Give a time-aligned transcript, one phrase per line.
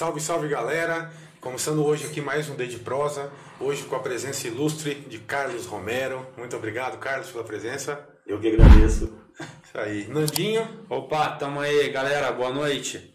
[0.00, 1.12] Salve, salve galera!
[1.42, 3.30] Começando hoje aqui mais um D de Prosa,
[3.60, 6.26] hoje com a presença ilustre de Carlos Romero.
[6.38, 8.08] Muito obrigado, Carlos, pela presença.
[8.26, 9.14] Eu que agradeço.
[9.62, 10.08] Isso aí.
[10.08, 10.86] Nandinho.
[10.88, 13.12] Opa, tamo aí, galera, boa noite.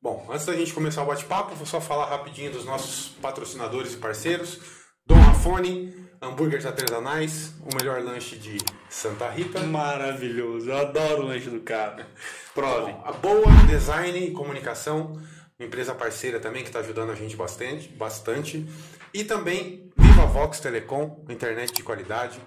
[0.00, 3.96] Bom, antes da gente começar o bate-papo, vou só falar rapidinho dos nossos patrocinadores e
[3.96, 4.60] parceiros.
[5.04, 5.92] Dom Rafone,
[6.22, 8.56] hambúrgueres artesanais, o melhor lanche de
[8.88, 9.58] Santa Rita.
[9.64, 12.06] Maravilhoso, eu adoro o lanche do cara.
[12.54, 12.92] Prove.
[12.92, 15.20] Bom, a Boa Design e Comunicação,
[15.70, 18.66] empresa parceira também que está ajudando a gente bastante, bastante.
[19.14, 22.40] E também Viva Vox Telecom, internet de qualidade.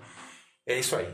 [0.67, 1.07] É isso aí.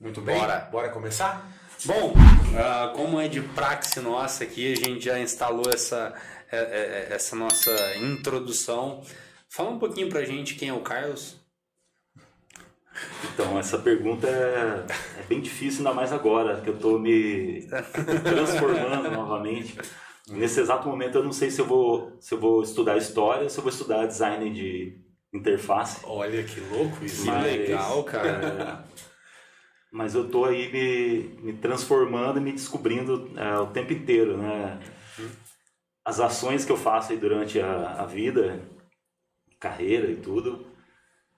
[0.00, 0.38] Muito bem.
[0.38, 0.60] Bora.
[0.70, 1.50] Bora começar?
[1.84, 2.14] Bom,
[2.56, 6.14] ah, como é de praxe nossa aqui, a gente já instalou essa,
[6.52, 9.02] é, é, essa nossa introdução.
[9.48, 11.36] Fala um pouquinho pra gente quem é o Carlos.
[13.24, 14.86] Então, essa pergunta é,
[15.20, 17.68] é bem difícil, ainda mais agora, que eu estou me
[18.24, 19.76] transformando novamente.
[20.28, 23.50] Nesse exato momento, eu não sei se eu vou, se eu vou estudar história ou
[23.50, 24.98] se eu vou estudar design de
[25.32, 26.00] interface.
[26.04, 27.22] Olha que louco isso.
[27.22, 28.84] Que Mas- legal, cara.
[29.92, 34.78] Mas eu estou aí me, me transformando e me descobrindo é, o tempo inteiro, né?
[36.04, 38.60] As ações que eu faço aí durante a, a vida,
[39.58, 40.66] carreira e tudo,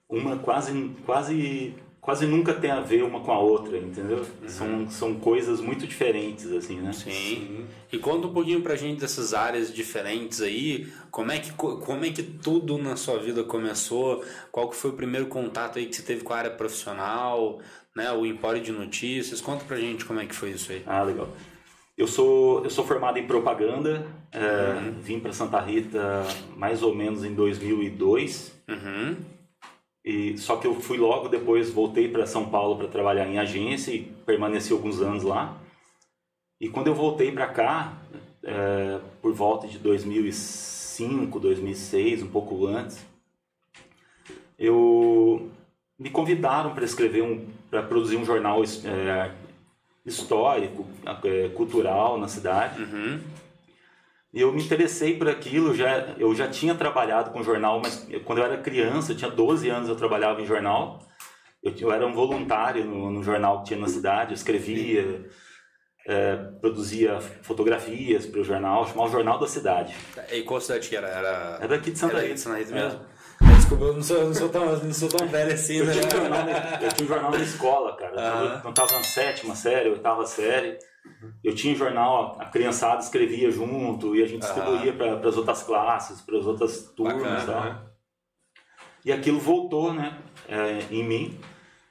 [0.09, 1.75] uma quase, quase,
[2.09, 4.25] quase nunca tem a ver uma com a outra, entendeu?
[4.47, 6.91] São, são coisas muito diferentes, assim, né?
[6.91, 7.65] Sim.
[7.91, 12.03] E conta um pouquinho pra gente dessas áreas diferentes aí, como é que co- como
[12.03, 14.25] é que tudo na sua vida começou?
[14.51, 17.59] Qual que foi o primeiro contato aí que você teve com a área profissional,
[17.95, 19.39] né, o Empório de Notícias?
[19.39, 20.81] Conta pra gente como é que foi isso aí.
[20.87, 21.29] Ah, legal.
[21.95, 26.23] Eu sou, eu sou formado em propaganda, é, vim para Santa Rita
[26.57, 29.15] mais ou menos em 2002, Uhum.
[30.09, 33.91] E, só que eu fui logo depois, voltei para São Paulo para trabalhar em agência
[33.91, 35.55] e permaneci alguns anos lá.
[36.59, 37.95] E quando eu voltei para cá,
[38.41, 43.05] é, por volta de 2005, 2006, um pouco antes,
[44.57, 45.51] eu
[45.99, 49.31] me convidaram para escrever um, para produzir um jornal é,
[50.03, 50.87] histórico,
[51.23, 52.81] é, cultural na cidade.
[52.81, 53.19] Uhum.
[54.33, 58.45] Eu me interessei por aquilo, já, eu já tinha trabalhado com jornal, mas quando eu
[58.45, 60.99] era criança, eu tinha 12 anos, eu trabalhava em jornal.
[61.63, 65.25] Eu, eu era um voluntário no, no jornal que tinha na cidade, eu escrevia,
[66.07, 69.95] é, produzia fotografias para o jornal, chamava o Jornal da Cidade.
[70.31, 71.07] E qual cidade que era?
[71.07, 72.37] Era, Era daqui de Santa era Rita.
[72.37, 72.83] Santa Rita É.
[72.83, 72.99] mesmo?
[73.41, 75.93] Ah, Desculpa, eu não sou, não sou, tão, não sou tão velho assim, Eu né?
[75.93, 78.11] tinha, um jornal, na- eu tinha um jornal na escola, cara.
[78.11, 80.77] Eu tava- Eu estava na sétima série, oitava série.
[81.43, 85.63] Eu tinha um jornal, a criançada escrevia junto e a gente distribuía para as outras
[85.63, 87.21] classes, para as outras turmas.
[87.21, 87.63] Bacana, e tal.
[87.63, 87.89] né?
[89.05, 91.39] E aquilo voltou né, é, em mim.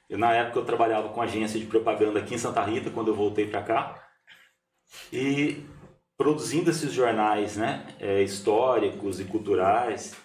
[0.09, 3.15] Eu, na época eu trabalhava com agência de propaganda aqui em Santa Rita, quando eu
[3.15, 4.07] voltei para cá.
[5.11, 5.63] E
[6.17, 10.15] produzindo esses jornais né, é, históricos e culturais,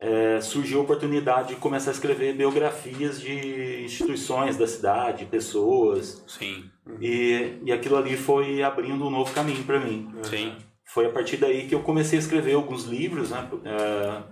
[0.00, 6.24] é, surgiu a oportunidade de começar a escrever biografias de instituições da cidade, pessoas.
[6.26, 6.68] Sim,
[7.00, 10.12] E, e aquilo ali foi abrindo um novo caminho para mim.
[10.24, 10.54] sim.
[10.84, 13.48] Foi a partir daí que eu comecei a escrever alguns livros, né?
[13.64, 14.22] é,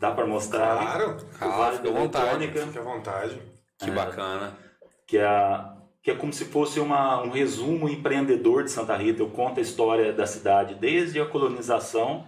[0.00, 0.76] dá para mostrar.
[0.76, 1.16] Claro.
[1.38, 2.48] Claro, fica à vontade.
[2.48, 3.42] Fique à vontade.
[3.78, 4.58] Que bacana.
[5.06, 5.64] que é,
[6.02, 9.22] que é como se fosse uma, um resumo empreendedor de Santa Rita.
[9.22, 12.26] Eu conto a história da cidade desde a colonização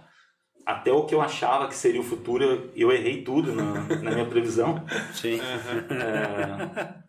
[0.65, 2.43] até o que eu achava que seria o futuro.
[2.43, 4.85] Eu, eu errei tudo na, na minha previsão.
[5.13, 5.41] Sim.
[5.89, 7.01] É,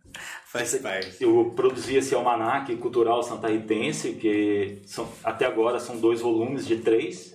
[0.46, 1.22] Faz parte.
[1.22, 7.32] eu produzi esse almanaque cultural santarritense, que são, até agora são dois volumes de três.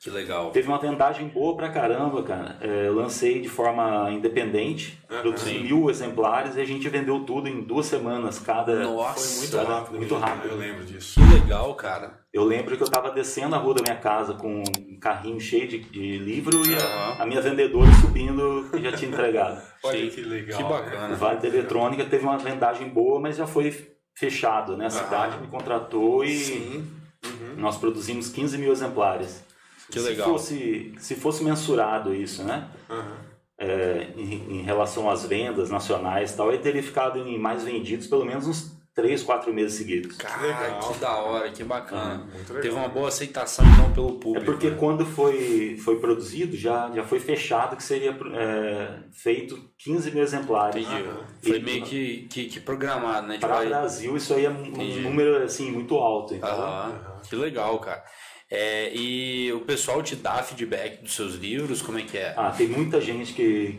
[0.00, 0.52] Que legal.
[0.52, 2.56] Teve uma vendagem boa pra caramba, cara.
[2.60, 5.22] É, eu lancei de forma independente, Aham.
[5.22, 5.64] produzi Sim.
[5.64, 8.84] mil exemplares e a gente vendeu tudo em duas semanas cada.
[8.84, 9.96] Nossa, Foi muito rápido.
[9.98, 10.50] muito mesmo, rápido.
[10.52, 11.18] Eu lembro disso.
[11.20, 12.20] Que legal, cara.
[12.38, 15.66] Eu lembro que eu estava descendo a rua da minha casa com um carrinho cheio
[15.66, 19.60] de, de livro e a, a minha vendedora subindo que já tinha entregado.
[19.82, 20.56] Olha que legal.
[20.56, 21.16] Que O bacana.
[21.16, 23.74] Vale da Eletrônica teve uma vendagem boa, mas já foi
[24.14, 24.86] fechado, né?
[24.86, 25.40] A cidade Aham.
[25.40, 26.86] me contratou e.
[27.26, 27.56] Uhum.
[27.56, 29.42] nós produzimos 15 mil exemplares.
[29.90, 30.28] Que se legal.
[30.28, 32.68] Fosse, se fosse mensurado isso, né?
[32.88, 33.16] Aham.
[33.58, 38.06] É, em, em relação às vendas nacionais e tal, ele teria ficado em mais vendidos
[38.06, 40.16] pelo menos uns 3, 4 meses seguidos.
[40.16, 40.80] Cara, legal.
[40.92, 42.26] que da hora, que bacana.
[42.48, 42.60] Legal.
[42.60, 44.44] Teve uma boa aceitação então pelo É público.
[44.44, 44.76] porque né?
[44.76, 50.84] quando foi, foi produzido, já, já foi fechado que seria é, feito 15 mil exemplares.
[50.84, 51.00] Entendi.
[51.08, 51.24] Aham.
[51.40, 53.34] Foi E- meio que, que, que programado, né?
[53.34, 54.98] Tipo, Para o aí- Brasil, isso aí é um Entendi.
[55.00, 56.34] número assim, muito alto.
[56.34, 56.88] Então, Aham.
[56.90, 57.20] Aham.
[57.28, 58.02] Que legal, cara.
[58.50, 61.82] É, e o pessoal te dá feedback dos seus livros?
[61.82, 62.34] Como é que é?
[62.36, 63.78] ah, tem muita gente que,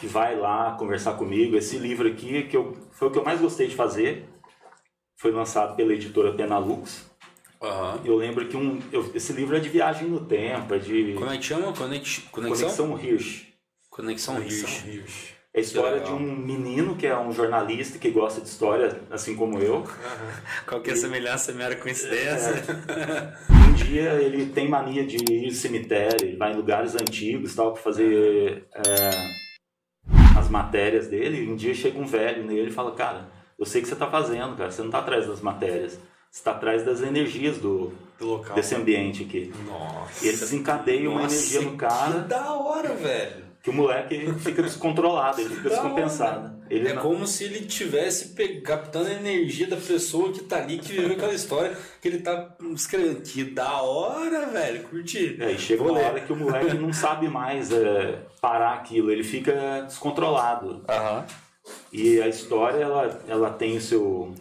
[0.00, 1.54] que vai lá conversar comigo.
[1.54, 4.26] Esse livro aqui que eu, foi o que eu mais gostei de fazer.
[5.24, 7.06] Foi lançado pela editora Penalux.
[7.62, 7.98] Aham.
[8.04, 11.30] Eu lembro que um, eu- esse livro é de viagem no tempo, é de Como
[11.30, 11.72] é que chama?
[11.72, 12.18] Conex...
[12.30, 12.68] Conexão?
[12.68, 13.46] Conexão Hirsch.
[13.88, 14.84] Conexão Conexão Hirsch.
[14.86, 15.32] Hirsch.
[15.54, 19.34] É a história de um menino que é um jornalista que gosta de história, assim
[19.34, 19.82] como eu.
[20.66, 22.62] Qualquer semelhança é mera coincidência.
[23.48, 27.72] Um dia ele tem mania de ir ao cemitério, ele vai em lugares antigos tal
[27.72, 29.10] para fazer é,
[30.38, 31.44] as matérias dele.
[31.44, 33.32] E um dia chega um velho nele e fala: Cara,
[33.64, 34.70] eu sei o que você está fazendo, cara.
[34.70, 35.92] Você não está atrás das matérias,
[36.30, 38.54] você está atrás das energias do, Do local.
[38.54, 39.52] desse ambiente aqui.
[39.66, 40.24] Nossa.
[40.24, 43.44] E ele desencadeia uma Nossa, energia no Que cara da hora, velho.
[43.62, 46.54] que o moleque fica descontrolado, ele fica Da descompensado.
[46.70, 50.78] Ele é não- como se ele tivesse captando a energia da pessoa que tá ali,
[50.78, 53.20] que viveu aquela história que ele tá escrevendo.
[53.22, 54.82] Que da hora, velho.
[54.84, 55.36] Curti.
[55.40, 56.06] É, e chega Vou uma ler.
[56.06, 60.82] hora que o moleque não sabe mais é, parar aquilo, ele fica descontrolado.
[60.88, 61.24] Aham.
[61.92, 64.34] E a história, ela, ela tem o seu,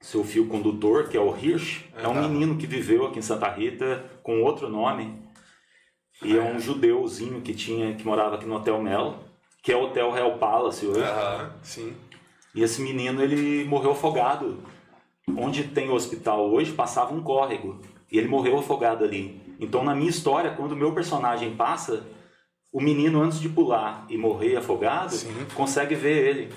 [0.00, 1.84] seu fio condutor, que é o Hirsch.
[1.96, 2.28] É um Aham.
[2.28, 5.22] menino que viveu aqui em Santa Rita com outro nome.
[6.22, 9.18] E é um judeuzinho que tinha que morava aqui no Hotel Melo,
[9.62, 11.02] que é o Hotel Real Palace hoje.
[11.02, 11.96] Aham, sim.
[12.54, 14.62] E esse menino, ele morreu afogado.
[15.36, 17.80] Onde tem o hospital hoje, passava um córrego.
[18.12, 19.40] E ele morreu afogado ali.
[19.58, 22.06] Então, na minha história, quando o meu personagem passa,
[22.74, 25.32] o menino, antes de pular e morrer afogado, Sim.
[25.54, 26.52] consegue ver ele.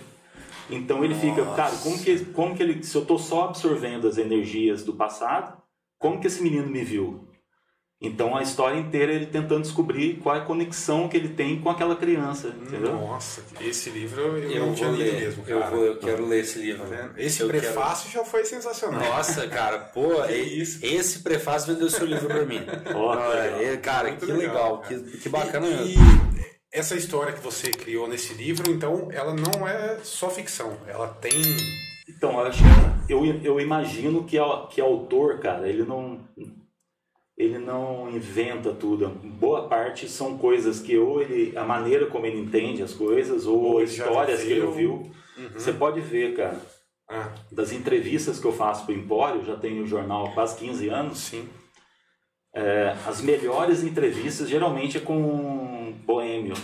[0.67, 4.17] Então ele fica, cara, como que, como que ele, se eu tô só absorvendo as
[4.17, 5.61] energias do passado,
[5.99, 7.27] como que esse menino me viu?
[7.99, 11.59] Então a história inteira é ele tentando descobrir qual é a conexão que ele tem
[11.59, 12.93] com aquela criança, entendeu?
[12.93, 15.19] Nossa, esse livro eu, Eu, não tinha vou lido ler.
[15.21, 15.71] mesmo, eu, cara.
[15.75, 16.85] vou, eu quero ler esse livro.
[16.87, 17.09] Tá?
[17.17, 18.99] Esse Eu prefácio já foi sensacional.
[18.99, 20.79] Nossa, cara, pô, e- isso.
[20.85, 22.61] esse prefácio vendeu seu livro pra mim.
[23.63, 24.99] É, cara, Muito que legal, legal, cara.
[24.99, 25.97] que, que bacana e, e
[26.71, 30.77] essa história que você criou nesse livro, então, ela não é só ficção.
[30.87, 31.31] Ela tem.
[32.07, 32.63] Então, eu, acho,
[33.09, 36.21] eu, eu imagino que, a- que autor, cara, ele não
[37.37, 39.09] ele não inventa tudo.
[39.09, 43.61] Boa parte são coisas que ou ele a maneira como ele entende as coisas ou,
[43.73, 45.11] Ou histórias que ele ouviu.
[45.53, 46.59] Você pode ver, cara,
[47.07, 50.89] Ah, das entrevistas que eu faço pro Empório, já tenho o jornal há quase 15
[50.89, 51.17] anos.
[51.19, 51.47] sim.
[52.55, 56.55] é, as melhores entrevistas geralmente é com boêmio.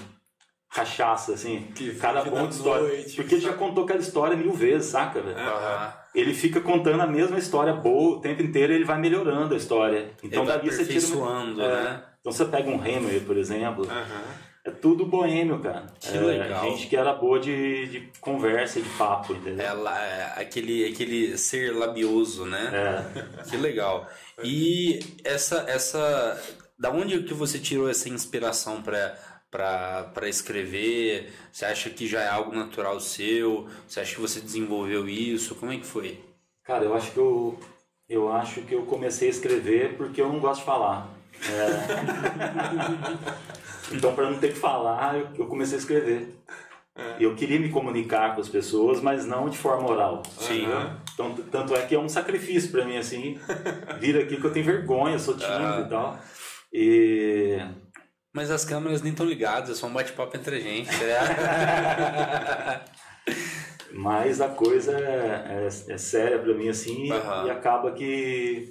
[0.74, 1.68] Cachaça, assim.
[1.76, 2.88] Que cada ponto de história.
[2.88, 5.38] noite, Porque ele já contou aquela história mil vezes, saca, velho?
[5.38, 5.94] Aham.
[6.16, 10.12] ele fica contando a mesma história boa o tempo inteiro ele vai melhorando a história.
[10.24, 11.64] Então Ele dali você tira uma...
[11.64, 11.84] É.
[11.84, 12.04] né?
[12.20, 14.24] Então você pega um Hammer, por exemplo, Aham.
[14.66, 15.86] é tudo boêmio, cara.
[16.00, 16.64] Que é, legal.
[16.64, 19.66] Gente que era boa de, de conversa, de papo, entendeu?
[19.66, 22.72] Ela, é aquele, aquele ser labioso, né?
[22.74, 23.24] É.
[23.50, 24.08] Que legal.
[24.44, 26.42] E essa, essa,
[26.80, 29.16] da onde que você tirou essa inspiração para
[29.54, 31.32] para escrever?
[31.52, 33.68] Você acha que já é algo natural seu?
[33.88, 35.54] Você acha que você desenvolveu isso?
[35.56, 36.20] Como é que foi?
[36.64, 37.60] Cara, eu acho que eu,
[38.10, 41.08] eu acho que eu comecei a escrever porque eu não gosto de falar.
[41.48, 41.68] É.
[43.96, 46.34] então, para não ter que falar, eu, eu comecei a escrever.
[47.20, 50.22] E Eu queria me comunicar com as pessoas, mas não de forma oral.
[50.38, 50.68] Sim.
[51.14, 53.40] Então, tanto é que é um sacrifício para mim, assim,
[54.00, 55.84] vir aqui que eu tenho vergonha, sou tímido Ah.
[55.86, 56.20] e tal.
[56.72, 57.60] E
[58.34, 60.90] Mas as câmeras nem estão ligadas, é só um bate-papo entre a gente.
[60.90, 62.82] né?
[63.94, 67.46] Mas a coisa é, é, é séria para mim, assim, Aham.
[67.46, 68.68] e acaba que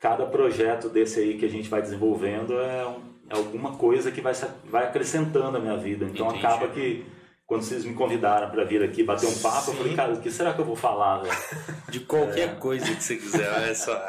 [0.00, 4.20] cada projeto desse aí que a gente vai desenvolvendo é, um- é alguma coisa que
[4.20, 4.32] vai,
[4.64, 6.04] vai acrescentando a minha vida.
[6.04, 6.44] Então Entendi.
[6.44, 7.06] acaba que,
[7.46, 9.96] quando vocês me convidaram para vir aqui bater um papo, eu falei, Sim.
[9.96, 11.22] cara, o que será que eu vou falar?
[11.90, 14.04] De qualquer coisa que você quiser, olha só.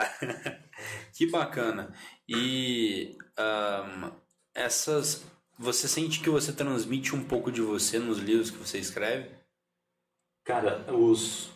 [1.14, 1.94] que bacana.
[2.28, 4.12] E ahn,
[4.60, 5.24] essas.
[5.58, 9.30] Você sente que você transmite um pouco de você nos livros que você escreve?
[10.46, 11.50] Cara, os...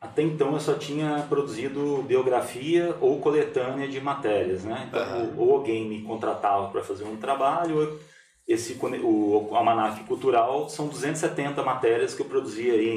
[0.00, 4.86] até então eu só tinha produzido biografia ou coletânea de matérias, né?
[4.88, 5.34] Então, Aham.
[5.36, 8.00] ou alguém me contratava para fazer um trabalho, ou
[8.46, 12.88] esse cone- o Almanac Cultural são 270 matérias que eu produzi aí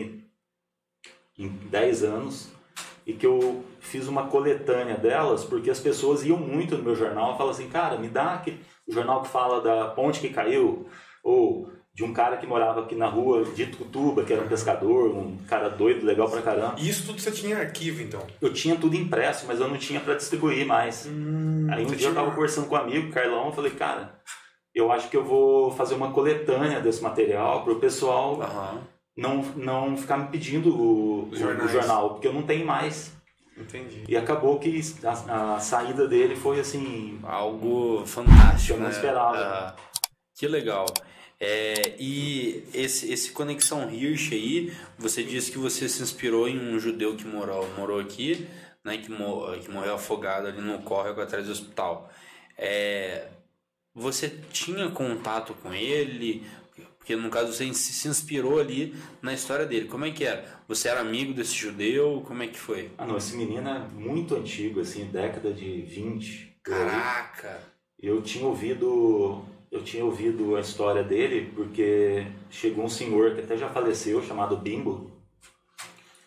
[1.38, 2.50] em, em 10 anos
[3.06, 7.34] e que eu fiz uma coletânea delas porque as pessoas iam muito no meu jornal
[7.34, 8.60] e falavam assim, cara, me dá aqui
[8.91, 10.86] o jornal que fala da ponte que caiu
[11.24, 15.12] ou de um cara que morava aqui na rua de Tutuba, que era um pescador,
[15.15, 16.75] um cara doido, legal pra caramba.
[16.77, 18.21] E Isso tudo você tinha em arquivo, então.
[18.41, 21.05] Eu tinha tudo impresso, mas eu não tinha para distribuir mais.
[21.05, 21.12] Aí
[21.83, 24.13] um dia eu tinha- tava conversando com um amigo, Carlão, eu falei, cara,
[24.74, 28.79] eu acho que eu vou fazer uma coletânea desse material para o pessoal Aham.
[29.17, 31.36] não, não ficar me pedindo o, o-
[31.67, 33.12] jornal, porque eu não tenho mais.
[33.58, 34.03] Entendi.
[34.08, 38.74] E acabou que a, a saída dele foi assim, Algo fantástico.
[38.74, 38.91] Eu não né?
[38.91, 39.38] esperava.
[39.38, 39.75] Ah,
[40.36, 40.86] que legal.
[41.39, 46.79] É, e esse, esse Conexão Hirsch aí, você disse que você se inspirou em um
[46.79, 48.48] judeu que morou, morou aqui,
[48.84, 52.12] né, que, mo que morreu afogado ali no córrego atrás do hospital.
[52.55, 53.27] É,
[53.93, 56.46] você tinha contato com ele?
[57.00, 59.88] Porque no caso você se inspirou ali na história dele.
[59.88, 60.61] Como é que era?
[60.72, 62.24] Você era amigo desse judeu?
[62.25, 62.92] Como é que foi?
[62.98, 66.60] Ah, não, esse menino é muito antigo, assim, década de 20.
[66.63, 67.60] Caraca!
[68.01, 73.58] Eu tinha ouvido, eu tinha ouvido a história dele porque chegou um senhor que até
[73.58, 75.12] já faleceu, chamado Bimbo.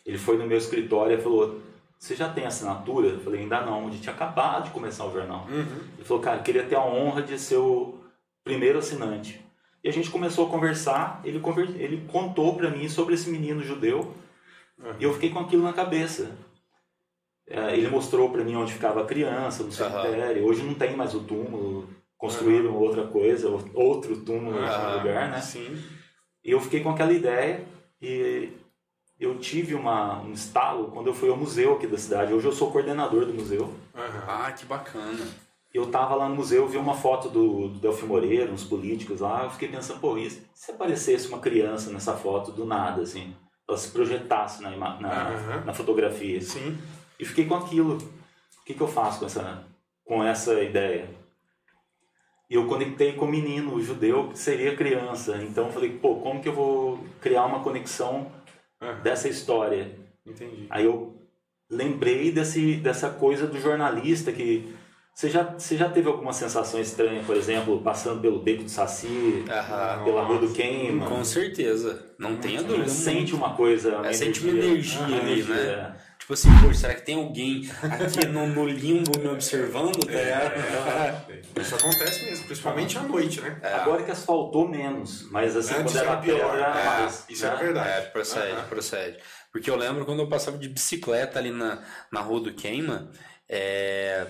[0.04, 1.62] Ele foi no meu escritório e falou:
[1.98, 3.08] Você já tem assinatura?
[3.08, 5.46] Eu falei: Ainda não, a gente tinha acabado de começar o jornal.
[5.48, 5.80] Uhum.
[5.96, 7.98] Ele falou: Cara, queria ter a honra de ser o
[8.44, 9.40] primeiro assinante.
[9.82, 11.22] E a gente começou a conversar.
[11.24, 11.40] Ele,
[11.78, 14.22] ele contou para mim sobre esse menino judeu
[14.78, 14.94] Uhum.
[14.98, 16.30] e eu fiquei com aquilo na cabeça.
[17.46, 20.44] É, ele mostrou para mim onde ficava a criança, no cemitério.
[20.44, 24.98] Hoje não tem mais o túmulo, construíram outra coisa, outro túmulo no Aham.
[24.98, 25.40] lugar, né?
[25.40, 25.76] Sim.
[26.42, 27.64] E eu fiquei com aquela ideia
[28.00, 28.50] e
[29.20, 32.32] eu tive uma, um estalo quando eu fui ao museu aqui da cidade.
[32.32, 33.64] Hoje eu sou coordenador do museu.
[33.64, 34.22] Uhum.
[34.26, 35.26] Ah, que bacana.
[35.72, 39.44] Eu tava lá no museu, vi uma foto do, do Delfim Moreira, uns políticos lá,
[39.44, 43.34] eu fiquei pensando, pô, e se aparecesse uma criança nessa foto do nada, assim?
[43.68, 45.64] Ela se projetasse na, na, Aham.
[45.64, 46.40] na fotografia.
[46.40, 46.78] Sim.
[47.18, 47.96] E fiquei com aquilo.
[47.96, 49.64] O que, que eu faço com essa,
[50.04, 51.08] com essa ideia?
[52.48, 55.38] E eu conectei com o menino, o judeu, que seria criança.
[55.42, 58.30] Então eu falei, pô, como que eu vou criar uma conexão
[58.80, 59.00] Aham.
[59.00, 59.98] dessa história?
[60.26, 60.66] Entendi.
[60.70, 61.16] Aí eu
[61.70, 64.74] lembrei desse, dessa coisa do jornalista que...
[65.14, 69.44] Você já, você já teve alguma sensação estranha, por exemplo, passando pelo Beco do Saci,
[69.48, 70.02] Aham.
[70.02, 71.06] pela Rua do Queima?
[71.06, 72.04] Com certeza.
[72.18, 72.88] Não tenha Você dúvida.
[72.88, 75.56] sente uma coisa, uma É, sente uma energia Uma ali, né?
[76.00, 76.14] é.
[76.18, 80.04] Tipo assim, pô, será que tem alguém aqui no, no limbo me observando?
[80.04, 80.54] Tá ligado?
[81.60, 83.60] Isso acontece mesmo, principalmente à noite, né?
[83.62, 87.24] Agora que asfaltou menos, mas assim, Antes quando era era pior, pedra, era é, mais.
[87.28, 87.56] isso é né?
[87.56, 87.88] verdade.
[87.88, 88.68] É, procede, Aham.
[88.68, 89.18] procede.
[89.52, 93.10] Porque eu lembro quando eu passava de bicicleta ali na, na Rua do Queima,
[93.48, 94.26] é,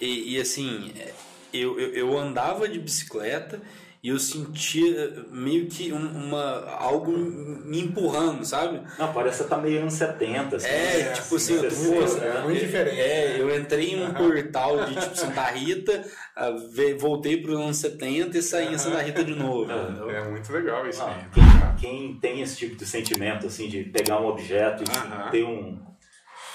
[0.00, 1.12] e, e assim, é,
[1.52, 3.60] eu, eu, eu andava de bicicleta
[4.00, 8.80] e eu sentia meio que um- uma, algo me empurrando, sabe?
[8.96, 10.54] Não, parece que tá meio anos 70.
[10.54, 11.12] Assim, É, né?
[11.14, 12.40] tipo assim, eu tô- 60, é né?
[12.42, 13.00] muito diferente.
[13.00, 16.04] É, eu entrei em um portal de tipo Santa Rita,
[16.36, 19.64] ah, ve- voltei para os anos 70 e saí em Santa Rita de novo.
[19.72, 20.10] entendeu?
[20.10, 21.24] É muito legal isso aí.
[21.34, 21.44] quem,
[21.80, 25.76] quem tem esse tipo de sentimento, assim, de pegar um objeto e ter um,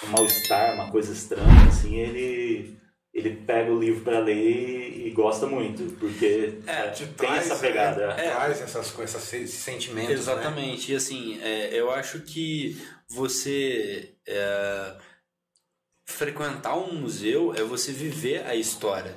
[0.01, 2.77] um mal-estar, uma coisa estranha, assim, ele,
[3.13, 7.45] ele pega o livro para ler e, e gosta muito, porque é, Te tem traz,
[7.45, 8.07] essa pegada.
[8.07, 8.31] né?
[8.31, 10.09] Traz essas coisas, esses sentimentos.
[10.09, 10.15] Né?
[10.15, 10.91] Exatamente.
[10.91, 12.75] E assim, é, eu acho que
[13.07, 14.95] você é,
[16.05, 19.13] frequentar um museu é você viver a história.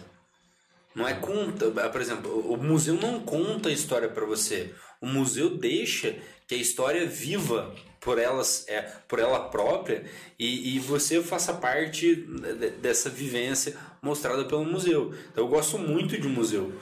[0.94, 4.74] Não é conta, por exemplo, o museu não conta a história para você.
[5.00, 7.74] O museu deixa que a história viva
[8.06, 10.04] por elas, é, por ela própria
[10.38, 15.12] e, e você faça parte de- dessa vivência mostrada pelo museu.
[15.32, 16.72] Então, eu gosto muito de museu.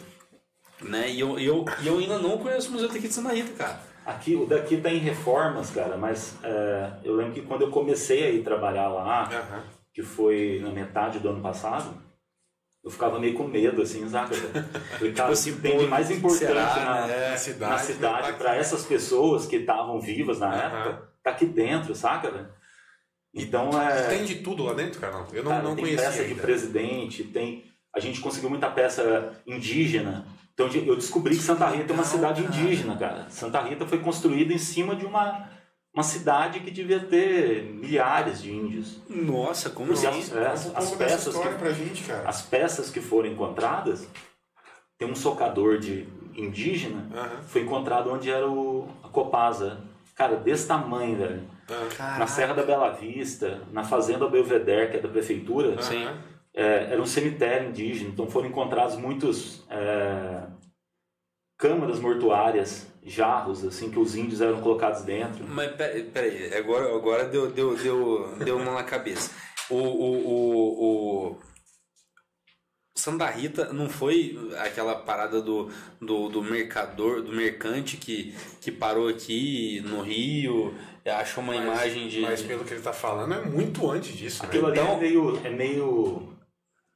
[0.82, 1.10] Né?
[1.10, 3.80] E eu, eu, eu ainda não conheço o museu daqui de Santa Rita, cara.
[4.04, 8.22] Aqui, o daqui tá em reformas, cara, mas é, eu lembro que quando eu comecei
[8.22, 9.62] a ir trabalhar lá, Aham.
[9.94, 12.04] que foi na metade do ano passado,
[12.84, 14.36] eu ficava meio com medo, assim, sabe?
[14.98, 17.36] Falei, cara, assim, tem de mais importante será, na, né?
[17.38, 21.94] Cidade, na cidade tá para essas pessoas que estavam vivas na época, tá aqui dentro,
[21.94, 22.48] saca, velho?
[23.34, 24.02] Então é.
[24.08, 25.26] Tem de tudo lá dentro, cara?
[25.32, 26.42] Eu não, cara, não tem conhecia peça de ainda.
[26.42, 27.64] presidente, tem.
[27.92, 30.26] A gente conseguiu muita peça indígena.
[30.52, 33.26] Então eu descobri que Santa Rita é uma cidade indígena, cara.
[33.28, 35.48] Santa Rita foi construída em cima de uma,
[35.92, 39.00] uma cidade que devia ter milhares de índios.
[39.08, 40.06] Nossa, como assim?
[40.06, 42.28] é, as, um as peças que, pra gente, cara.
[42.28, 44.08] as peças que foram encontradas,
[44.96, 46.06] tem um socador de
[46.36, 47.42] indígena, Aham.
[47.48, 49.80] foi encontrado onde era o, a Copasa.
[50.14, 51.42] Cara, desse tamanho, velho.
[51.68, 52.18] Aham.
[52.18, 55.76] Na Serra da Bela Vista, na Fazenda Belvedere, que é da prefeitura,
[56.54, 58.10] é, era um cemitério indígena.
[58.10, 60.42] Então foram encontrados muitos é,
[61.58, 65.44] câmaras mortuárias, jarros, assim, que os índios eram colocados dentro.
[65.46, 69.30] Mas peraí, peraí, agora, agora deu, deu, deu, deu uma na cabeça.
[69.68, 71.38] O, o, o, o
[72.94, 75.68] Santa Rita não foi aquela parada do,
[76.00, 80.72] do, do mercador, do mercante que, que parou aqui no Rio,
[81.04, 82.20] achou uma imagem de.
[82.20, 84.48] Mas pelo que ele tá falando, é muito antes disso, né?
[84.48, 86.28] Aquilo ali Então- é meio, é meio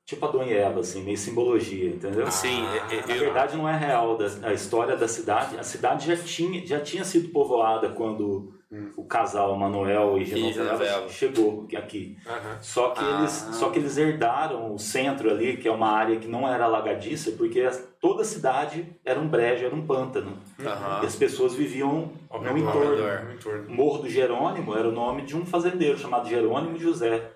[0.06, 2.30] tipo Adão e Eva, assim, meio simbologia, entendeu?
[2.30, 5.58] Sim, é- é- Na eu- verdade não é real da, a história da cidade.
[5.58, 8.54] A cidade já tinha, já tinha sido povoada quando
[8.98, 12.18] o casal Manuel e Genoveva chegou aqui.
[12.26, 12.58] Aham.
[12.60, 13.18] Só que, Ah.
[13.20, 16.64] eles, só que eles herdaram o centro ali, que é uma área que não era
[16.66, 17.66] alagadiça, porque
[17.98, 20.36] toda a cidade era um brejo, era um pântano.
[20.60, 21.00] Aham.
[21.02, 22.90] E as pessoas viviam Ao no redor, entorno.
[22.96, 23.24] redor.
[23.24, 23.70] no entorno.
[23.70, 27.30] Morro do Jerônimo era o nome de um fazendeiro chamado Jerônimo José.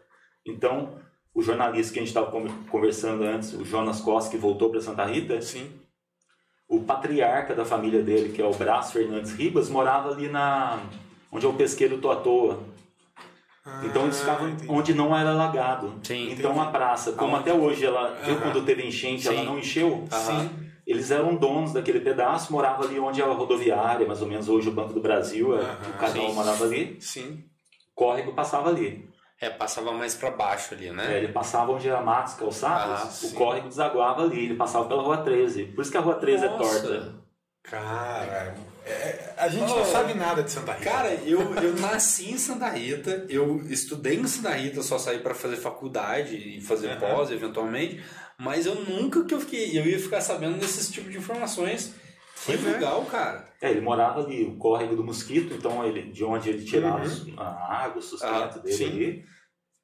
[0.47, 0.99] Então,
[1.35, 2.31] o jornalista que a gente estava
[2.71, 5.71] conversando antes, o Jonas Costa, que voltou para Santa Rita, Sim.
[6.69, 10.79] o patriarca da família dele, que é o Brás Fernandes Ribas, morava ali na
[11.33, 12.61] onde é o pesqueiro Tô à Toa.
[13.85, 14.71] Então eles Ah, ficavam entendi.
[14.73, 15.95] onde não era alagado.
[16.03, 16.67] Sim, então entendi.
[16.67, 19.45] a praça, como Aonde- até hoje ela, viu quando teve enchente, ela Sim.
[19.47, 20.05] não encheu.
[20.11, 20.51] Sim.
[20.85, 24.69] Eles eram donos daquele pedaço, moravam ali onde é a rodoviária, mais ou menos hoje
[24.69, 27.45] o Banco do Brasil, é, Aham, o casal morava ali, Sim.
[27.93, 29.09] o córrego passava ali.
[29.41, 31.19] É, passava mais pra baixo ali, É, né?
[31.19, 35.19] ele passava onde era matos, calçados, Ah, o córrego desaguava ali, ele passava pela rua
[35.19, 35.67] 13.
[35.67, 36.81] Por isso que a rua 13 é Nossa.
[36.81, 37.22] torta.
[37.63, 40.91] Cara, é- a gente Oh, não sabe nada de Santa Rita.
[40.91, 45.35] Cara, eu, eu nasci em Santa Rita, eu estudei em Santa Rita, só saí pra
[45.35, 47.01] fazer faculdade e fazer Aham.
[47.01, 48.03] pós eventualmente,
[48.39, 51.95] mas eu nunca que eu fiquei, eu ia ficar sabendo desses tipos de informações.
[52.45, 52.71] Que Pois é.
[52.73, 53.45] legal, cara.
[53.61, 57.35] É, ele morava ali, o córrego do mosquito, então ele, de onde ele tirava Uhum.
[57.39, 58.87] a água, o sustento Ah, dele sim.
[58.87, 59.25] ali.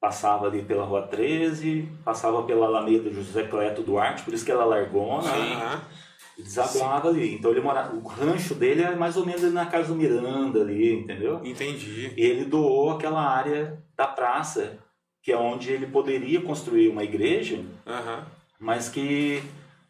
[0.01, 4.65] Passava ali pela rua 13, passava pela Alameda José Cleto Duarte, por isso que ela
[4.65, 5.29] largona.
[5.29, 5.81] Aham.
[5.81, 6.08] E
[6.43, 7.35] desaguava ali.
[7.35, 7.95] Então ele morava.
[7.95, 11.41] O rancho dele é mais ou menos ali na casa do Miranda ali, entendeu?
[11.43, 12.13] Entendi.
[12.15, 14.77] E ele doou aquela área da praça,
[15.21, 18.25] que é onde ele poderia construir uma igreja, Aham.
[18.59, 19.43] mas que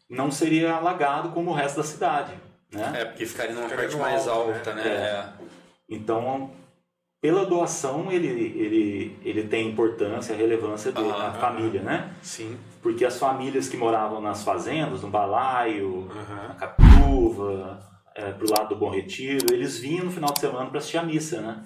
[0.08, 2.32] não seria alagado como o resto da cidade.
[2.72, 2.92] Né?
[2.94, 4.84] É, porque ficaria numa Ficaria parte mais alto, alta, né?
[4.84, 4.90] né?
[4.90, 5.28] É.
[5.88, 6.50] Então,
[7.20, 11.32] pela doação, ele, ele, ele tem importância, relevância na aham.
[11.40, 12.12] família, né?
[12.22, 12.56] Sim.
[12.82, 16.48] Porque as famílias que moravam nas fazendas, no balaio, Aham.
[16.48, 17.78] na Capituva,
[18.14, 21.02] é, pro lado do Bom Retiro, eles vinham no final de semana para assistir a
[21.02, 21.62] missa, né?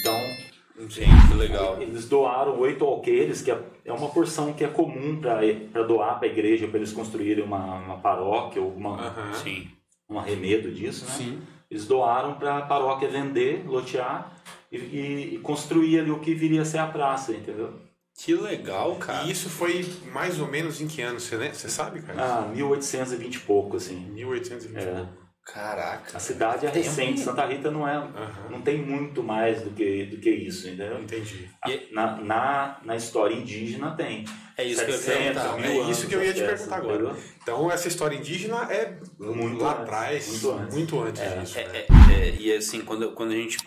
[0.00, 1.80] Então, que legal.
[1.80, 6.26] eles doaram oito alqueires, que é é uma porção que é comum para doar para
[6.26, 9.14] a igreja, para eles construírem uma, uma paróquia ou uma.
[9.34, 9.68] Sim.
[10.08, 11.10] um arremedo disso, né?
[11.10, 11.42] Sim.
[11.70, 14.32] Eles doaram para a paróquia vender, lotear
[14.72, 17.74] e, e- e construir ali o que viria a ser a praça, entendeu?
[18.16, 19.24] Que legal, cara.
[19.26, 21.18] E isso foi mais ou menos em que ano?
[21.18, 21.54] Você, lembra?
[21.54, 22.22] Você sabe, cara?
[22.22, 23.96] Ah, 1820 e pouco, assim.
[24.12, 24.76] 1820.
[24.86, 25.04] É.
[25.44, 26.16] Caraca.
[26.16, 28.48] A cidade é recente, um- Santa Rita não é, Aham.
[28.50, 30.98] não tem muito mais do que, do que isso, entendeu?
[31.02, 31.50] Entendi.
[31.92, 34.24] Na, na, na história indígena tem.
[34.56, 36.94] É isso que eu ia 700, É isso que eu ia te perguntar agora.
[37.02, 37.22] entendeu?
[37.42, 40.74] Então, essa história indígena é Muito lá atrás, muito antes.
[40.74, 41.58] muito antes É, disso.
[41.58, 41.78] É, né?
[41.78, 43.58] é, é, e assim, quando, quando a gente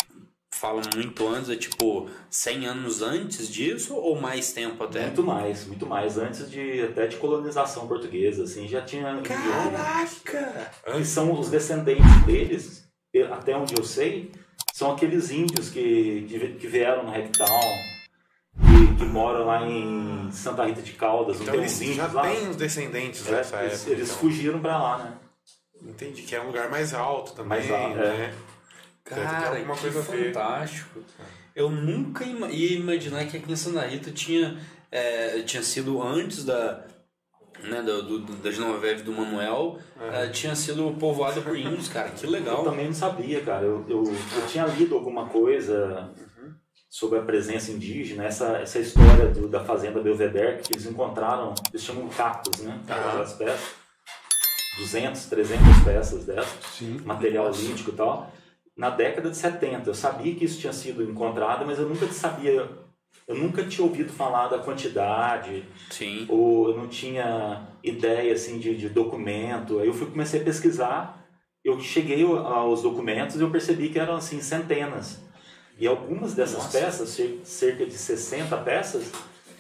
[0.58, 5.04] fala muito antes, é tipo 100 anos antes disso ou mais tempo até?
[5.08, 6.18] Muito mais, muito mais.
[6.18, 9.22] Antes de até de colonização portuguesa, assim, já tinha.
[9.22, 10.72] Caraca!
[10.98, 14.32] que são os descendentes deles, e- até onde eu sei,
[14.74, 16.26] são aqueles índios que,
[16.60, 17.48] que, vieram no Rectal,
[18.56, 22.24] que, que moram lá em Santa Rita de Caldas, Então, eles já lá?
[22.24, 23.92] têm os descendentes É, dessa eles, época.
[23.92, 24.20] eles então.
[24.20, 25.14] fugiram pra lá, né?
[25.84, 28.04] Entendi, que é um lugar mais alto também, Mais alto, né?
[28.04, 28.34] Deve ter
[29.10, 31.00] Cara, alguma que coisa fantástico.
[31.56, 34.60] Eu nunca ia imaginar que aqui em Santa Rita tinha,
[34.92, 36.86] é, tinha sido antes da,
[37.64, 42.10] né, do, do, da Genoveve do Manuel, é, tinha sido povoada por índios, cara.
[42.10, 42.64] Que Eu legal.
[42.64, 43.66] também não sabia, cara.
[43.66, 46.12] Eu, eu, eu tinha lido alguma coisa
[46.90, 51.84] sobre a presença indígena, essa, essa história do- da fazenda Belvedere, que eles encontraram, eles
[51.84, 52.80] chamam cacos, né?
[52.90, 53.08] Aham.
[53.10, 53.70] Aquelas peças.
[54.80, 56.60] 200, 300 peças dessas.
[56.78, 57.02] Sim.
[57.04, 58.32] material lítico e tal,
[58.78, 59.90] na década de 70.
[59.90, 62.70] Eu sabia que isso tinha sido encontrado, mas eu nunca sabia,
[63.28, 66.26] eu nunca tinha ouvido falar da quantidade, Sim.
[66.30, 69.80] ou eu não tinha ideia assim de, de documento.
[69.80, 71.26] Aí eu fui comecei a pesquisar,
[71.64, 75.20] eu cheguei aos documentos e eu percebi que eram assim centenas.
[75.80, 76.80] E algumas dessas Nossa.
[76.80, 79.12] peças, cer- cerca de 60 peças,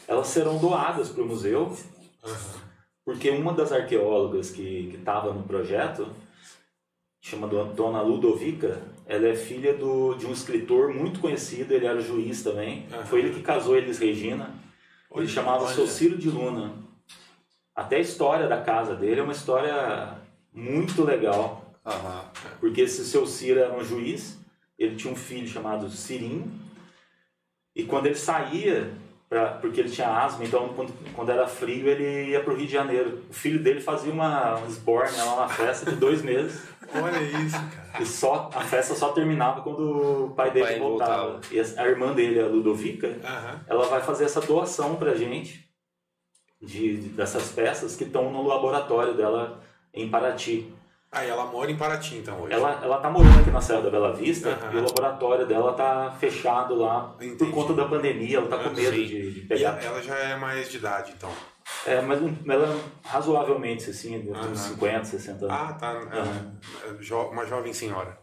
[0.07, 1.75] elas serão doadas para o museu
[3.05, 6.07] porque uma das arqueólogas que estava no projeto,
[7.29, 11.99] chama do- Dona Ludovica, ela é filha do, de um escritor muito conhecido, ele era
[12.01, 12.85] juiz também.
[12.91, 13.05] Aham.
[13.05, 14.49] Foi ele que casou Elis Regina.
[15.09, 15.75] Olha, ele chamava olha.
[15.75, 16.73] Sociro de Luna.
[17.75, 20.17] Até a história da casa dele é uma história
[20.53, 21.73] muito legal.
[21.85, 22.25] Aham.
[22.59, 24.39] Porque esse seu Ciro era um juiz,
[24.77, 26.51] ele tinha um filho chamado Cirim,
[27.75, 28.91] e quando ele saía,
[29.29, 32.65] pra, porque ele tinha asma, então quando, quando era frio ele ia para o Rio
[32.67, 33.21] de Janeiro.
[33.29, 36.61] O filho dele fazia uma, uma esbórnia lá, uma festa de dois meses,
[36.93, 38.01] Olha isso, cara.
[38.01, 41.31] e só, a festa só terminava quando o pai dele pai voltava.
[41.31, 41.41] voltava.
[41.53, 43.61] E a, a irmã dele, a Ludovica, Aham.
[43.67, 45.67] ela vai fazer essa doação pra gente
[46.61, 49.61] de, de- dessas peças que estão no laboratório dela
[49.93, 50.73] em Paraty.
[51.11, 52.53] Ah, e ela mora em Paraty, então, hoje.
[52.53, 56.11] Ela, ela tá morando aqui na Serra da Bela Vista e o laboratório dela tá
[56.19, 57.37] fechado lá Entendi.
[57.37, 58.37] por conta da pandemia.
[58.39, 59.69] Ela tá com medo de, de E pegar.
[59.69, 61.31] ela, ela já é mais de idade, então.
[61.85, 65.57] É, mas ela é razoavelmente assim, de uns 50, 60 anos.
[65.57, 65.93] Ah, tá.
[66.89, 68.17] É, jo- uma jovem senhora.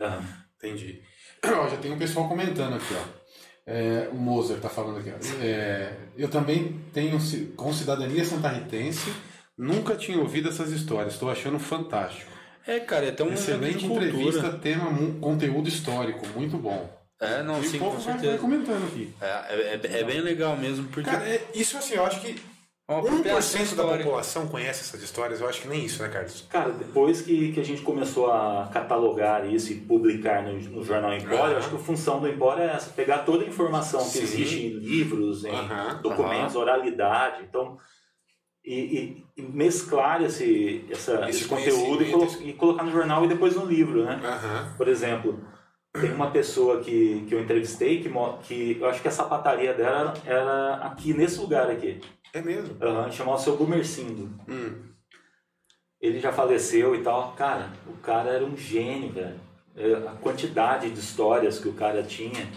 [0.58, 1.00] Entendi.
[1.44, 3.24] Ó, já tem um pessoal comentando aqui, ó.
[3.66, 5.10] É, o Moser está falando aqui.
[5.40, 7.18] É, eu também tenho
[7.56, 9.10] com cidadania santarritense.
[9.56, 11.14] Nunca tinha ouvido essas histórias.
[11.14, 12.33] Estou achando fantástico.
[12.66, 16.26] É, cara, é até um evento Excelente entrevista, tema, conteúdo histórico.
[16.34, 16.88] Muito bom.
[17.20, 18.38] É, não, e sim, o com povo vai, certeza.
[18.38, 19.12] comentando aqui.
[19.20, 22.40] É, é, é- é bem legal mesmo, porque Cara, é- isso assim, eu acho que
[22.88, 25.40] uma 1% apropriação da população conhece essas histórias.
[25.40, 26.44] Eu acho que nem isso, né, Carlos?
[26.50, 31.14] Cara, depois que, que a gente começou a catalogar isso e publicar no, no jornal
[31.14, 31.58] Empório, Aham.
[31.58, 34.22] acho que a função do Empório é essa, pegar toda a informação que Sim.
[34.22, 37.78] existe em livros, em Aham, documentos, oralidade, então,
[38.64, 43.28] e, e- mesclar esse, essa- Esse esse conteúdo e, colo- e colocar no jornal e
[43.28, 44.20] depois no livro, né?
[44.24, 44.74] Aham.
[44.76, 45.38] Por exemplo,
[46.00, 48.08] tem uma pessoa que, que eu entrevistei que,
[48.42, 52.00] que eu acho que a sapataria dela era aqui, nesse lugar aqui.
[52.32, 52.76] É mesmo.
[52.82, 54.30] Uhum, chamava o seu Gumercindo.
[54.48, 54.74] Hum.
[56.00, 57.32] Ele já faleceu e tal.
[57.32, 59.40] Cara, o cara era um gênio, velho.
[59.76, 62.48] É, A quantidade de histórias que o cara tinha.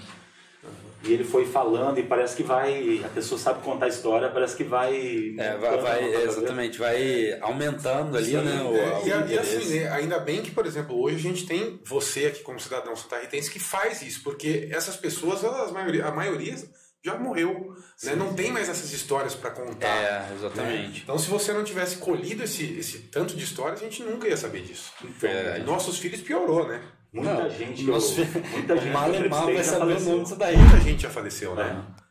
[1.03, 3.01] E ele foi falando e parece que vai.
[3.03, 5.35] A pessoa sabe contar a história, parece que vai.
[5.37, 8.61] É, vai, vai- tá exatamente, vai aumentando ali, Sim, né?
[8.63, 11.19] O, é, o e, a- e assim, né, ainda bem que, por exemplo, hoje a
[11.31, 15.73] gente tem você aqui como cidadão santarritense que faz isso, porque essas pessoas, elas, a
[15.73, 16.55] maioria, a maioria
[17.03, 18.15] já morreu, né?
[18.15, 19.87] não tem mais essas histórias para contar.
[19.87, 20.31] É, né?
[20.35, 21.01] exatamente.
[21.03, 24.35] Então, se você não tivesse colhido esse, esse tanto de histórias, a gente nunca ia
[24.35, 24.91] saber disso.
[25.01, 25.63] Verdade.
[25.63, 26.81] Nossos filhos piorou, né?
[27.17, 27.83] Muita Não, gente.
[27.83, 28.87] nosso- eu- muita gente.
[28.87, 30.57] eu Malemar entrevistei vai saber o nome disso daí.
[30.57, 31.83] Muita gente já faleceu, né?
[32.03, 32.07] É.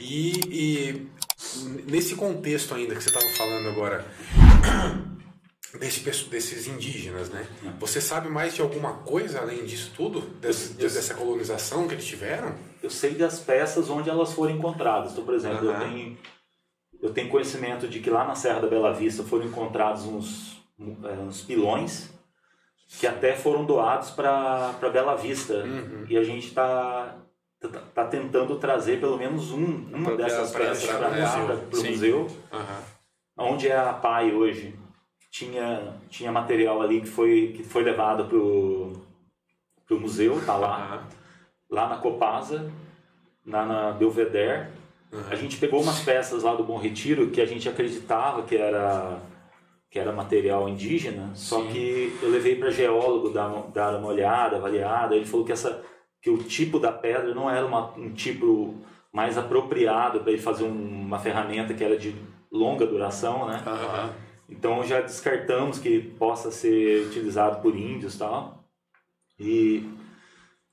[0.00, 1.08] E, e
[1.90, 4.04] nesse contexto ainda que você estava falando agora
[5.78, 7.46] desse, desses indígenas, né?
[7.78, 10.18] Você sabe mais de alguma coisa além disso tudo?
[10.42, 12.54] Eu- eu- dessa colonização que eles tiveram?
[12.82, 15.12] eu sei das peças onde elas foram encontradas.
[15.12, 15.80] Então, por exemplo, eu, Aham.
[15.88, 16.18] tenho,
[17.00, 21.12] eu tenho conhecimento de que lá na Serra da Bela Vista foram encontrados uns, é,
[21.22, 22.10] uns pilões
[22.98, 25.54] que até foram doados para Bela Vista.
[25.54, 26.04] Uhum.
[26.08, 27.16] E a gente está
[27.60, 31.84] tá, tá tentando trazer pelo menos um, uma Pra- dessas pra peças para no o
[31.84, 32.26] museu.
[32.52, 32.82] Aham.
[33.36, 34.74] Onde é a PAI hoje,
[35.30, 38.92] tinha, tinha material ali que foi, que foi levado pro,
[39.86, 40.76] pro museu, tá lá.
[40.76, 41.02] Aham.
[41.70, 42.70] Lá na Copasa,
[43.44, 44.68] lá na Belvedere.
[45.10, 45.24] Uhum.
[45.30, 49.18] A gente pegou umas peças lá do Bom Retiro que a gente acreditava que era
[49.94, 51.68] que era material indígena, só Sim.
[51.68, 55.84] que eu levei para geólogo dar, uma- dar uma olhada, avaliada, ele falou que essa
[56.20, 58.74] que o tipo da pedra não era uma- um tipo
[59.12, 62.12] mais apropriado para ele fazer um- uma ferramenta que era de
[62.50, 63.62] longa duração, né?
[63.64, 64.12] Aham.
[64.50, 68.64] Então já descartamos que possa ser utilizado por índios e tal.
[69.38, 69.88] E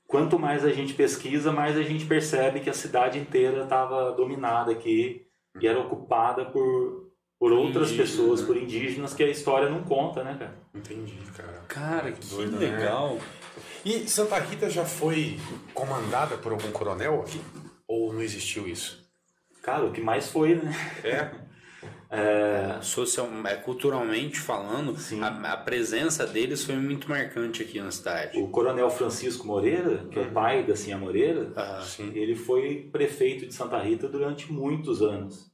[0.08, 4.72] quanto mais a gente pesquisa, mais a gente percebe que a cidade inteira estava dominada
[4.72, 5.26] aqui
[5.60, 7.01] e era ocupada por,
[7.42, 8.46] por outras Indígenas, pessoas, né?
[8.46, 10.54] por indígenas que a história não conta, né, cara?
[10.72, 11.64] Entendi, cara.
[11.66, 12.70] Cara, que doido, né?
[12.70, 13.18] legal.
[13.84, 15.40] E Santa Rita já foi
[15.74, 17.40] comandada por algum coronel aqui?
[17.88, 19.10] Ou não existiu isso?
[19.60, 20.72] Cara, o que mais foi, né?
[21.02, 21.32] É?
[22.80, 25.20] Social, é, culturalmente falando, Sim.
[25.20, 28.38] a, a presença deles foi muito marcante aqui na cidade.
[28.38, 31.50] O coronel Francisco Moreira, que é o pai da Sinha Moreira.
[31.82, 32.12] Sim.
[32.14, 35.51] ele foi prefeito de Santa Rita durante muitos anos.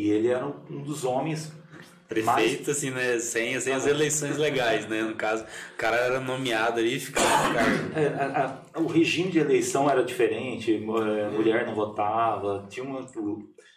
[0.00, 1.52] E ele era um um dos homens
[2.08, 3.18] Prefeito, assim, né?
[3.18, 5.02] Sem, sem as eleições legais, né?
[5.02, 7.98] No caso, o cara era nomeado ali e ficava no cargo.
[7.98, 12.82] É, a- a- o regime de eleição era diferente, mu- é, mulher não votava, tinha,
[12.82, 13.06] uma,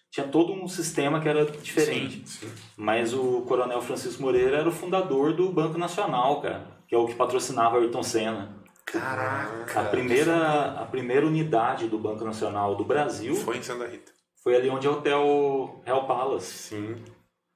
[0.09, 2.23] tinha todo um sistema que era diferente.
[2.25, 2.49] Sim.
[2.77, 7.05] Mas o Coronel Francisco Moreira era o fundador do Banco Nacional, cara, que é o
[7.07, 8.55] que patrocinava Ayrton Senna.
[8.85, 9.77] Caraca.
[9.81, 14.11] A primeira, a primeira unidade do Banco Nacional do Brasil Foi em Santa Rita.
[14.43, 16.51] Foi ali onde é o Hotel Real Palace.
[16.51, 16.95] Sim.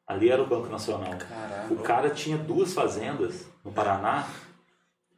[0.07, 1.15] Ali era o Banco Nacional.
[1.17, 1.73] Caraca.
[1.73, 4.27] O cara tinha duas fazendas no Paraná.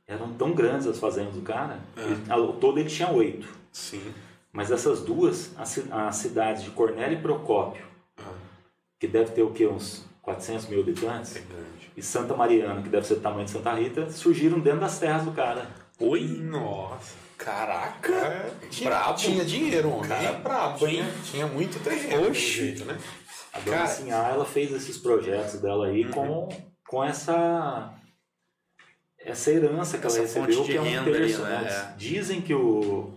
[0.08, 1.80] Eram tão grandes as fazendas do cara.
[1.98, 3.48] Ele, ao todo ele tinha oito.
[3.74, 4.14] Sim.
[4.54, 7.86] Mas essas duas, as, as cidades de Cornélio e Procópio,
[8.18, 8.24] Ah,
[8.98, 9.68] que deve ter o quê?
[9.68, 11.92] Uns 400 mil habitantes, é grande.
[11.96, 15.24] e Santa Mariana, que deve ser do tamanho de Santa Rita, surgiram dentro das terras
[15.26, 15.70] do cara.
[16.00, 16.22] Oi?
[16.42, 17.16] Nossa.
[17.38, 18.14] Caraca.
[18.14, 19.18] Cara, tinha, Brabo.
[19.18, 20.10] tinha dinheiro, homem.
[20.10, 20.96] Cara, brabo, hein?
[21.04, 22.10] Tinha, tinha muito terreno.
[22.10, 22.42] pelo Oxi.
[22.42, 22.98] jeito, né?
[23.54, 26.12] A dona Cara- Sinhá, ela fez esses projetos dela aí Uhum.
[26.12, 26.50] com,
[26.88, 27.94] com essa
[29.20, 31.42] essa herança que Essa ela recebeu, que é um terço.
[31.44, 31.62] né?
[31.62, 31.94] né?
[31.98, 33.14] Dizem que o,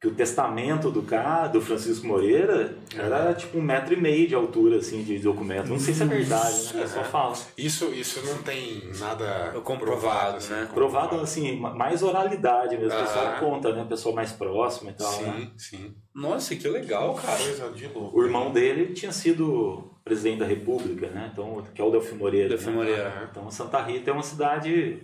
[0.00, 4.34] que o testamento do cara, do Francisco Moreira, era tipo um metro e meio de
[4.34, 5.68] altura, assim, de documento.
[5.68, 6.80] Não sei se é verdade, né?
[6.80, 7.36] O pessoal fala.
[7.58, 10.68] Isso, isso não tem nada É comprovado, assim, né?
[10.72, 12.98] Provado, assim, mais oralidade mesmo.
[12.98, 13.82] O pessoal conta, né?
[13.82, 15.50] O pessoal mais próximo e tal, Sim, né?
[15.58, 15.94] sim.
[16.14, 17.36] Nossa, que legal, cara.
[17.36, 18.18] Coisa de louco.
[18.18, 21.28] O irmão dele tinha sido presidente da República, né?
[21.30, 22.48] Então, que é o Delfim Moreira.
[22.48, 22.72] Delfim né?
[22.72, 23.28] Moreira.
[23.30, 25.02] Então, Santa Rita é uma cidade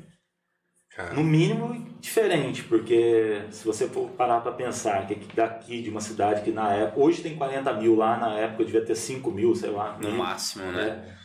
[0.97, 6.01] Cara, No mínimo diferente, porque se você for parar para pensar que daqui de uma
[6.01, 9.55] cidade que na época, hoje tem 40 mil, lá na época devia ter 5 mil,
[9.55, 9.99] sei lá.
[10.01, 10.89] No máximo, né?
[11.07, 11.17] É.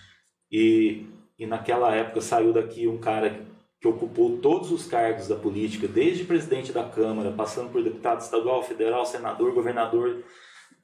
[0.52, 1.06] E,
[1.40, 3.46] e naquela época saiu daqui um cara
[3.80, 8.62] que ocupou todos os cargos da política, desde presidente da Câmara, passando por deputado estadual,
[8.62, 10.22] federal, senador, governador,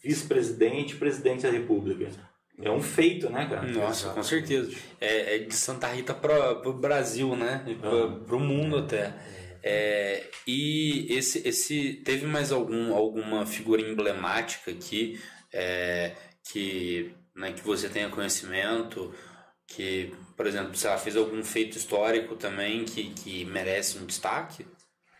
[0.01, 2.09] vice-presidente, presidente da República.
[2.59, 3.67] É um feito, né, cara?
[3.67, 4.75] Nossa, com certeza.
[4.99, 7.63] É, é de Santa Rita para o Brasil, né?
[8.25, 9.13] Para o mundo até.
[9.61, 15.19] É, e esse, esse teve mais algum, alguma figura emblemática aqui
[15.53, 19.13] é, que, né, que você tenha conhecimento,
[19.67, 24.65] que, por exemplo, sei lá, fez algum feito histórico também que, que merece um destaque?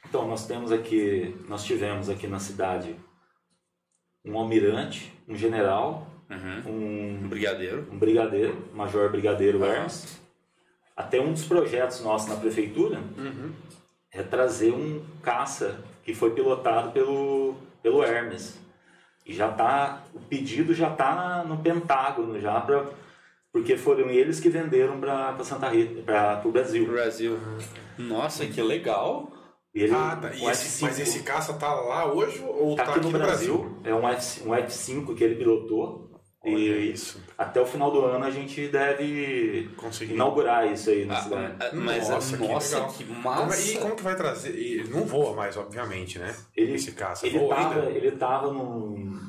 [0.08, 2.95] Então, nós temos aqui, nós tivemos aqui na cidade
[4.23, 6.72] um almirante, um general, Uhum.
[6.72, 7.88] um Um brigadeiro.
[7.92, 9.63] um brigadeiro, major brigadeiro.
[9.63, 10.20] Hermes.
[10.96, 13.52] Até um dos projetos nossos na prefeitura Uhum.
[14.12, 18.58] é trazer um caça que foi pilotado pelo, pelo Hermes.
[19.26, 22.86] E já tá, o pedido já tá no Pentágono já para
[23.52, 26.86] porque foram eles que venderam para Santa Rita, para o Brasil.
[26.88, 27.40] Brasil.
[27.98, 29.32] Nossa, que legal.
[29.74, 30.34] Ele, Ah, tá.
[30.34, 33.12] E um esse, mas F5 esse caça tá lá hoje ou tá tá, aqui no
[33.12, 36.07] Brasil, é um, F, um F5 que ele pilotou.
[36.47, 37.21] Olha e isso.
[37.38, 40.13] até o final do ano a gente deve Consegui.
[40.13, 41.55] inaugurar isso aí na Ah, cidade.
[41.60, 42.43] ah, mas Nossa, nossa, que
[42.97, 43.23] que, legal.
[43.23, 43.41] massa.
[43.41, 44.55] Como é- e como que vai trazer?
[44.57, 46.36] E não voa mais, obviamente, né?
[46.55, 47.25] Ele- esse caça.
[47.25, 47.91] Ele voa tava, ainda?
[47.91, 49.19] ele tava num,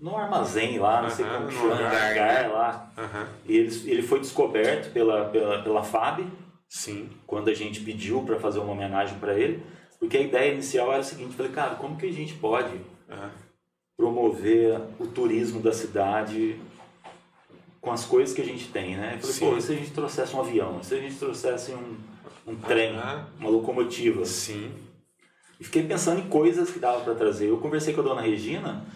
[0.00, 2.48] num armazém lá, não sei Aham, como num chama, hangar, hangar né?
[2.48, 2.92] lá.
[2.98, 3.28] Aham.
[3.46, 6.26] E ele, ele foi descoberto pela, pela, pela FAB,
[6.68, 7.08] Sim.
[7.26, 9.62] quando a gente pediu para fazer uma homenagem para ele,
[9.98, 13.30] porque a ideia inicial era o seguinte, falei, cara, como que a gente pode Aham.
[13.98, 16.56] Promover o turismo da cidade
[17.80, 19.14] com as coisas que a gente tem, né?
[19.14, 19.50] Eu falei, Sim.
[19.50, 21.96] pô, e se a gente trouxesse um avião, e se a gente trouxesse um,
[22.46, 23.26] um trem, Aham.
[23.40, 24.24] uma locomotiva?
[24.24, 24.70] Sim.
[25.58, 27.48] E fiquei pensando em coisas que dava para trazer.
[27.48, 28.86] Eu conversei com a dona Regina,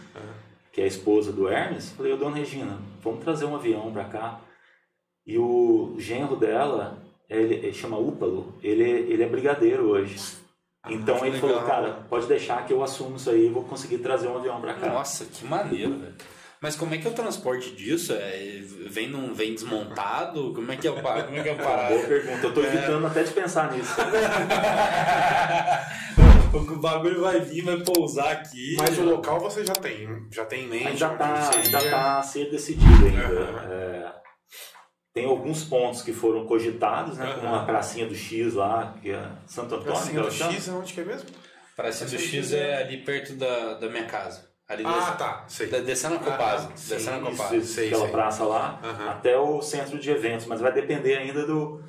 [0.70, 4.04] que é a esposa do Hermes, falei, ô dona Regina, vamos trazer um avião para
[4.04, 4.40] cá.
[5.26, 10.16] E o genro dela, ele, ele chama Úpalo, ele, ele é brigadeiro hoje.
[10.88, 11.50] Então que ele legal.
[11.50, 14.74] falou, cara, pode deixar que eu assumo isso aí, vou conseguir trazer um avião para
[14.74, 14.88] cá.
[14.88, 16.14] Nossa, que maneiro, velho.
[16.60, 18.12] Mas como é que é o transporte disso?
[18.12, 20.52] É, vem, num, vem desmontado?
[20.54, 21.98] Como é que é o pa- como é que é a Boa parada?
[22.06, 23.94] pergunta, eu tô evitando até de pensar nisso.
[26.54, 28.76] o bagulho vai vir, vai pousar aqui.
[28.78, 30.86] Mas o local você já tem, já tem em mente.
[30.88, 33.40] Ainda onde tá, ainda tá a ser decidido ainda.
[33.40, 33.72] Aham.
[33.72, 34.12] É,
[35.14, 37.34] tem alguns pontos que foram cogitados, né?
[37.38, 39.84] Como a pracinha do X lá, que é Santo Antônio.
[39.92, 40.52] Pracinha do chama.
[40.52, 41.28] X, onde que é mesmo?
[41.76, 44.50] Praça do X é ali perto da, da minha casa.
[44.68, 45.44] Ali Ah, des- tá.
[45.48, 45.66] Sei.
[45.66, 46.70] descendo a Copasa.
[46.72, 47.56] Ah, sim, descendo a Copasa.
[47.56, 48.12] isso, sei, aquela sei.
[48.12, 49.08] praça lá, Aham.
[49.10, 51.82] até o centro de eventos, mas vai depender ainda do,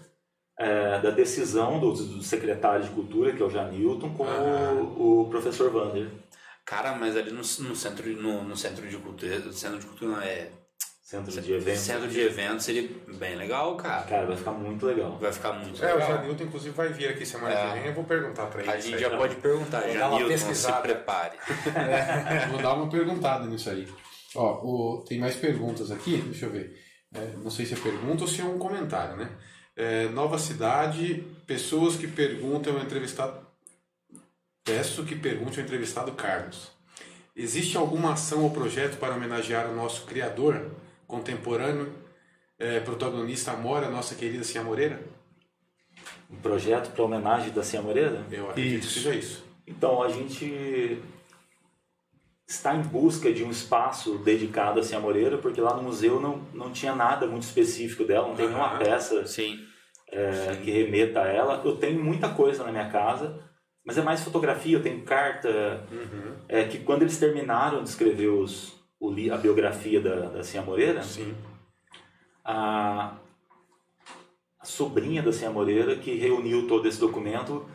[0.58, 4.74] é, da decisão do, do secretário de cultura, que é o Janilton, com Aham.
[4.98, 6.10] o, o professor Vander.
[6.66, 10.22] Cara, mas ali no, no centro, no, no centro de cultura, centro de cultura não
[10.22, 10.48] é
[11.04, 11.82] Centro de eventos.
[11.82, 14.04] centro de eventos seria bem legal, cara.
[14.04, 15.18] Cara, vai ficar muito legal.
[15.20, 16.16] Vai ficar muito É, o legal.
[16.18, 17.68] Janilton, inclusive, vai vir aqui semana É.
[17.68, 17.88] que vem.
[17.88, 18.72] Eu vou perguntar pra ele.
[18.72, 20.82] A gente já pode perguntar, Vou Janilton, se pesquisada.
[20.82, 21.38] prepare.
[22.52, 23.86] Vou dar uma perguntada nisso aí.
[24.34, 26.74] Ó, o- tem mais perguntas aqui, deixa eu ver.
[27.14, 29.30] É, não sei se é pergunta ou se é um comentário, né?
[29.76, 33.46] É, nova cidade, pessoas que perguntam ao entrevistado.
[34.64, 36.72] Peço que pergunte ao entrevistado Carlos.
[37.36, 40.72] Existe alguma ação ou projeto para homenagear o nosso criador
[41.18, 41.94] contemporâneo,
[42.58, 45.00] é, protagonista Amora, nossa querida Cia Moreira?
[46.30, 48.24] Um projeto para homenagem da Cia Moreira?
[48.32, 48.94] Eu acredito Isso.
[48.96, 49.46] que seja isso.
[49.68, 51.00] Então, a gente
[52.48, 56.42] está em busca de um espaço dedicado a Cia Moreira, porque lá no museu não,
[56.52, 58.80] não tinha nada muito específico dela, não tem nenhuma Aham.
[58.80, 59.60] peça Sim.
[60.12, 61.62] é, que remeta a ela.
[61.64, 63.40] Eu tenho muita coisa na minha casa,
[63.86, 66.36] mas é mais fotografia, eu tenho carta, Uhum.
[66.50, 71.02] é, que quando eles terminaram de escrever os, li- a biografia da, da Cia Moreira,
[71.04, 71.34] Sim.
[72.44, 73.14] a,
[74.60, 77.66] a sobrinha da Cia Moreira, que reuniu todo esse documento,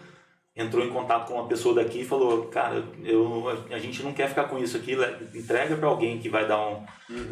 [0.56, 4.28] entrou em contato com uma pessoa daqui e falou: Cara, eu, a gente não quer
[4.28, 4.96] ficar com isso aqui,
[5.34, 6.84] entrega para alguém que vai dar um,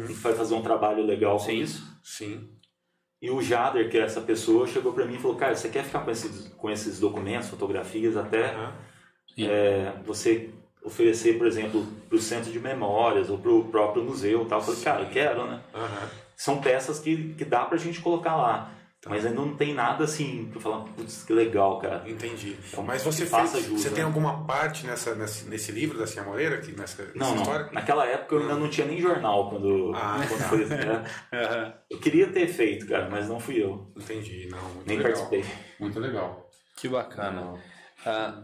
[0.07, 1.85] que vai fazer um trabalho legal com isso.
[2.03, 2.49] Sim.
[3.19, 5.83] E o Jader, que é essa pessoa, chegou para mim e falou: Cara, você quer
[5.83, 8.73] ficar com esses, com esses documentos, fotografias, até Aham.
[9.39, 10.51] é, você
[10.87, 14.45] oferecer, por exemplo, para o centro de memórias ou para o próprio museu?
[14.45, 14.59] Tal.
[14.59, 15.61] Eu falei: Cara, eu quero, né?
[15.73, 16.09] Aham.
[16.35, 18.71] são peças que, que dá pra gente colocar lá.
[19.09, 22.03] Mas ainda não tem nada assim pra falar, putz, que legal, cara.
[22.09, 22.57] Entendi.
[22.67, 23.95] Então, Mas você que fez, jus, você né?
[23.95, 27.41] tem alguma parte nessa, nesse, nesse livro da Cia Moreira, aqui, nessa, nessa Não, não.
[27.43, 27.69] história?
[27.71, 30.47] Naquela época eu ainda não tinha nem jornal quando, Ah, quando tá.
[30.49, 30.65] foi.
[30.65, 31.73] né?
[31.89, 33.89] Eu queria ter feito, cara, mas não fui eu.
[33.95, 35.13] Entendi, não, muito Nem legal.
[35.13, 35.45] participei.
[35.79, 36.49] Muito legal.
[36.75, 37.53] Que bacana.
[38.05, 38.43] Ah,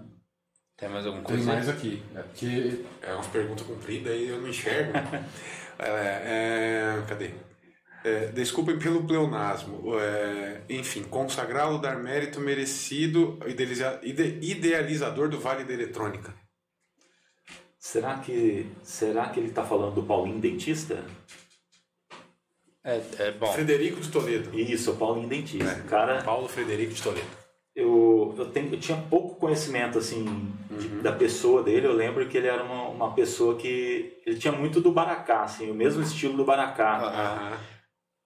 [0.83, 1.51] tem mais alguma Tem coisa?
[1.53, 2.03] mais aqui.
[2.15, 4.91] É porque É umas perguntas compridas e eu não enxergo.
[5.79, 7.31] É, é, cadê?
[8.05, 9.97] É, desculpem pelo pleonasmo.
[9.99, 16.31] É, enfim, consagrá-lo, dar mérito merecido, idealiza- ide- idealizador do Vale da Eletrônica.
[17.79, 21.03] Será que, será que ele está falando do Paulinho Dentista?
[22.83, 23.51] É, é bom.
[23.51, 24.57] Frederico de Toledo.
[24.57, 25.81] Isso, Paulinho Dentista.
[25.89, 27.42] Cara, Paulo Frederico de Toledo.
[27.75, 30.25] Eu, eu, tenho, eu tinha pouco conhecimento assim
[30.69, 31.87] de- da pessoa dele.
[31.87, 35.71] Eu lembro que ele era uma, uma pessoa que ele tinha muito do baracá, assim,
[35.71, 36.97] o mesmo estilo do baracá.
[36.99, 37.57] Aham.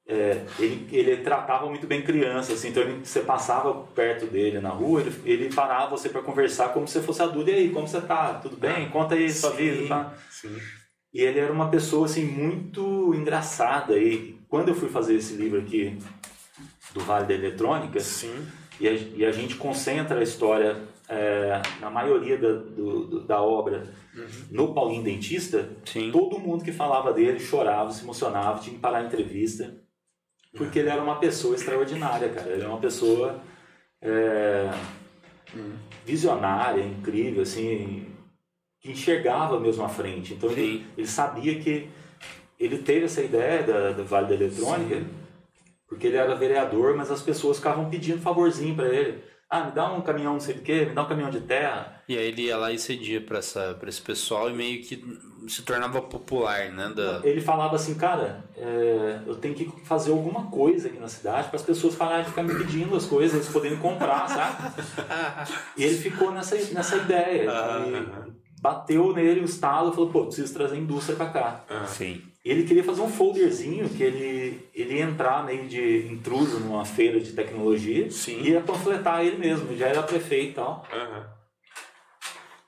[0.10, 4.70] É, ele, ele tratava muito bem criança, assim, então ele, você passava perto dele na
[4.70, 7.50] rua, ele, ele parava você para conversar como se você fosse adulto.
[7.50, 8.36] E aí, como você tá?
[8.36, 8.88] Tudo bem?
[8.89, 9.88] Conta aí sua Sim, vida.
[9.89, 10.14] Tá?
[10.30, 10.58] Sim.
[11.14, 13.98] E ele era uma pessoa assim muito engraçada.
[13.98, 15.98] E quando eu fui fazer esse livro aqui
[16.93, 18.48] do Vale da Eletrônica, Sim.
[18.80, 20.78] E a, e a gente concentra a história
[21.10, 23.88] é, na maioria da, do- do- da obra
[24.52, 26.12] no Paulinho Dentista, Sim.
[26.12, 29.76] todo mundo que falava dele chorava, se emocionava, tinha que parar a entrevista,
[30.56, 32.50] porque ele era uma pessoa extraordinária, cara.
[32.52, 33.40] Ele é uma pessoa
[34.02, 34.70] é,
[36.06, 38.08] visionária, incrível, assim,
[38.82, 40.34] que enxergava mesmo à frente.
[40.34, 40.86] Então ele, Sim.
[40.98, 41.90] ele sabia que
[42.60, 45.06] ele teve essa ideia da, do Vale da Eletrônica,
[45.88, 49.24] porque ele era vereador, mas as pessoas ficavam pedindo favorzinho para ele.
[49.50, 52.02] Ah, me dá um caminhão não sei do que, me dá um caminhão de terra.
[52.08, 55.02] E aí ele ia lá e cedia pra, essa, pra esse pessoal e meio que
[55.48, 56.92] se tornava popular, né?
[56.94, 57.22] Da...
[57.24, 61.56] Ele falava assim, cara, é, eu tenho que fazer alguma coisa aqui na cidade para
[61.56, 64.84] as pessoas pararem de ficar me pedindo as coisas, eles poderem comprar, sabe?
[65.78, 67.50] e ele ficou nessa, nessa ideia.
[67.50, 71.64] E bateu nele o estalo e falou, pô, preciso trazer indústria para cá.
[71.88, 72.22] Sim.
[72.50, 77.20] Ele queria fazer um folderzinho que ele, ele ia entrar meio de intruso numa feira
[77.20, 78.39] de tecnologia Sim.
[78.41, 80.86] e ia panfletar ele mesmo, já era prefeito e tal.
[80.91, 81.28] Aham.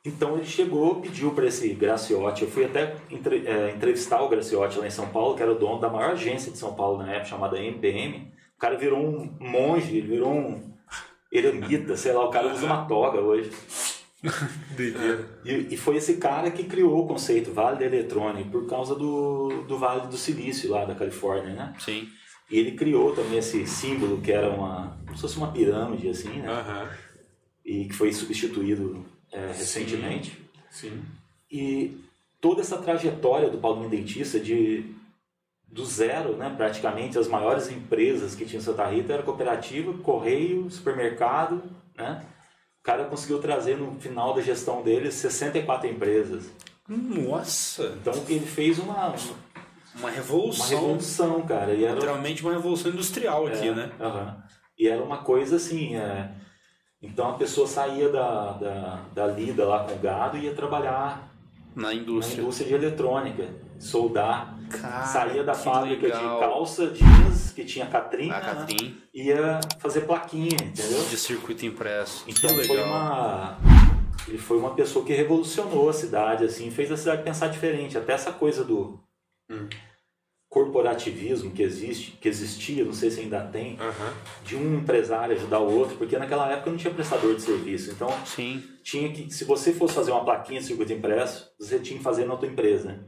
[0.06, 2.44] Então ele chegou, pediu para esse Graciotti.
[2.44, 5.56] Eu fui até entre- é, entrevistar o Graciotti lá em São Paulo, que era o
[5.60, 8.32] dono da maior agência de São Paulo na época, chamada MPM.
[8.56, 10.74] O cara virou um monge, ele virou um
[11.32, 13.52] eremita, sei lá, o cara usa uma toga hoje.
[15.46, 19.64] E, e foi esse cara que criou o conceito Vale da Eletrônica por causa do,
[19.68, 21.76] do Vale do Silício lá da Califórnia, né?
[21.80, 22.08] Sim.
[22.50, 26.30] E ele criou também esse símbolo que era uma, como se fosse uma pirâmide assim,
[26.30, 26.50] né?
[26.50, 26.90] Aham.
[27.64, 30.38] E que foi substituído é, recentemente.
[30.70, 31.02] Sim.
[31.52, 31.98] E
[32.42, 34.96] toda essa trajetória do Paulinho Dentista de
[35.72, 40.68] do zero, né, praticamente as maiores empresas que tinha em Santa Rita era cooperativa, correio,
[40.72, 41.62] supermercado,
[41.96, 42.26] né?
[42.80, 46.50] O cara conseguiu trazer no final da gestão dele 64 empresas.
[46.88, 47.96] Nossa!
[48.02, 49.16] Então ele fez uma, Uma
[50.00, 50.68] uma revolução.
[50.68, 51.74] revolução, cara.
[51.74, 53.92] E era, Literalmente uma revolução industrial aqui, é, né?
[54.00, 54.38] aham.
[54.78, 56.32] E era uma coisa assim, é,
[57.02, 61.30] então a pessoa saía da, da, da lida lá com o gado e ia trabalhar
[61.76, 62.42] Na na indústria.
[62.42, 64.58] indústria de eletrônica, soldar.
[64.70, 66.36] Cara, saía da fábrica legal.
[66.36, 68.40] de calça jeans, que tinha Catrim, A?
[68.40, 71.04] Catrim ia fazer plaquinha, entendeu?
[71.10, 72.24] de circuito impresso.
[72.28, 72.88] Então que foi legal.
[72.88, 73.58] uma
[74.28, 78.14] ele foi uma pessoa que revolucionou a cidade assim, fez a cidade pensar diferente, até
[78.14, 79.00] essa coisa do
[79.50, 79.68] Hum.
[80.48, 84.14] corporativismo que existe, que existia, não sei se ainda tem, Aham.
[84.44, 87.92] de um empresário ajudar o outro, porque naquela época não tinha prestador de serviço.
[87.92, 88.64] Então, Sim.
[88.84, 92.26] tinha que, se você fosse fazer uma plaquinha de circuito impresso, você tinha que fazer
[92.26, 93.00] na tua empresa.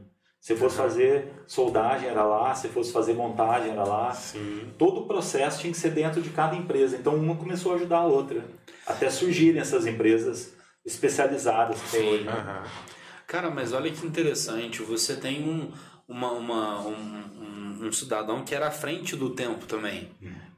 [0.42, 4.12] Se fosse fazer soldagem era lá, se fosse fazer montagem era lá.
[4.12, 4.72] Sim.
[4.76, 6.96] Todo o processo tinha que ser dentro de cada empresa.
[6.96, 8.44] Então uma começou a ajudar a outra,
[8.84, 10.52] até surgirem essas empresas
[10.84, 12.24] especializadas que tem hoje.
[12.24, 12.32] né?
[12.32, 12.62] Aham.
[13.26, 14.82] Cara, mas olha que interessante.
[14.82, 15.70] Você tem um,
[16.08, 20.10] uma, uma- um, um- um cidadão que era à frente do tempo também.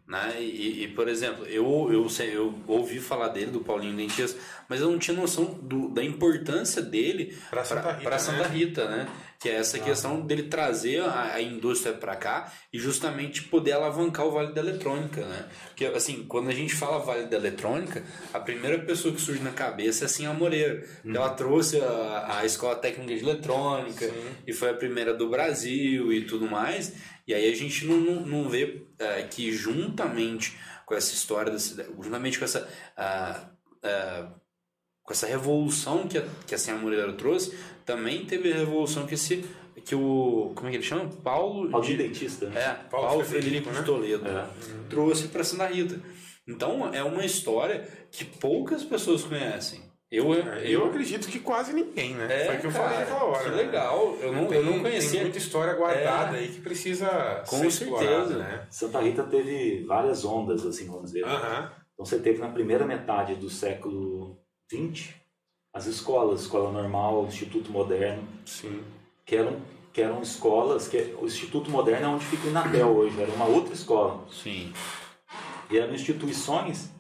[0.07, 0.37] Né?
[0.41, 4.81] E, e, por exemplo, eu, eu, sei, eu ouvi falar dele, do Paulinho Dentista, mas
[4.83, 8.19] eu não tinha noção do, da importância dele Pra Santa Rita, pra né?
[8.19, 9.09] Santa Rita, né?
[9.45, 14.25] Que é essa questão dele trazer a, a indústria para cá e justamente poder alavancar
[14.25, 15.51] o Vale da Eletrônica, né?
[15.67, 19.51] Porque, assim, quando a gente fala Vale da Eletrônica, a primeira pessoa que surge na
[19.51, 20.83] cabeça é assim a Moreira.
[21.05, 24.11] Ela trouxe a, a Escola Técnica de Eletrônica
[24.47, 26.95] e foi a primeira do Brasil e tudo mais.
[27.29, 31.59] E aí a gente não, não, não vê é, que juntamente com essa história da
[31.59, 32.67] cidade, juntamente com essa...
[32.97, 33.51] ah,
[33.83, 34.27] ah,
[35.05, 39.15] com essa revolução que a, que a Senhora Moreira trouxe, também teve a revolução que
[39.15, 39.45] esse
[39.85, 41.09] que o como é que ele chama?
[41.23, 42.47] Paulo Paulo de- Dentista.
[42.49, 42.61] né?
[42.61, 43.85] é, Paulo, Paulo Frederico, Frederico, de né?
[43.85, 44.47] Toledo É.
[44.89, 46.01] trouxe para Santa Rita.
[46.49, 49.83] Então é uma história que poucas pessoas conhecem.
[50.11, 52.27] Eu É, Eu acredito que quase ninguém, né?
[52.31, 53.45] é, Foi o que eu cara, falei naquela hora.
[53.45, 53.57] Que né?
[53.57, 54.17] legal.
[54.21, 55.21] Eu não, Tem, eu não Tem conhecia.
[55.23, 56.41] muita história guardada É.
[56.41, 58.37] aí que precisa Com ser certeza.
[58.39, 58.67] né?
[58.71, 61.25] Santa Rita teve várias ondas, assim, vamos dizer.
[61.25, 61.73] Aham.
[61.95, 64.39] Então você teve na primeira metade do século
[64.75, 65.15] XX
[65.75, 68.81] as escolas, escola normal, instituto moderno, Sim.
[69.27, 69.61] que eram
[69.93, 73.45] que eram escolas que o instituto moderno é onde fica o Inatel hoje, era uma
[73.45, 74.73] outra escola Sim.
[75.71, 76.91] e eram instituições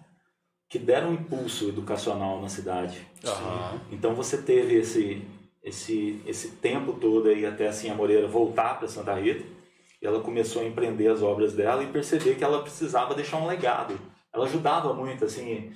[0.68, 3.04] que deram impulso educacional na cidade.
[3.24, 3.80] Aham.
[3.90, 5.22] Então você teve esse
[5.62, 9.44] esse esse tempo todo aí até assim a Moreira voltar para Santa Rita
[10.00, 13.46] e ela começou a empreender as obras dela e perceber que ela precisava deixar um
[13.46, 13.98] legado.
[14.32, 15.72] Ela ajudava muito assim,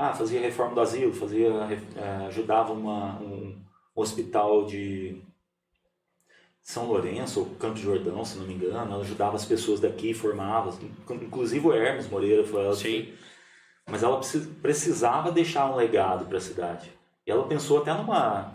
[0.00, 1.48] ah, fazia reforma do asilo, fazia
[1.94, 3.54] eh, ajudava uma, um
[3.94, 5.20] hospital de
[6.62, 10.74] São Lourenço ou Campo Jordão, se não me engano, ela ajudava as pessoas daqui, formava,
[11.10, 13.12] inclusive o Hermes Moreira foi ela Sim.
[13.86, 16.90] mas ela precis- precisava deixar um legado para a cidade.
[17.26, 18.54] E ela pensou até numa,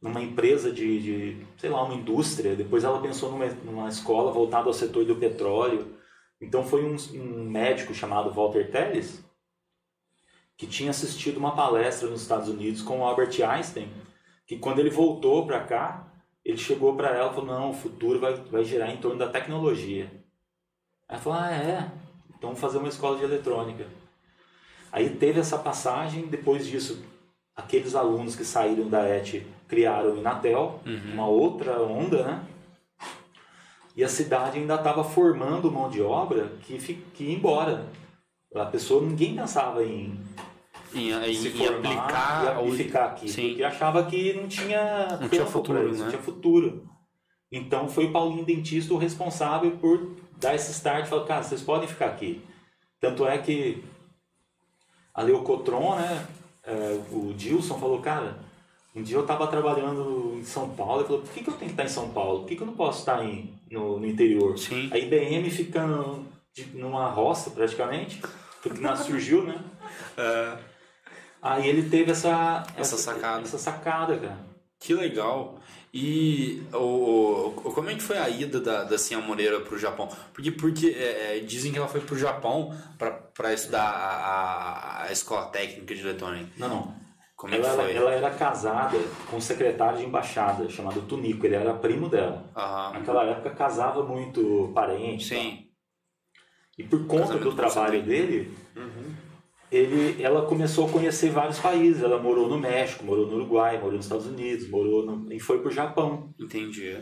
[0.00, 2.56] numa empresa de, de, sei lá, uma indústria.
[2.56, 5.94] Depois ela pensou numa, numa escola voltada ao setor do petróleo.
[6.40, 9.22] Então foi um, um médico chamado Walter Teles
[10.60, 13.88] que tinha assistido uma palestra nos Estados Unidos com o Albert Einstein,
[14.46, 16.06] que quando ele voltou para cá,
[16.44, 19.30] ele chegou para ela e falou, não, o futuro vai, vai girar em torno da
[19.30, 20.10] tecnologia.
[21.08, 21.90] Aí ela falou, ah, é?
[22.28, 23.86] Então vamos fazer uma escola de eletrônica.
[24.92, 27.02] Aí teve essa passagem, depois disso,
[27.56, 32.44] aqueles alunos que saíram da ET criaram o Inatel, uma outra onda, né?
[33.96, 37.86] E a cidade ainda estava formando mão de obra que, que ia embora.
[38.54, 40.20] A pessoa, ninguém pensava em,
[40.94, 43.48] Em, em, se formar aplicar e, e ficar aqui, Sim.
[43.48, 46.04] porque achava que não tinha Não tinha futuro, isso, né?
[46.04, 46.88] não tinha futuro.
[47.52, 51.62] Então foi o Paulinho Dentista o responsável por dar esse start e falar, cara, vocês
[51.62, 52.42] podem ficar aqui.
[53.00, 53.82] Tanto é que
[55.14, 56.26] a Leucotron, né,
[56.64, 58.38] é, o Dilson falou, cara,
[58.94, 61.66] um dia eu estava trabalhando em São Paulo, ele falou, por que, que eu tenho
[61.70, 62.40] que estar em São Paulo?
[62.40, 64.58] Por que, que eu não posso estar em, no, no interior?
[64.58, 64.88] Sim.
[64.92, 68.20] A IBM fica no- de- numa roça praticamente,
[68.62, 69.62] porque surgiu, né?
[71.42, 73.42] Aí ele teve essa, Essa sacada.
[73.42, 74.38] Essa sacada, cara.
[74.78, 75.58] Que legal.
[75.92, 80.08] E o, o- como é que foi a ida da, da Cinha Moreira pro Japão?
[80.32, 85.12] Porque, porque é, é, dizem que ela foi pro Japão para estudar a, a, a
[85.12, 86.50] escola técnica de eletrônica.
[86.56, 87.00] Não, não.
[87.34, 87.94] Como é que ela, foi?
[87.96, 88.98] ela era casada
[89.30, 92.44] com um secretário de embaixada chamado Tunico, ele era primo dela.
[92.54, 92.92] Aham.
[92.98, 95.24] Naquela época casava muito parente.
[95.28, 95.66] Sim.
[96.78, 98.56] E por conta Casamento do trabalho dele,
[99.70, 102.02] ele, ela começou a conhecer vários países.
[102.02, 105.60] Ela morou no México, morou no Uruguai, morou nos Estados Unidos, morou no, e foi
[105.60, 106.32] pro Japão.
[106.38, 106.96] Entendi.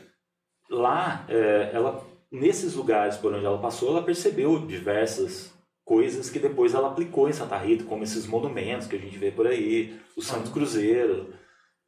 [0.70, 5.50] Lá, é, ela nesses lugares por onde ela passou, ela percebeu diversas
[5.82, 9.30] coisas que depois ela aplicou em Santa Rita, como esses monumentos que a gente vê
[9.30, 11.32] por aí, o Santo Cruzeiro,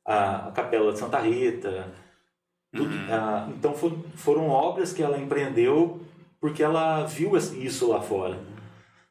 [0.07, 1.93] a, a Capela de Santa Rita.
[2.75, 2.95] tudo.
[3.11, 6.01] Ah, então for- foram obras que ela empreendeu
[6.41, 8.39] porque ela viu isso lá fora.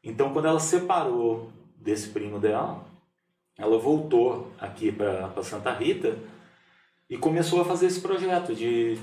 [0.02, 2.84] Então quando ela separou desse primo dela,
[3.58, 6.16] ela voltou aqui para Santa Rita
[7.08, 8.98] e começou a fazer esse projeto de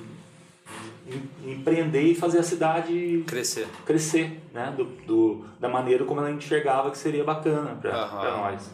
[1.07, 3.67] em- empreender e fazer a cidade Crescer.
[3.85, 4.73] crescer, né?
[4.75, 8.37] Do, do- da maneira como ela enxergava que seria bacana para Aham.
[8.37, 8.71] nós.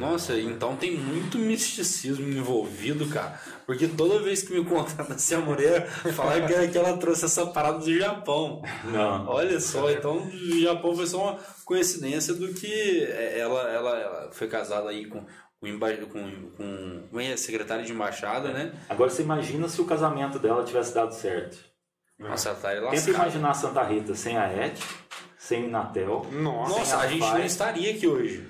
[0.00, 3.38] Nossa, então tem muito misticismo envolvido, cara.
[3.66, 7.46] Porque toda vez que me contam da Cia Moreira, falaram que, que ela trouxe essa
[7.46, 8.62] parada do Japão.
[8.84, 9.26] Não.
[9.28, 13.04] Olha só, então o Japão foi só uma coincidência do que
[13.36, 15.24] ela, ela, ela foi casada aí com,
[15.60, 18.72] com, emba- com, com, com a secretária de embaixada, né?
[18.88, 21.58] Agora você imagina se o casamento dela tivesse dado certo.
[22.18, 24.78] Nossa, ela tá aí Tenta imaginar Santa Rita sem a Et,
[25.38, 26.78] sem o Natel, Nossa.
[26.78, 28.46] Nossa, a gente não estaria aqui hoje.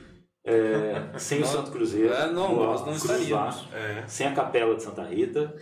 [0.52, 3.66] É, sem o Santo Cruzeiro, É, não, nós não estaríamos.
[3.72, 4.04] É.
[4.06, 5.54] sem a Capela de Santa Rita.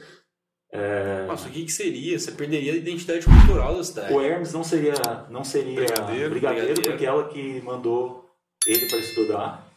[1.27, 2.19] Nossa, o que, que seria?
[2.19, 4.13] Você perderia a identidade cultural da cidade.
[4.13, 4.93] O Hermes não seria,
[5.31, 6.31] não seria Brigadeiro.
[6.31, 6.31] brigadeiro,
[6.75, 6.83] Brigadeiro.
[6.83, 8.29] porque ela que mandou
[8.67, 9.69] ele para estudar.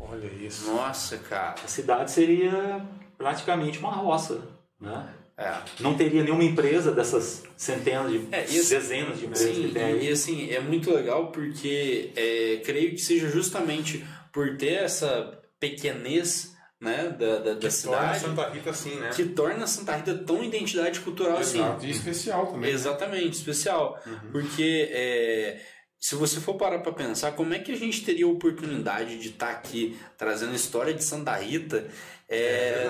[0.00, 0.70] Olha isso.
[0.72, 1.54] Nossa, cara.
[1.64, 2.82] A cidade seria
[3.16, 4.40] praticamente uma roça,
[4.80, 5.08] né?
[5.36, 5.54] É.
[5.78, 9.96] Não teria nenhuma empresa dessas centenas de É, assim- dezenas de empresas Sim, que tem
[9.98, 15.40] e, e, assim, é muito legal porque é, creio que seja justamente por ter essa
[15.58, 19.10] pequenez né, da, da, da Que torna cidade Santa Rita assim, né?
[19.14, 21.58] que torna Santa Rita tão identidade cultural assim.
[21.58, 21.86] Exato.
[21.86, 22.70] E especial também.
[22.70, 24.00] Exatamente, especial.
[24.06, 24.30] Uhum.
[24.30, 25.60] Porque é,
[26.00, 29.30] se você for parar para pensar, como é que a gente teria a oportunidade de
[29.30, 31.88] estar aqui trazendo a história de Santa Rita
[32.30, 32.88] é, É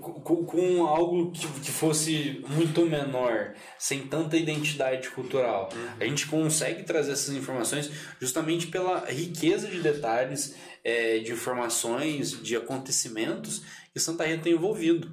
[0.00, 5.68] com, com algo que, que fosse muito menor, sem tanta identidade cultural?
[5.74, 5.88] Uhum.
[5.98, 10.54] A gente consegue trazer essas informações justamente pela riqueza de detalhes,
[10.88, 13.62] é, de informações, de acontecimentos
[13.92, 15.10] que Santa Rita tem envolvido.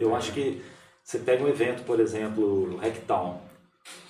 [0.00, 0.60] Eu acho que
[1.04, 3.40] você pega um evento, por exemplo, o Hacktown.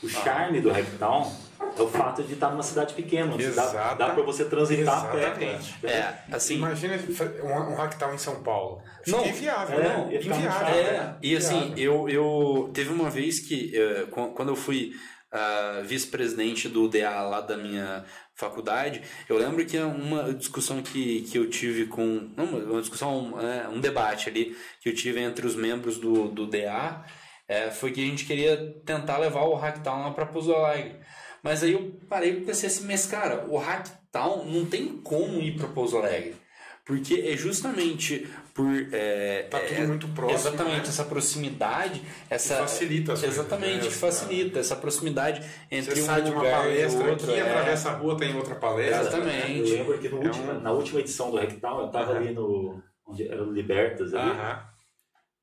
[0.02, 1.30] O charme do Hacktown
[1.76, 5.04] é o fato de estar numa cidade pequena, onde dá, Exata- dá para você transitar
[5.06, 5.18] a pé.
[5.18, 5.72] Exatamente.
[5.80, 5.92] cara.
[6.30, 6.54] É, assim.
[6.56, 6.94] Imagina
[7.42, 8.80] um, um hacktown em São Paulo.
[9.04, 10.18] Fica Não, inviável, é, né?
[10.20, 10.74] ficar muito Inviável.
[10.76, 13.72] É, e assim, eu, eu teve uma vez que
[14.10, 14.92] qu- quando eu fui
[15.32, 18.04] ah, vice-presidente do DA lá da minha
[18.34, 23.80] faculdade, eu lembro que uma discussão que, que eu tive com uma discussão, é, um
[23.80, 27.04] debate ali que eu tive entre os membros do, do DA
[27.48, 30.96] é, foi que a gente queria tentar levar o Hacktown lá para Alegre.
[31.42, 35.56] Mas aí eu parei e pensei assim, mas cara, o Hacktown não tem como ir
[35.56, 36.36] para Pouso Alegre.
[36.84, 38.66] Porque é justamente por.
[38.92, 40.88] É, Tá tudo é- muito próximo, Exatamente, né?
[40.88, 42.02] essa proximidade.
[42.30, 43.80] Essa, facilita as coisas, Exatamente, né?
[43.82, 47.30] que facilita essa proximidade entre Você um sai de uma lugar e palestra outro.
[47.30, 47.42] aqui, é.
[47.42, 49.00] atravessa a rua, tem outra palestra.
[49.00, 49.70] Exatamente.
[49.70, 52.20] Eu lembro que no É última- um- na última edição do Rectal, eu estava Aham.
[52.20, 52.82] ali no.
[53.06, 54.30] onde era o Libertas ali.
[54.30, 54.62] Aham.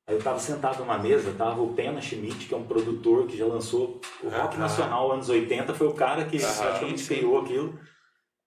[0.08, 3.36] Aí eu estava sentado numa mesa, tava o Pena Schmidt, que é um produtor que
[3.36, 4.58] já lançou o rock Aham.
[4.58, 7.78] nacional anos 80, foi o cara que praticamente criou aquilo.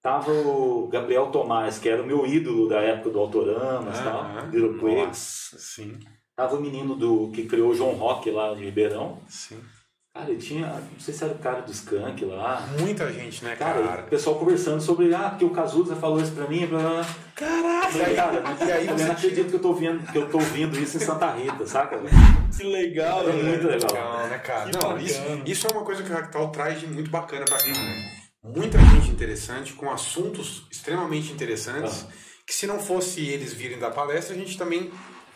[0.03, 4.25] Tava o Gabriel Tomás, que era o meu ídolo da época do Autoramas e tal.
[4.51, 5.07] Little Quail.
[5.07, 5.97] Nossa, sim,
[6.35, 9.17] Tava o menino do, que criou o João Rock lá de Ribeirão.
[9.29, 9.57] sim.
[10.15, 12.67] Cara, ele tinha, não sei se era o cara do Skunk lá.
[12.79, 14.01] Muita gente, né, Cara, cara?
[14.03, 17.05] o pessoal conversando sobre, ah, porque o Cazuza falou isso pra mim, blá, blá, blá.
[17.35, 17.87] Caraca!
[17.89, 20.37] Falei, cara, e aí eu você não acredito que eu tô ouvindo, que eu tô
[20.37, 21.99] ouvindo isso em Santa Rita, saca?
[22.55, 23.89] Que legal, É muito legal.
[23.91, 24.69] Legal, né, cara?
[24.69, 25.01] Que Não, bacana.
[25.01, 28.11] isso, isso é uma coisa que o Ractal traz de muito bacana pra gente, né?
[28.43, 32.05] Muita gente interessante, com assuntos extremamente interessantes,
[32.45, 34.91] que se não fosse eles virem da palestra, a gente também.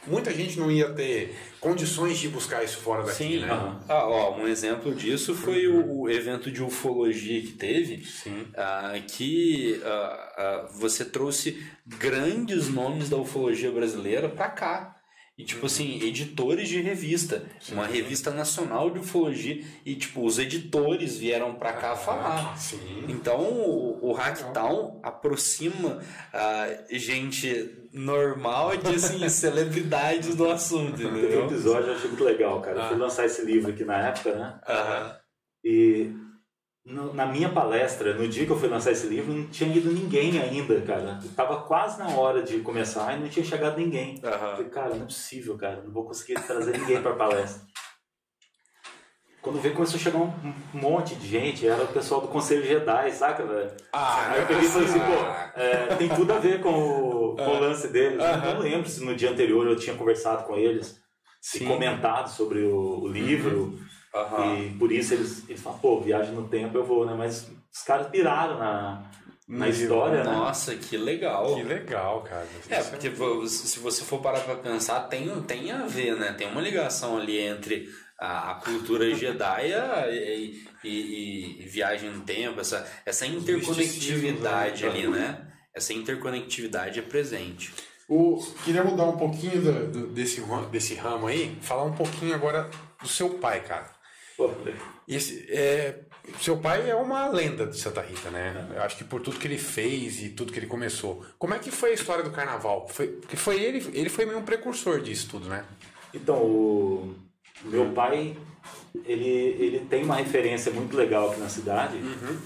[0.05, 3.51] Muita gente não ia ter condições de buscar isso fora daqui, Sim, né?
[3.51, 3.83] Aham.
[3.89, 8.47] ah, ó, um exemplo disso foi o, o evento de ufologia que teve, Sim.
[8.55, 14.96] ah, que ah, ah, você trouxe grandes nomes da ufologia brasileira pra cá.
[15.37, 17.43] E, tipo assim, editores de revista.
[17.71, 19.63] Uma revista nacional de ufologia.
[19.85, 22.57] E, tipo, os editores vieram pra cá falar.
[22.57, 23.05] Sim.
[23.07, 26.01] Então, o, o Hacktown aproxima
[26.33, 31.45] a gente normal de, assim, celebridades do assunto, entendeu?
[31.45, 32.77] episódio, eu achei muito legal, cara.
[32.77, 32.87] Eu Ah.
[32.89, 34.59] fui lançar esse livro aqui na época, né?
[34.67, 35.15] Aham.
[35.63, 36.11] E
[36.87, 39.91] no- na minha palestra, no dia que eu fui lançar esse livro, não tinha ido
[39.91, 41.19] ninguém ainda, cara.
[41.23, 44.19] Eu tava quase na hora de começar e não tinha chegado ninguém.
[44.23, 44.51] Eu Aham.
[44.55, 45.81] falei, cara, não é possível, cara.
[45.83, 47.61] Não vou conseguir trazer ninguém pra palestra.
[49.41, 50.33] Quando veio, começou a chegar um,
[50.73, 51.65] monte de gente.
[51.67, 53.71] Era o pessoal do Conselho Jedi, saca, velho?
[53.93, 57.35] Ah, Aí eu peguei e falei assim, pô, é, tem tudo a ver com o,
[57.37, 58.19] com o lance deles.
[58.21, 60.99] Eu não lembro se no dia anterior eu tinha conversado com eles
[61.39, 61.63] Sim.
[61.63, 63.79] e comentado sobre o, o livro.
[64.13, 64.57] Aham.
[64.59, 67.13] E por isso eles, eles falam, pô, viagem no tempo eu vou, né?
[67.17, 69.09] Mas os caras piraram na,
[69.47, 70.31] na história, né?
[70.31, 71.55] Nossa, que legal.
[71.55, 72.47] Que legal, cara.
[72.69, 73.11] É, porque
[73.47, 76.33] se você for parar pra pensar, tem, tem a ver, né?
[76.33, 77.87] Tem uma ligação ali entre
[78.19, 79.71] a, a cultura Jedi
[80.09, 85.47] e, e, e- e viagem no tempo, essa, essa interconectividade ali, né?
[85.73, 87.71] Essa interconectividade é presente.
[88.09, 90.41] O, queria mudar um pouquinho do- do- desse,
[90.71, 92.69] desse ramo aí, falar um pouquinho agora
[93.01, 93.85] do seu pai, cara.
[95.07, 95.99] Esse, é,
[96.41, 98.67] seu pai é uma lenda de Santa Rita, né?
[98.75, 101.23] Eu acho que por tudo que ele fez e tudo que ele começou.
[101.39, 102.87] Como é que foi a história do carnaval?
[102.89, 105.63] Foi, porque foi ele, ele foi meio um precursor disso tudo, né?
[106.13, 107.15] Então, o
[107.63, 108.35] meu pai,
[109.05, 109.27] ele,
[109.59, 112.37] ele tem uma referência muito legal aqui na cidade, Uhum.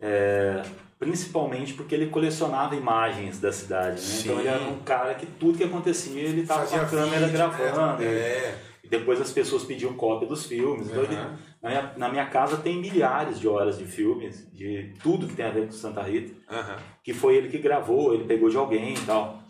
[0.00, 0.62] é,
[0.98, 4.16] principalmente porque ele colecionava imagens da cidade, né?
[4.20, 7.32] Então ele era um cara que tudo que acontecia ele estava com a câmera vídeo,
[7.32, 8.02] gravando.
[8.02, 8.04] né?
[8.04, 8.58] e- É.
[8.92, 10.90] Depois as pessoas pediam cópia dos filmes.
[10.90, 11.38] Então, ele- Aham.
[11.62, 15.46] na, minha, na minha casa tem milhares de horas de filmes, de tudo que tem
[15.46, 16.76] a ver com Santa Rita, Aham.
[17.02, 19.40] que foi ele que gravou, ele pegou de alguém e tal.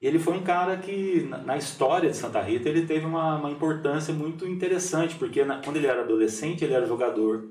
[0.00, 3.36] E ele foi um cara que, na, na história de Santa Rita, ele teve uma,
[3.36, 7.50] uma importância muito interessante, porque na- quando ele era adolescente, ele era jogador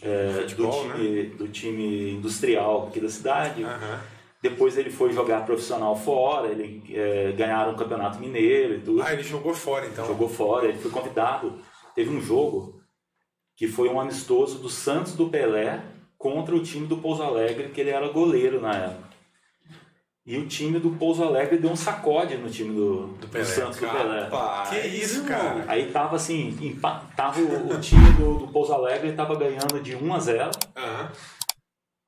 [0.00, 3.64] é, Futebol, do, time, do time industrial aqui da cidade.
[3.64, 4.00] Aham.
[4.42, 9.12] Depois ele foi jogar profissional fora, ele é, ganharam o Campeonato Mineiro e tudo Ah,
[9.12, 10.06] ele jogou fora, então.
[10.06, 11.58] jogou fora, ele foi convidado.
[11.94, 12.80] Teve um jogo
[13.54, 15.82] que foi um amistoso do Santos do Pelé
[16.16, 19.10] contra o time do Pouso Alegre, que ele era goleiro na época.
[20.24, 23.44] E o time do Pouso Alegre deu um sacode no time do, do, Pelé.
[23.44, 24.30] Santos do Pelé.
[24.70, 25.64] Que isso, cara?
[25.68, 26.78] Aí tava assim,
[27.14, 30.50] tava o, o time do, do Pouso Alegre tava ganhando de 1 a 0.
[30.76, 31.12] Aham.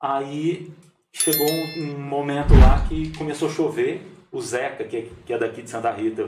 [0.01, 0.71] Aí
[1.13, 4.09] chegou um, um momento lá que começou a chover.
[4.31, 6.27] O Zeca, que é, que é daqui de Santa Rita,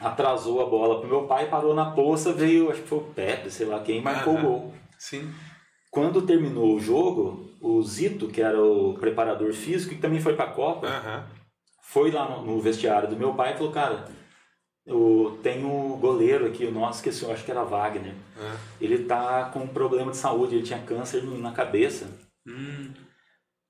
[0.00, 3.50] atrasou a bola pro meu pai, parou na poça, veio, acho que foi o Pepe,
[3.50, 4.74] sei lá quem, marcou o gol.
[4.96, 5.28] Sim.
[5.90, 10.46] Quando terminou o jogo, o Zito, que era o preparador físico, que também foi pra
[10.46, 11.26] Copa, Aham.
[11.82, 14.04] foi lá no, no vestiário do meu pai e falou, cara,
[14.86, 18.14] o, tem o goleiro aqui, o nosso, esqueci, eu acho que era Wagner.
[18.80, 22.06] Ele tá com um problema de saúde, ele tinha câncer na cabeça.
[22.46, 22.92] Hum,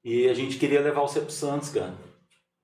[0.06, 1.92] E a gente queria levar você pro Santos, cara.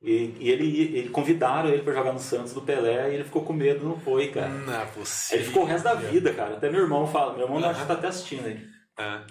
[0.00, 3.44] E, e ele, ele convidaram ele para jogar no Santos do Pelé e ele ficou
[3.44, 4.48] com medo, não foi, cara.
[4.48, 5.38] Não é possível.
[5.38, 6.54] ele ficou o resto da vida, cara.
[6.54, 8.64] Até meu irmão fala, meu irmão acho que tá até assistindo aí.
[8.96, 9.22] É.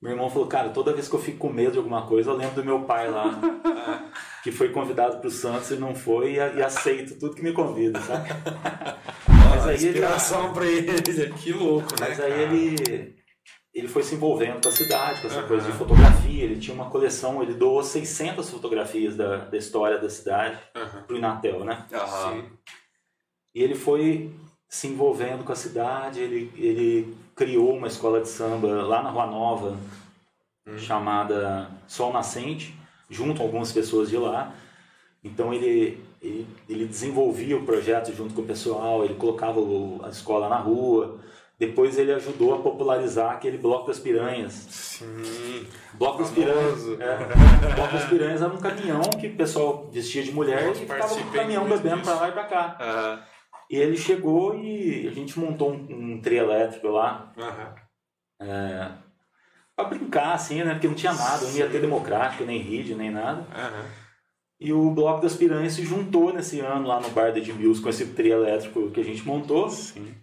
[0.00, 2.36] Meu irmão falou, cara, toda vez que eu fico com medo de alguma coisa, eu
[2.36, 3.40] lembro do meu pai lá,
[4.44, 8.00] que foi convidado pro Santos e não foi, e, e aceito tudo que me convida,
[8.02, 8.28] sabe?
[9.50, 11.32] Mas aí ele, inspiração pra ele.
[11.32, 12.08] Que louco, né?
[12.08, 12.42] mas aí cara?
[12.54, 13.16] ele,
[13.76, 15.48] ele foi se envolvendo com a cidade, com essa Aham.
[15.48, 16.44] coisa de fotografia.
[16.44, 21.02] Ele tinha uma coleção, ele doou 600 fotografias da, da história da cidade Aham.
[21.06, 21.84] pro Inatel, né?
[21.92, 22.32] Aham.
[22.32, 22.44] Sim.
[23.54, 24.30] E ele foi
[24.68, 29.26] se envolvendo com a cidade, ele, ele criou uma escola de samba lá na Rua
[29.26, 29.76] Nova,
[30.78, 32.74] chamada Sol Nascente,
[33.08, 34.52] junto com algumas pessoas de lá.
[35.22, 40.08] Então ele, ele, ele desenvolvia o projeto junto com o pessoal, ele colocava o- a
[40.08, 41.18] escola na rua.
[41.58, 44.52] Depois ele ajudou a popularizar aquele Bloco das Piranhas.
[44.52, 45.66] Sim.
[45.94, 46.30] Bloco das.
[46.30, 46.86] Piranhas.
[47.00, 51.08] É, Bloco das Piranhas era um caminhão que o pessoal vestia de mulher e ficava
[51.08, 52.76] com o caminhão bebendo pra lá e pra cá.
[52.78, 53.22] Aham.
[53.70, 58.98] E ele chegou e a gente montou um, um trio elétrico lá Aham.
[59.74, 60.74] pra brincar, assim, né?
[60.74, 63.46] Porque não tinha nada, não ia ter democrático, nem RID, nem nada.
[63.52, 63.84] Aham.
[64.60, 67.88] E o Bloco das Piranhas se juntou nesse ano lá no bar da Edmilson com
[67.88, 70.14] esse trio elétrico que a gente montou Sim.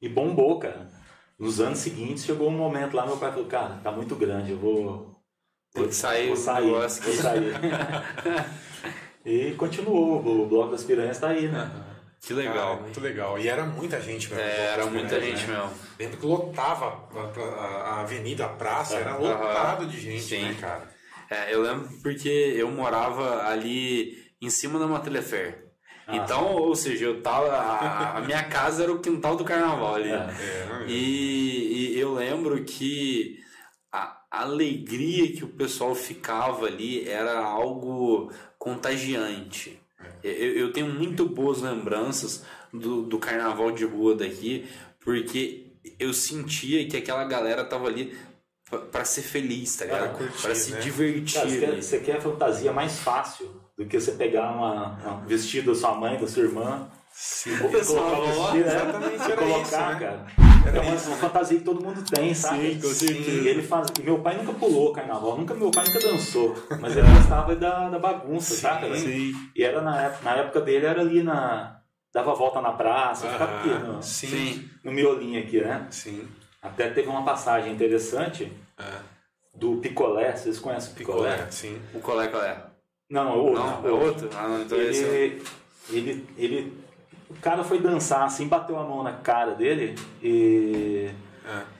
[0.00, 0.88] E bombou, cara.
[1.38, 4.58] Nos anos seguintes chegou um momento lá, meu pai falou, cara, tá muito grande, eu
[4.58, 5.14] vou.
[5.74, 7.52] Tem que sair vou sair, vou sair.
[9.24, 11.70] e continuou, o Bloco das Piranhas tá aí, né?
[12.20, 12.80] Que Cara, legal.
[12.80, 13.38] muito legal.
[13.38, 14.42] E era muita gente mesmo.
[14.42, 15.26] É, era muita Né?
[15.26, 15.70] gente mesmo.
[15.98, 20.42] Lembro que lotava a, a- a avenida, a praça, era lotado de gente, Sim.
[20.42, 20.88] né, cara?
[21.30, 25.65] É, eu lembro porque eu morava ali em cima da Matelefer.
[26.06, 27.48] Ah, Então, ou seja, eu tava.
[27.48, 30.10] A, a minha casa era o quintal do carnaval ali.
[30.10, 30.14] É.
[30.14, 30.84] É, né?
[30.88, 33.42] E, e eu lembro que
[33.92, 39.80] a alegria que o pessoal ficava ali era algo contagiante.
[40.22, 44.66] Eu, eu tenho muito boas lembranças do, do carnaval de rua daqui,
[45.00, 48.16] porque eu sentia que aquela galera tava ali
[48.90, 50.18] pra ser feliz, tá ligado?
[50.18, 50.80] curtir, Pra se né?
[50.80, 51.34] divertir.
[51.34, 55.16] Cara, você, quer, você quer a fantasia mais fácil do que você pegar uma, uma
[55.26, 57.62] vestido da sua mãe, da sua irmã, Sim.
[57.62, 58.74] ou pessoal, colocar o ó, vestido, né?
[58.74, 59.98] exatamente, era colocar, isso, né?
[60.00, 60.26] cara.
[60.66, 61.20] Era é uma, isso, uma né?
[61.20, 62.74] fantasia que todo mundo tem, sabe?
[62.74, 63.30] Sim, com certeza.
[63.30, 63.88] E ele faz.
[64.00, 67.88] E meu pai nunca pulou carnaval, nunca, meu pai nunca dançou, mas ele gostava da,
[67.88, 68.98] da bagunça, Sim, sabe?
[68.98, 69.32] Sim.
[69.54, 71.80] E era na época, na época dele era ali na.
[72.12, 74.26] dava volta na praça, ficava aqui no, Sim.
[74.26, 74.70] Sim.
[74.82, 75.86] no miolinho aqui, né?
[75.90, 76.26] Sim.
[76.60, 78.98] Até teve uma passagem interessante É.
[79.54, 81.30] do picolé, vocês conhecem o picolé?
[81.30, 81.80] Picolé, sim.
[81.94, 82.65] O colé qual é?
[83.08, 83.64] Não, é outro.
[83.64, 84.30] Não, é outro?
[84.36, 85.08] Ah, não, então esse é...
[85.08, 85.44] ele,
[85.90, 86.84] ele, ele,
[87.30, 91.10] o cara foi dançar assim, bateu a mão na cara dele e
[91.44, 91.75] É.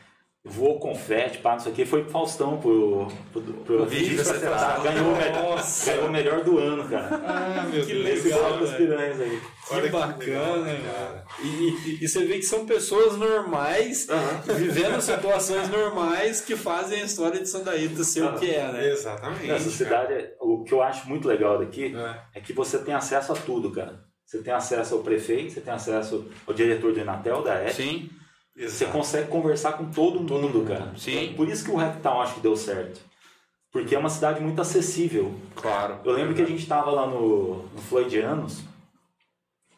[0.49, 4.17] voou confete, pá, não sei o que, foi pro Faustão pro, pro, pro, O vídeo
[4.17, 4.55] Nacional.
[4.59, 7.09] tá- ganhou, o melhor, ganhou o melhor do ano, cara.
[7.27, 8.77] Ah, meu Que Esse legal, velho.
[8.77, 9.41] piranhas aí.
[9.71, 11.25] Olha Que que bacana, legal, né, cara.
[11.43, 14.07] E, e- e você vê que são pessoas normais,
[14.57, 18.89] vivendo situações normais que fazem a história de Santa Rita ser o que é, né?
[18.91, 19.51] Exatamente.
[19.51, 22.23] Essa cidade, é- o que eu acho muito legal daqui cara.
[22.35, 24.01] é que você tem acesso a tudo, cara.
[24.25, 27.75] Você tem acesso ao prefeito, você tem acesso ao diretor do Inatel, da ET.
[27.75, 28.09] Sim,
[28.57, 28.63] É.
[28.63, 28.93] Você Exato.
[28.93, 30.93] consegue conversar com todo mundo, cara.
[30.97, 31.35] Sim.
[31.37, 33.01] Por isso que o Hacktown acho que deu certo.
[33.71, 35.35] Porque é uma cidade muito acessível.
[35.55, 35.99] claro.
[36.05, 38.63] Eu lembro que a gente estava lá no, no Floydianos,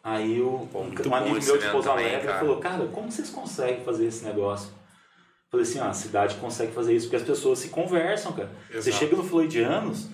[0.05, 2.39] aí o, Pô, um, um amigo meu de Pouso Alegre cara.
[2.39, 4.69] falou, cara, como vocês conseguem fazer esse negócio?
[4.71, 8.51] Eu falei assim, ah, a cidade consegue fazer isso porque as pessoas se conversam, cara.
[8.71, 8.97] Você Exato.
[8.99, 10.09] chega no Floydianos,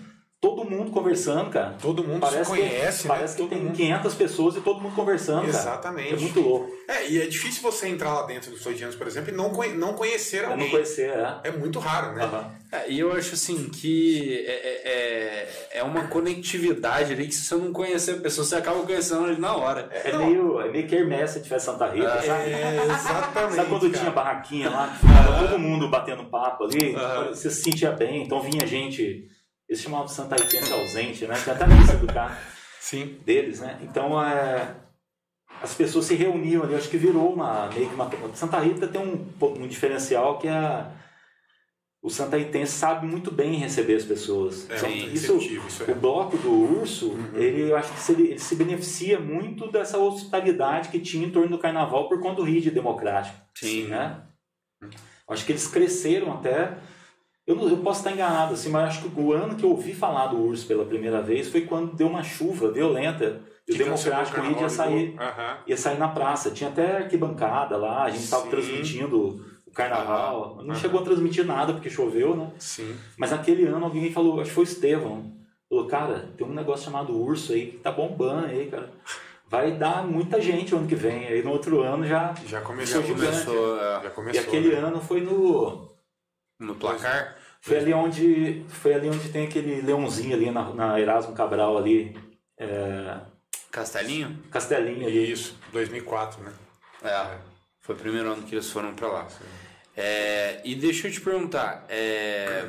[0.44, 1.74] todo mundo conversando, cara.
[1.80, 3.14] Todo mundo Parece se que, conhece, né?
[3.14, 3.74] parece que Todo tem mundo.
[3.76, 5.48] 500 pessoas e todo mundo conversando, cara.
[5.48, 6.12] Exatamente.
[6.12, 6.70] É muito louco.
[6.86, 9.72] É, e é difícil você entrar lá dentro dos Floydianos, por exemplo, e não, conhe-
[9.74, 10.64] não conhecer Eu alguém.
[10.66, 11.36] não conhecer, é.
[11.44, 12.24] É muito raro, né?
[12.24, 12.50] Aham.
[12.72, 14.82] É, e eu acho assim que é, é,
[15.72, 19.26] é- é uma conectividade ali que se você não conhecer a pessoa, você acaba conhecendo
[19.28, 19.88] ele na hora.
[19.92, 20.26] É, Não.
[20.26, 22.50] meio, é meio que Hermes se tivesse Santa Rita, sabe?
[22.52, 23.54] É, exatamente.
[23.54, 23.98] Sabe quando cara.
[23.98, 26.94] tinha barraquinha lá, que ficava todo mundo batendo papo ali?
[26.94, 27.28] Aham.
[27.28, 29.28] Você se sentia bem, então vinha gente.
[29.68, 31.34] Eles chamavam de Santa Ritense ausente, né?
[31.42, 32.36] Tinha até na lista do carro
[32.80, 33.18] Sim.
[33.24, 33.78] deles, né?
[33.82, 34.74] Então é,
[35.62, 37.68] as pessoas se reuniam ali, acho que virou uma.
[37.68, 38.10] meio que uma.
[38.34, 40.86] Santa Rita tem um, um diferencial que é.
[42.02, 44.68] O Santa Ritense sabe muito bem receber as pessoas.
[44.68, 45.90] É Então, isso, isso é.
[45.90, 49.96] o bloco do Urso, ele, eu acho que se, ele, ele se beneficia muito dessa
[49.96, 53.34] hospitalidade que tinha em torno do carnaval por conta do RID democrático.
[53.54, 53.86] Sim.
[53.86, 54.20] Né?
[55.26, 56.76] Acho que eles cresceram até.
[57.46, 59.92] Eu, não- eu posso estar enganado, assim, mas acho que o ano que eu ouvi
[59.92, 64.36] falar do urso pela primeira vez foi quando deu uma chuva violenta E o Democrático
[64.36, 65.16] Carnaval ia sair.
[65.18, 65.56] Aham.
[65.66, 66.50] ia sair na praça.
[66.50, 70.56] Tinha até arquibancada lá, a gente estava transmitindo o carnaval.
[70.62, 70.74] Não Aham.
[70.74, 72.50] chegou a transmitir nada porque choveu, né?
[72.58, 72.94] Sim.
[73.18, 75.32] Mas naquele ano alguém falou, acho que foi o Estevão,
[75.68, 78.90] falou, cara, tem um negócio chamado urso aí que tá bombando aí, cara.
[79.48, 81.26] Vai dar muita gente o ano que vem.
[81.26, 82.34] Aí no outro ano já.
[82.46, 83.02] Já começou.
[83.02, 84.42] Foi Começou Já é, E começou.
[84.42, 84.78] aquele né?
[84.78, 85.93] ano foi no.
[86.58, 87.36] No placar.
[87.60, 88.64] Foi ali onde.
[88.68, 92.16] Foi ali onde tem aquele leãozinho ali na, na Erasmo Cabral ali.
[92.58, 93.18] É,
[93.70, 94.38] Castelinho?
[94.50, 95.32] Castelinho ali.
[95.32, 96.52] Isso, 2004, né?
[97.02, 97.38] É.
[97.80, 99.28] Foi o primeiro ano que eles foram pra lá.
[99.96, 102.66] É, e deixa eu te perguntar, é,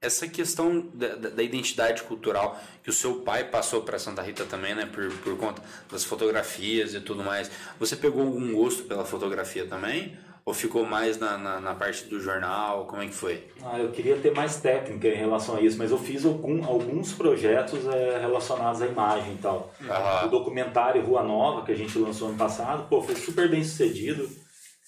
[0.00, 4.44] essa questão da, da- da identidade cultural que o seu pai passou para Santa Rita
[4.44, 9.04] também, né, por, por conta das fotografias e tudo mais, você pegou algum gosto pela
[9.04, 10.16] fotografia também?
[10.46, 12.86] Ou ficou mais na, na, na parte do jornal?
[12.86, 13.48] Como é que foi?
[13.64, 17.12] Ah, eu queria ter mais técnica em relação a isso, mas eu fiz algum, alguns
[17.12, 19.72] projetos é, relacionados à imagem e tal.
[19.80, 20.28] O Aham.
[20.28, 24.30] documentário Rua Nova, que a gente lançou ano passado, pô, foi super bem sucedido.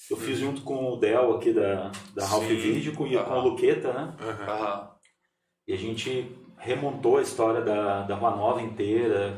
[0.08, 2.46] Eu fiz junto com o Del aqui da, da Ralph.
[2.46, 4.14] Video com, e com o Luqueta, né?
[4.20, 4.90] Aham.
[5.66, 9.36] E a gente remontou a história da, da Rua Nova inteira,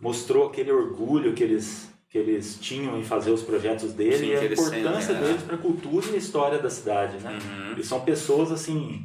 [0.00, 4.36] mostrou aquele orgulho que eles, que eles tinham em fazer os projetos dele Sim, e
[4.36, 5.20] a importância né?
[5.20, 7.36] deles para a cultura e a história da cidade, né?
[7.42, 7.72] Uhum.
[7.72, 9.00] Eles são pessoas, assim,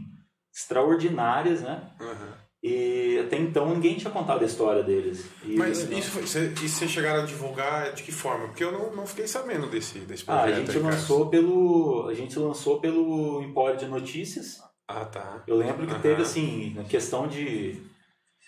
[0.55, 1.89] extraordinárias, né?
[1.99, 2.33] Aham.
[2.61, 5.25] E até então ninguém tinha contado a história deles.
[5.43, 8.47] E- Mas isso, foi- cê- e vocês chegaram a divulgar de que forma?
[8.49, 10.53] Porque eu não, não fiquei sabendo desse, desse Ah, projeto.
[10.53, 10.93] a gente aí, cara.
[10.95, 14.57] lançou pelo a gente lançou pelo Empório de Notícias.
[14.87, 15.41] Ah, tá.
[15.47, 16.01] Eu lembro que Aham.
[16.01, 17.81] teve assim, na questão de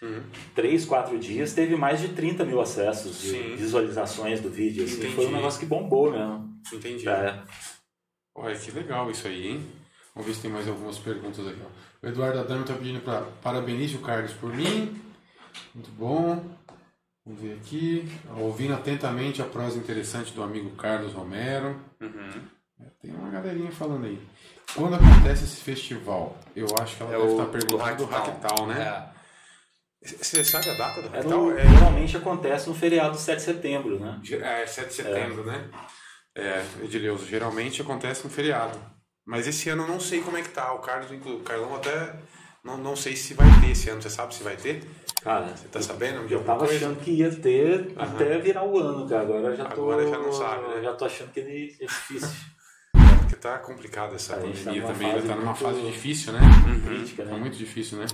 [0.02, 0.24] Uhum.
[0.56, 3.56] três, quatro dias, teve mais de 30 mil acessos de Sim.
[3.56, 4.84] visualizações do vídeo.
[4.84, 5.14] Assim, Entendi.
[5.16, 6.50] foi um negócio que bombou mesmo.
[6.74, 7.08] Entendi.
[7.08, 7.40] É.
[8.36, 9.66] Olha, que legal isso aí, hein?
[10.16, 11.60] Vamos ver se tem mais algumas perguntas aqui.
[11.64, 12.06] ó.
[12.06, 15.00] O Eduardo Adamo está pedindo para parabenize o Carlos por mim.
[15.76, 16.44] Muito bom.
[17.26, 18.10] Vamos ver aqui.
[18.38, 21.80] Ouvindo atentamente a prosa interessante do amigo Carlos Romero.
[22.02, 22.42] Uhum.
[22.82, 24.20] É, Tem uma galerinha falando aí.
[24.76, 26.38] Quando acontece esse festival?
[26.56, 28.06] Eu acho que ela É deve estar perguntando do.
[28.06, 28.82] Hacktown, né?
[28.82, 29.21] É.
[30.04, 34.00] Você sabe a data do É no- É, Geralmente acontece no feriado 7 de setembro,
[34.00, 34.20] né?
[34.32, 35.70] é 7 de setembro, né?
[36.36, 38.80] É, Edileuzo, geralmente acontece no feriado.
[39.26, 40.74] Mas esse ano eu não sei como é que tá.
[40.74, 42.16] O Carlos, o Carlão até.
[42.64, 44.02] Não, não sei se vai ter esse ano.
[44.02, 44.84] Você sabe se vai ter?
[45.22, 46.76] Cara, Você tá sabendo de eu tava coisa?
[46.76, 49.22] achando que ia ter até virar o ano, cara.
[49.22, 49.82] Agora já tô.
[49.92, 50.82] Agora já não sabe, né?
[50.84, 52.30] Já tô achando que ele é difícil.
[53.20, 55.18] Porque tá complicado essa tá pandemia numa também.
[55.18, 56.40] Está numa fase difícil, né?
[56.88, 57.38] Crítica, Tá né?
[57.40, 58.06] muito difícil, né?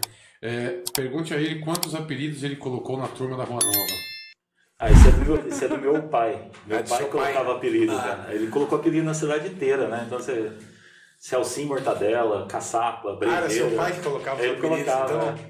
[0.41, 4.07] É, pergunte a ele quantos apelidos ele colocou na turma da Rua Nova.
[4.79, 6.51] Ah, esse é do meu, é do meu pai.
[6.67, 7.55] Meu É do pai colocava pai?
[7.55, 8.01] apelido, Ah.
[8.01, 8.33] cara.
[8.35, 10.03] Ele colocou apelido na cidade inteira, né?
[10.05, 10.51] Então você.
[11.19, 13.41] Celcinho Mortadela, Caçapa, Ah, Breveira.
[13.45, 15.13] era seu pai que colocava Ele apelidos, colocava.
[15.15, 15.31] então.
[15.33, 15.49] né?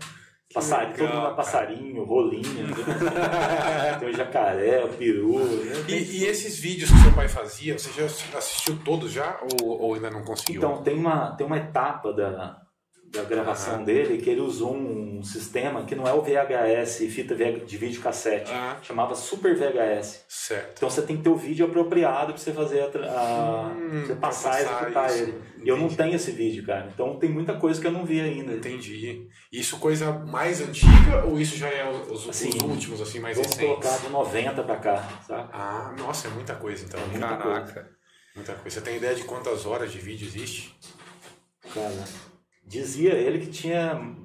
[0.54, 2.44] Passar, todo mundo é passarinho, rolinho,
[4.00, 5.40] tem o jacaré, o peru.
[5.40, 5.74] né?
[5.90, 8.06] E, e esses vídeos que seu pai fazia, você já
[8.38, 10.56] assistiu todos já ou, ou ainda não conseguiu?
[10.62, 12.62] Então, tem uma, tem uma etapa da,
[13.10, 13.84] da gravação Aham.
[13.86, 18.52] dele que ele usou um sistema que não é o VHS, fita de vídeo cassete,
[18.52, 18.78] Ah.
[18.82, 20.26] chamava Super VHS.
[20.28, 20.74] certo.
[20.78, 24.16] Então você tem que ter o vídeo apropriado para você fazer a, a Hum, você
[24.16, 25.24] passar e passar executar isso.
[25.24, 25.42] ele.
[25.64, 25.98] E eu não Entendi.
[26.04, 26.90] tenho esse vídeo, cara.
[26.94, 28.54] Então tem muita coisa que eu não vi ainda.
[28.54, 29.28] Entendi.
[29.52, 33.56] Isso coisa mais antiga ou isso já é os, os Assim, últimos, assim, mais Vamos
[33.56, 33.80] recentes?
[33.82, 35.50] colocar de 90 para cá, sabe?
[35.54, 37.00] Ah, nossa, é muita coisa então.
[37.08, 37.90] muita Caraca.
[38.36, 38.70] Muita coisa.
[38.70, 40.78] Você tem ideia de quantas horas de vídeo existe?
[41.74, 42.04] Cara,
[42.68, 44.16] dizia ele que tinha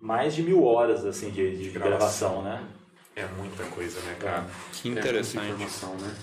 [0.00, 2.40] mais de mil horas assim de, de gravação.
[2.40, 2.68] gravação, né?
[3.16, 4.46] É muita coisa, né, cara?
[4.72, 5.46] Que É interessante.
[5.48, 6.14] informação, né?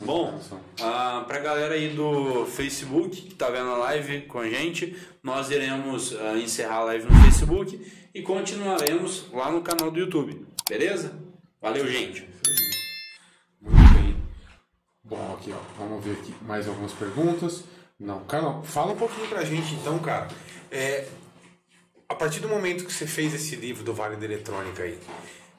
[0.00, 0.60] Muita Bom, informação.
[0.82, 5.50] ah, pra galera aí do Facebook que tá vendo a live com a gente, nós
[5.50, 11.12] iremos ah, encerrar a live no Facebook e continuaremos lá no canal do YouTube, beleza?
[11.60, 12.28] Valeu, gente.
[13.60, 14.16] Muito bem.
[15.02, 15.58] Bom, aqui, ó.
[15.78, 17.64] Vamos ver aqui mais algumas perguntas.
[17.98, 20.28] Não, Carlão, Fala um pouquinho pra gente então, cara.
[20.74, 21.06] É,
[22.08, 24.98] a partir do momento que você fez esse livro do Vale da Eletrônica aí,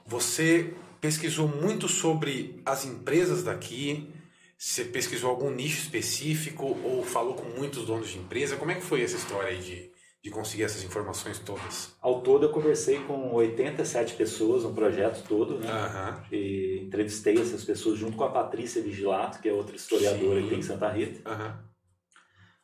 [0.05, 4.11] você pesquisou muito sobre as empresas daqui?
[4.57, 8.57] Você pesquisou algum nicho específico ou falou com muitos donos de empresa?
[8.57, 9.89] Como é que foi essa história aí de,
[10.21, 11.95] de conseguir essas informações todas?
[12.01, 15.71] Ao todo eu conversei com 87 pessoas no projeto todo, né?
[15.71, 16.23] Aham.
[16.29, 20.49] E entrevistei essas pessoas junto com a Patrícia Vigilato, que é outra historiadora Sim.
[20.49, 21.29] tem em Santa Rita.
[21.29, 21.63] Aham.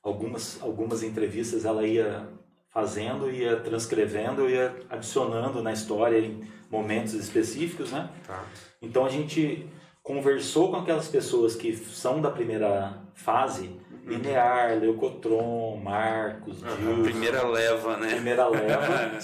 [0.03, 2.27] Algumas, algumas entrevistas ela ia
[2.73, 8.09] fazendo, ia transcrevendo, ia adicionando na história em momentos específicos, né?
[8.25, 8.43] Tá.
[8.81, 9.67] Então a gente
[10.01, 16.59] conversou com aquelas pessoas que são da primeira fase, Linear, Leucotron, Marcos.
[16.59, 18.07] Gil, Primeira leva, né?
[18.09, 19.19] primeira leva, né?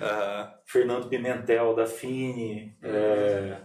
[0.00, 0.50] Aham.
[0.64, 3.56] Fernando Pimentel da Fini, é,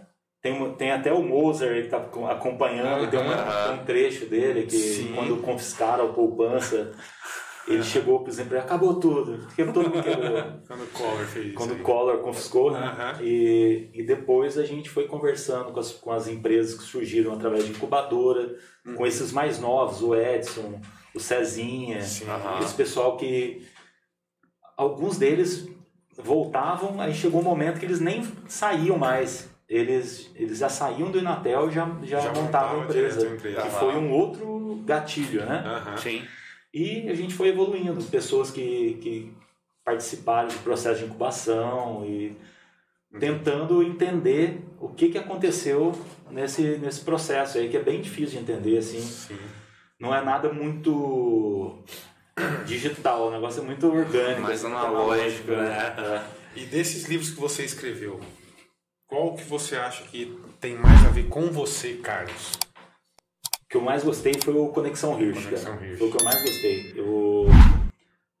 [0.42, 3.68] tem, tem até o Moser que tá co- acompanhando, tem, Aham.
[3.72, 5.12] tem um trecho dele que Sim.
[5.14, 6.92] quando confiscaram a poupança,
[7.68, 10.42] ele chegou para exemplo, acabou tudo, porque todo mundo quebrou.
[10.66, 11.54] Quando o Collor fez isso.
[11.54, 11.80] Quando aí.
[11.80, 12.78] o Collor confiscou, né?
[12.80, 13.22] Aham.
[13.22, 17.64] E, e depois a gente foi conversando com as, com as empresas que surgiram através
[17.64, 18.96] de incubadora, Uhum.
[18.96, 20.80] com esses mais novos, o Edson,
[21.14, 22.24] o Cezinha, Sim.
[22.60, 23.64] esse pessoal que
[24.76, 25.68] alguns deles
[26.18, 29.48] voltavam, aí chegou um momento que eles nem saíam mais.
[29.68, 33.26] Eles, eles já saíam do Inatel e já, já, Já montavam a montava empresa.
[33.26, 33.62] empresa.
[33.62, 35.62] Que foi um outro gatilho, né?
[35.96, 36.22] Sim.
[36.72, 39.32] E a gente foi evoluindo, pessoas que, que
[39.84, 42.36] participaram do processo de incubação e
[43.18, 45.92] tentando entender o que, que aconteceu
[46.30, 49.00] nesse, nesse processo aí, que é bem difícil de entender, assim.
[49.00, 49.38] Sim.
[50.00, 51.78] Não é nada muito
[52.66, 54.42] digital, o negócio é muito orgânico.
[54.42, 55.94] Mais assim, analógico, né?
[55.98, 56.58] É.
[56.58, 58.18] E desses livros que você escreveu,
[59.06, 62.52] qual que você acha que tem mais a ver com você, Carlos?
[63.72, 65.82] Que eu mais gostei foi o Conexão Hirsch, Conexão.
[65.82, 65.98] Hirsch.
[65.98, 66.92] Foi o que eu mais gostei.
[66.94, 67.46] Eu,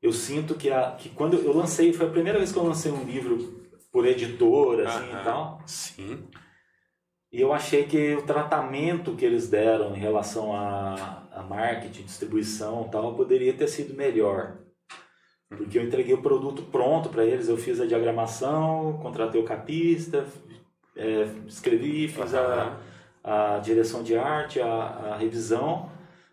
[0.02, 2.92] eu sinto que, a, que quando eu lancei, foi a primeira vez que eu lancei
[2.92, 5.20] um livro por editora, assim Aham.
[5.20, 5.62] e tal.
[5.64, 6.28] Sim.
[7.32, 12.84] E eu achei que o tratamento que eles deram em relação a, a marketing, distribuição
[12.86, 14.58] e tal, poderia ter sido melhor.
[15.48, 20.26] Porque eu entreguei o produto pronto para eles, eu fiz a diagramação, contratei o capista,
[20.94, 22.78] é, escrevi, fiz a,
[23.24, 25.90] a direção de arte, a, a revisão.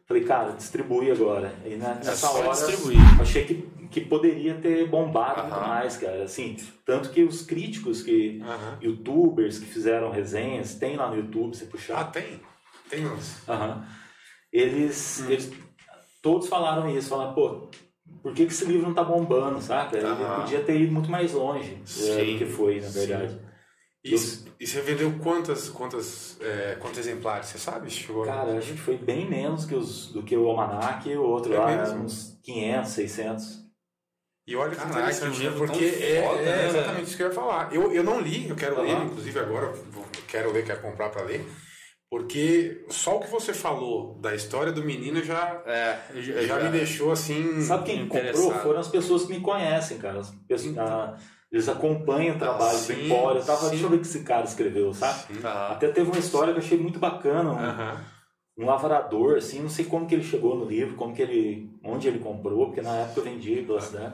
[0.07, 1.53] Falei, cara, distribui agora.
[1.65, 2.97] E na- nessa só hora, distribuir.
[3.21, 3.55] achei que,
[3.91, 5.67] que poderia ter bombado muito Aham.
[5.67, 6.23] mais, cara.
[6.23, 8.41] Assim, tanto que os críticos que
[8.81, 12.03] youtubers que fizeram resenhas, tem lá no YouTube, Ah, puxar.
[12.11, 12.39] tem?
[12.89, 13.47] Tem uns.
[13.47, 13.85] Aham.
[14.51, 15.29] Eles, Hum.
[15.31, 15.51] eles
[16.23, 17.69] todos falaram isso, falaram, pô,
[18.23, 19.95] por que, que esse livro não tá bombando, saca?
[19.95, 20.07] Ele
[20.41, 22.33] podia ter ido muito mais longe é, Sim.
[22.33, 22.99] do que foi, na Sim.
[23.07, 23.39] verdade.
[24.59, 27.47] E, você vendeu quantas, quantas, é, quantos exemplares?
[27.47, 27.89] Você sabe?
[27.89, 31.23] Chegou Cara, acho que foi bem menos que os, do que o Almanac e o
[31.23, 32.03] outro É lá, mesmo?
[32.03, 33.59] uns 500, 600.
[34.45, 35.55] E olha que Caraca, interessante, que né?
[35.55, 37.73] Porque é, foda, é né, exatamente isso que eu ia falar.
[37.73, 38.83] Eu, eu não li, eu quero Aham.
[38.83, 39.71] ler, inclusive agora,
[40.27, 41.45] quero ler, quero comprar para ler.
[42.09, 46.69] Porque só o que você falou da história do menino já, É, já, já me
[46.69, 47.61] deixou assim.
[47.61, 48.51] Sabe quem comprou?
[48.55, 50.19] Foram as pessoas que me conhecem, cara.
[50.19, 51.15] As pessoas- a-
[51.51, 53.41] eles acompanham o trabalho do sim, Empório.
[53.41, 53.69] Eu tava, sim.
[53.71, 55.39] deixa eu ver o que esse cara escreveu, sabe?
[55.43, 55.71] Aham.
[55.73, 57.51] Até teve uma história que eu achei muito bacana.
[57.51, 58.05] Um, Aham.
[58.57, 62.07] um lavrador, assim, não sei como que ele chegou no livro, como que ele, onde
[62.07, 64.13] ele comprou, porque na época eu vendi pela cidade.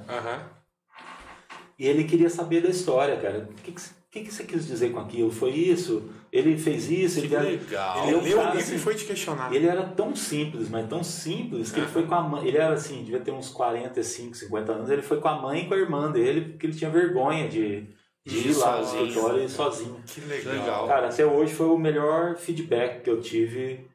[1.78, 3.50] E ele queria saber da história, cara.
[3.52, 3.82] O que, que,
[4.16, 5.30] que que você quis dizer com aquilo?
[5.30, 6.10] Foi isso?
[6.32, 7.20] Ele fez isso?
[7.20, 8.04] Que Ele, era, legal.
[8.04, 9.54] Ele é um leu o cara, livro e assim, foi te questionar.
[9.54, 12.48] ele era tão simples, mas tão simples, que ele foi com a mãe.
[12.48, 14.90] Ele era assim, devia ter uns 45, 50 anos.
[14.90, 17.90] Ele foi com a mãe e com a irmã dele, porque ele tinha vergonha de,
[18.26, 19.08] de Ir lá no sozinho.
[19.08, 20.04] escritório e ir sozinho.
[20.08, 20.54] Que legal.
[20.54, 20.88] legal.
[20.88, 23.86] Cara, até hoje foi o melhor feedback que eu tive.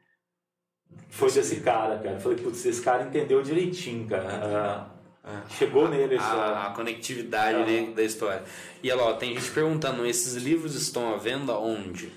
[1.09, 2.17] Foi Desse cara, cara.
[2.17, 4.90] Eu falei, putz, esse cara entendeu direitinho, cara.
[5.23, 7.67] Ah, Chegou nele a, a conectividade Ah.
[7.67, 8.43] né, da história.
[8.83, 12.11] E olha lá, ó, tem gente perguntando: esses livros estão à venda onde?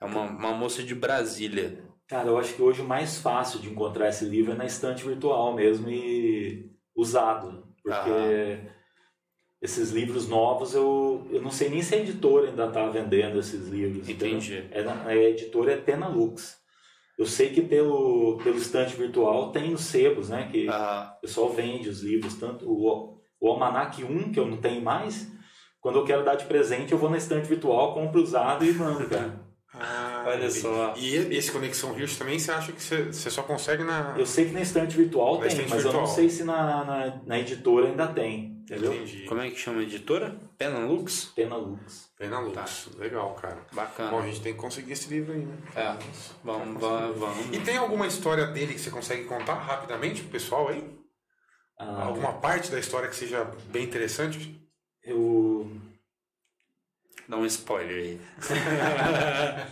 [0.00, 1.84] É uma, uma moça de Brasília.
[2.06, 5.02] Cara, eu acho que hoje o mais fácil de encontrar esse livro é na estante
[5.04, 7.66] virtual mesmo e usado.
[7.82, 8.60] Porque
[9.60, 13.66] esses livros novos eu, eu não sei nem se a editora ainda está vendendo esses
[13.68, 14.08] livros.
[14.08, 14.64] Entendi.
[14.70, 16.56] É na- a editora é Penalux.
[17.18, 20.48] Eu sei que pelo, pelo estante virtual tem os sebos, né?
[20.50, 24.58] Que Ah, o pessoal vende os livros, tanto o, o Almanac 1, que eu não
[24.58, 25.26] tenho mais.
[25.80, 29.08] Quando eu quero dar de presente, eu vou na estante virtual, compro usado e mando,
[29.08, 29.44] cara.
[29.78, 30.94] Ah, Olha só.
[30.96, 34.14] E esse Conexão Rios também você acha que você, você só consegue na.
[34.16, 36.06] Eu sei que na estante virtual Na tem, estante mas eu não virtual.
[36.16, 38.92] sei se na, na, na editora ainda tem, entendeu?
[38.94, 39.24] Entendi.
[39.24, 40.36] como é que chama a editora?
[40.58, 41.26] Penalux?
[41.34, 42.10] Penalux.
[42.18, 42.88] Pena Lux.
[42.96, 43.58] Legal, cara.
[43.72, 44.10] Bacana.
[44.10, 45.56] Bom, a gente tem que conseguir esse livro aí, né?
[45.74, 45.96] É,
[46.42, 47.54] vamos, vamos, vamos.
[47.56, 50.82] E tem alguma história dele que você consegue contar rapidamente pro pessoal aí?
[51.78, 54.58] Ah, Alguma parte da história que seja bem interessante?
[55.02, 55.70] eu...
[57.28, 58.20] Dá um spoiler aí.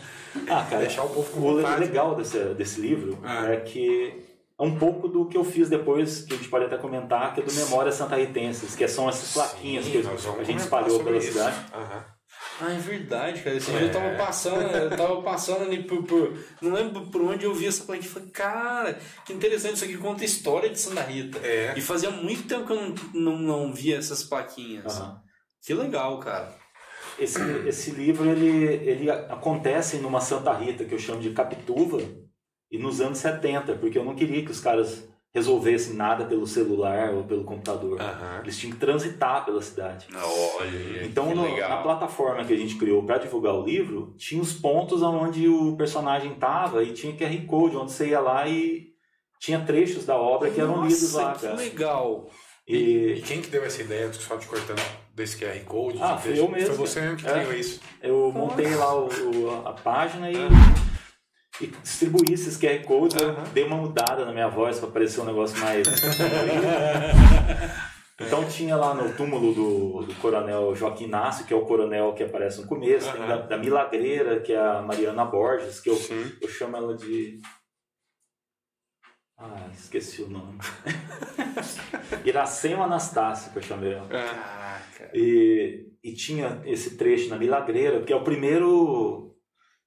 [0.50, 1.80] Ah, cara, Deixar o povo com o vontade.
[1.80, 3.46] legal desse, desse livro Ah.
[3.52, 4.20] é que
[4.58, 7.40] é um pouco do que eu fiz depois, que a gente pode até comentar, que
[7.40, 11.16] é do Memórias Santarritenses, que são essas plaquinhas que Sim, vamos a gente espalhou pela
[11.16, 11.32] isso.
[11.32, 11.56] cidade.
[11.74, 12.04] Aham.
[12.60, 13.56] Ah, é verdade, cara.
[13.56, 13.78] Esse É.
[13.78, 17.52] dia eu tava passando, eu tava passando ali por, por- Não lembro por onde eu
[17.54, 18.08] vi essa plaquinha.
[18.08, 21.38] Falei, cara, que interessante, isso aqui conta a história de Santa Rita.
[21.42, 21.74] É.
[21.76, 25.00] E fazia muito tempo que eu não, não, não via essas plaquinhas.
[25.00, 25.20] Aham.
[25.66, 26.52] Que legal, cara.
[27.18, 31.98] Esse, esse livro ele, ele acontece numa Santa Rita que eu chamo de Capituva
[32.74, 37.10] e nos anos 70, porque eu não queria que os caras resolvesse nada pelo celular
[37.12, 38.00] ou pelo computador.
[38.00, 38.40] Aham.
[38.42, 40.06] Eles tinham que transitar pela cidade.
[40.14, 44.40] Olha aí, Então, no- na plataforma que a gente criou para divulgar o livro, tinha
[44.40, 48.88] os pontos onde o personagem estava e tinha QR Code, onde você ia lá e
[49.40, 51.54] tinha trechos da obra que eram lidos Nossa, lá, que cara.
[51.56, 52.28] legal.
[52.66, 52.76] E
[53.18, 54.80] E quem que deu essa ideia, só te cortando,
[55.14, 55.98] desse QR Code?
[56.00, 56.38] Ah, de texto?
[56.38, 57.32] eu mesmo, Foi você mesmo que É.
[57.32, 57.80] criou isso.
[58.02, 60.48] eu montei lá o- o- a página e, Ah.
[61.60, 63.20] E distribuí esses QR Codes.
[63.20, 63.44] Eu Aham.
[63.52, 65.86] dei uma mudada na minha voz para parecer um negócio mais.
[68.20, 72.22] Então tinha lá no túmulo do, do coronel Joaquim Inácio, que é o coronel que
[72.22, 73.28] aparece no começo, tem Aham.
[73.28, 76.32] da, da Milagreira, que é a Mariana Borges, que eu, Sim.
[76.40, 77.40] eu chamo ela de.
[79.36, 80.58] Ah, esqueci o nome.
[82.24, 84.06] Iracema Anastácio, que eu chamei ela.
[84.06, 85.10] Caraca.
[85.12, 89.33] E, e tinha esse trecho na Milagreira, que é o primeiro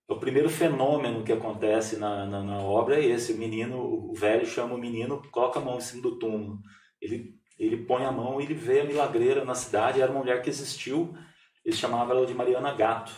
[0.07, 4.45] o primeiro fenômeno que acontece na, na, na obra é esse, o menino, o velho
[4.45, 6.59] chama o menino, coloca a mão em cima do túmulo.
[7.01, 10.41] Ele, ele põe a mão e ele vê a milagreira na cidade, era uma mulher
[10.41, 11.13] que existiu,
[11.65, 13.11] eles chamavam ela de Mariana Gato.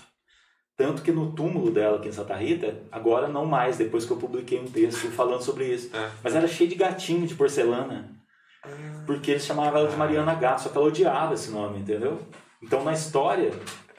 [0.75, 4.17] Tanto que no túmulo dela aqui em Santa Rita, agora não mais, depois que eu
[4.17, 5.95] publiquei um texto falando sobre isso.
[5.95, 6.09] É.
[6.23, 8.15] Mas era cheio de gatinho de porcelana.
[9.05, 12.19] Porque eles chamavam ela de Mariana Gato, só que ela odiava esse nome, entendeu?
[12.63, 13.51] Então na história,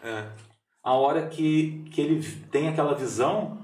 [0.03, 0.50] É.
[0.83, 3.59] a hora que, que ele tem aquela visão,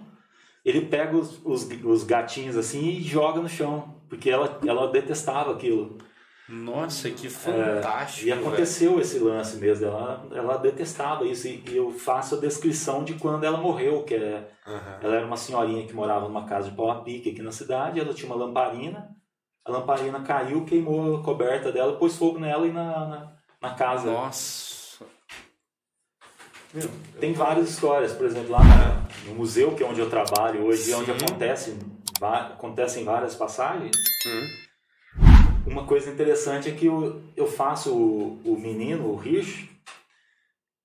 [0.64, 3.94] ele pega os, os, os gatinhos assim e joga no chão.
[4.08, 5.98] Porque ela, ela detestava aquilo.
[6.48, 8.28] Nossa, que fantástico.
[8.28, 9.86] E aconteceu esse lance mesmo.
[9.86, 11.48] Ela, ela detestava isso.
[11.48, 14.98] E, e eu faço a descrição de quando ela morreu, que é Aham.
[15.02, 17.98] ela era uma senhorinha que morava numa casa de pau a pique aqui na cidade.
[17.98, 19.10] Ela tinha uma lamparina.
[19.64, 24.08] A lamparina caiu, queimou a coberta dela, pôs fogo nela e na, na, na casa.
[24.08, 24.65] Nossa.
[27.20, 28.60] Tem várias histórias, por exemplo, lá
[29.26, 31.24] no museu, que é onde eu trabalho hoje, onde Sim.
[31.24, 31.78] acontece,
[32.20, 33.96] va- acontecem várias passagens.
[34.26, 34.66] Hum.
[35.66, 39.68] Uma coisa interessante é que eu, eu faço o, o menino, o Rich,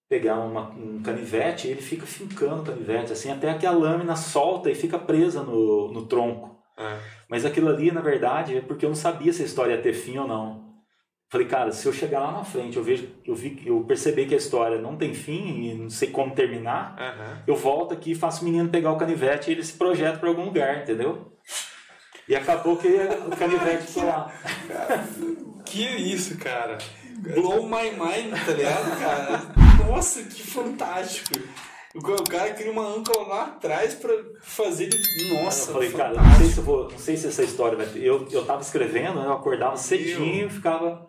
[0.10, 4.16] pegar uma- um canivete e ele fica fincando o canivete, assim, até que a lâmina
[4.16, 6.58] solta e fica presa no, no tronco.
[6.78, 7.00] É.
[7.30, 9.94] Mas aquilo ali, na verdade, é porque eu não sabia se a história ia ter
[9.94, 10.71] fim ou não.
[11.32, 14.34] Falei, cara, se eu chegar lá na frente, eu vejo, eu vi, eu perceber que
[14.34, 17.42] a história não tem fim e não sei como terminar, Aham.
[17.48, 20.28] eu volto aqui e faço o menino pegar o canivete e ele se projeta para
[20.28, 21.32] algum lugar, entendeu?
[22.28, 24.30] E acabou que o canivete ficou lá.
[25.64, 26.78] Que isso, cara?
[27.34, 29.42] Blow my mind, tá ligado, cara?
[29.88, 31.40] Nossa, que fantástico.
[31.96, 34.12] O ca- o cara cria uma âncora lá atrás pra
[34.42, 35.34] fazer ele.
[35.44, 36.44] Nossa, eu falei, cara, não fantástico.
[36.44, 38.04] sei se eu vou, não sei se essa história vai ter.
[38.04, 41.08] Eu, eu tava escrevendo, né, eu acordava cedinho, ficava.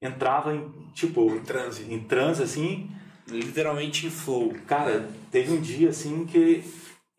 [0.00, 1.82] Entrava em, tipo, Em transe.
[1.92, 2.90] em transe assim.
[3.26, 4.54] Literalmente em flow.
[4.66, 6.64] Cara, teve um dia assim que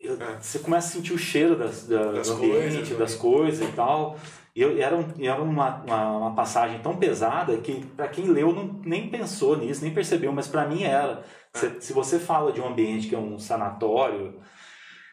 [0.00, 0.38] eu- É.
[0.40, 3.72] você começa a sentir o cheiro das, da- Das do ambiente, coisas, das coisas e
[3.72, 4.18] tal.
[4.56, 8.52] E eu, era um- era uma, uma, uma passagem tão pesada que para quem leu
[8.52, 11.22] não, nem pensou nisso, nem percebeu, mas para mim era.
[11.54, 14.34] Se, se você fala de um ambiente que é um sanatório,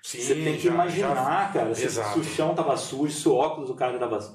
[0.02, 2.14] Sim, você tem que já- imaginar, cara, se, Exato.
[2.14, 4.32] se o chão tava sujo, se o óculos do cara tava já-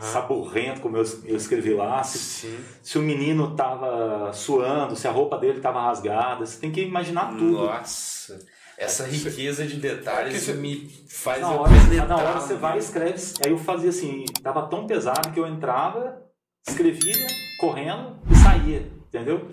[0.00, 5.36] Saborrento, como eu, eu escrevi lá, se, se o menino tava suando, se a roupa
[5.38, 7.66] dele tava rasgada, você tem que imaginar tudo.
[7.66, 8.38] Nossa.
[8.76, 11.70] Essa riqueza de detalhes você- me faz Na hora,
[12.08, 13.22] na hora você vai e escreve.
[13.44, 16.20] Aí eu fazia assim, tava tão pesado que eu entrava,
[16.66, 17.26] escrevia,
[17.60, 19.48] correndo e saía, entendeu?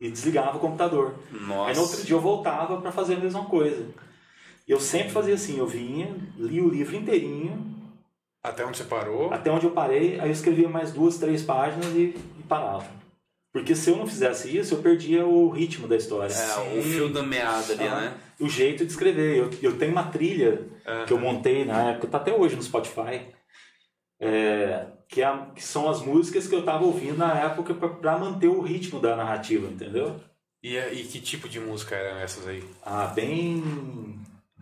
[0.00, 1.14] E desligava o computador.
[1.30, 1.70] Nossa.
[1.70, 3.86] Aí no outro dia eu voltava para fazer a mesma coisa.
[4.66, 7.81] E eu sempre fazia assim, eu vinha, li o livro inteirinho,
[8.42, 9.32] Até onde você parou?
[9.32, 12.86] até onde eu parei, aí eu escrevia mais duas, três páginas e, e parava.
[13.52, 16.32] Porque se eu não fizesse isso, eu perdia o ritmo da história.
[16.32, 18.14] É, o fio da meada ali, Ah, né?
[18.40, 19.36] O jeito de escrever.
[19.36, 21.04] Eu, eu tenho uma trilha Aham.
[21.04, 23.26] que eu montei na época, tá até hoje no Spotify,
[24.18, 28.48] é, que, é que são as músicas que eu tava ouvindo na época para manter
[28.48, 30.18] o ritmo da narrativa, entendeu?
[30.62, 32.64] E, e que tipo de música eram essas aí?
[32.84, 33.62] Ah, bem,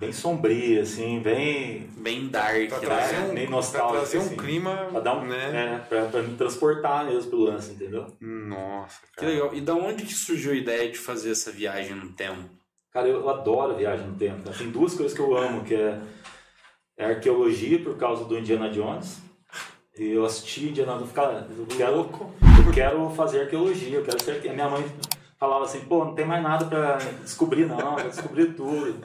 [0.01, 3.21] bem sombria, assim, bem Bem dark, Pra né?
[3.31, 4.37] um, pra nostálgico, trazer um assim.
[4.37, 5.75] clima, pra dar um, né?
[5.75, 8.07] é, pra, pra me transportar mesmo pro lance, entendeu?
[8.21, 9.29] Nossa, Que cara.
[9.33, 9.55] legal.
[9.55, 12.49] E da onde que surgiu a ideia de fazer essa viagem no tempo?
[12.91, 14.43] Cara, eu adoro viagem no tempo.
[14.43, 14.57] cara.
[14.57, 16.01] Tem duas coisas que eu amo, que é,
[16.99, 19.19] é arqueologia por causa do Indiana Jones.
[19.99, 24.41] E eu assisti Indiana Jones, cara, eu quero, eu quero fazer arqueologia, eu quero ser
[24.51, 24.83] minha mãe
[25.41, 29.01] falava assim, pô, não tem mais nada pra descobrir não, vai descobrir tudo.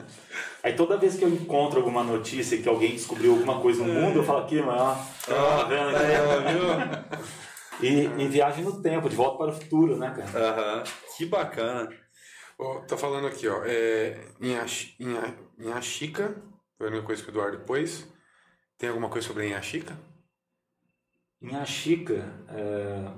[0.62, 4.18] Aí toda vez que eu encontro alguma notícia que alguém descobriu alguma coisa no mundo,
[4.18, 4.94] eu falo aqui, mano, ó,
[5.26, 7.26] tá vendo aqui?
[7.80, 10.48] E, e viagem no tempo, de volta para o futuro, né, cara?
[10.48, 10.84] Aham.
[11.16, 11.88] Que bacana.
[12.58, 13.62] Ó, tá falando aqui, ó.
[13.64, 14.56] É, em,
[15.72, 16.42] Achica,
[16.76, 18.06] foi a única coisa que o Eduardo pôs.
[18.78, 19.46] Tem alguma coisa sobre?
[19.46, 19.94] Em Achica,
[22.48, 23.10] é,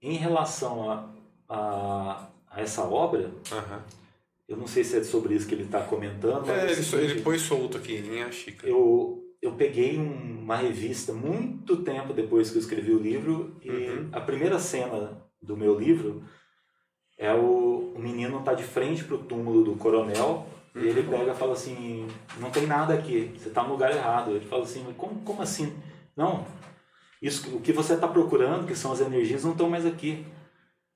[0.00, 1.12] em relação a,
[1.48, 3.82] a, a essa obra, Aham.
[4.48, 7.12] eu não sei se é sobre isso que ele está comentando, É, o ele, seguinte,
[7.12, 8.66] ele pôs solto aqui, linha chica.
[8.66, 13.68] eu, eu peguei um- uma revista muito tempo depois que eu escrevi o livro e
[13.70, 14.08] Uhum.
[14.12, 16.22] a primeira cena do meu livro
[17.18, 21.34] é o, o menino tá de frente pro túmulo do coronel e ele pega e
[21.34, 22.06] fala assim,
[22.38, 24.30] não tem nada aqui, você tá no lugar errado.
[24.30, 25.74] Ele fala assim, como, como assim?
[26.16, 26.46] Não,
[27.20, 30.24] isso, o que você está procurando, que são as energias, não estão mais aqui.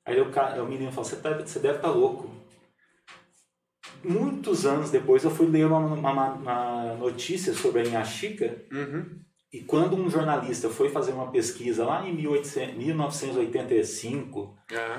[0.04, 2.30] Aí o, cara, o menino fala, você, tá, você deve estar louco.
[4.04, 9.20] Muitos anos depois eu fui ler uma, uma- uma notícia sobre a Inhaxica Uhum.
[9.52, 14.98] e quando um jornalista foi fazer uma pesquisa lá em 1800, 1985, Ah,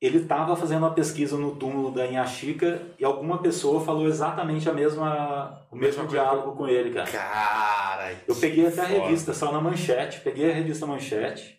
[0.00, 4.72] ele estava fazendo uma pesquisa no túmulo da Inhaxica e alguma pessoa falou exatamente a
[4.72, 7.10] mesma, o mesmo diálogo com ele, cara.
[7.10, 11.58] Cara, Eu peguei até a revista, só na manchete, peguei a revista manchete,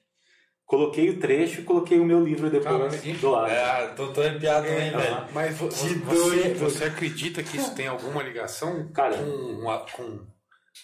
[0.65, 3.51] coloquei o trecho e coloquei o meu livro depois Caramba, que- do lado.
[3.51, 4.97] É, tô, tô arrepiado também, Aham.
[4.99, 5.17] velho.
[5.33, 6.59] Mas vo- Que você, doido.
[6.59, 9.61] você acredita que isso tem alguma ligação Cara, com,
[9.95, 10.19] com,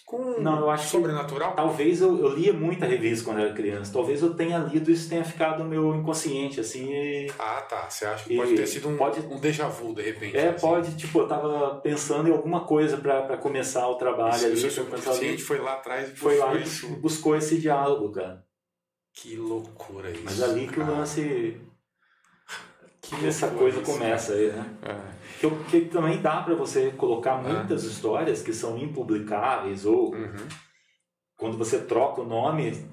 [0.06, 1.54] com Não, eu acho que- sobrenatural?
[1.54, 3.92] Talvez eu, eu lia muita revista quando era criança.
[3.92, 6.90] Talvez eu tenha lido e isso tenha ficado no meu inconsciente, assim.
[6.92, 7.90] e- Ah, tá.
[7.90, 10.36] Você acha que pode ter sido um, pode- um déjà vu, de repente?
[10.36, 10.60] É, assim.
[10.66, 14.54] pode, tipo, eu tava pensando em alguma coisa pra pra começar o trabalho Isso, ali.
[14.54, 16.86] o seu subconsciente foi lá atrás e Foi lá e isso.
[17.00, 18.42] buscou esse diálogo, cara.
[19.14, 20.22] Que loucura isso.
[20.24, 21.60] Mas ali que o lance.
[23.00, 24.76] Que essa coisa isso, começa aí, né?
[24.82, 25.12] É.
[25.40, 30.48] Que, que também dá pra você colocar muitas histórias que são impublicáveis ou Uhum.
[31.36, 32.86] quando você troca o nome,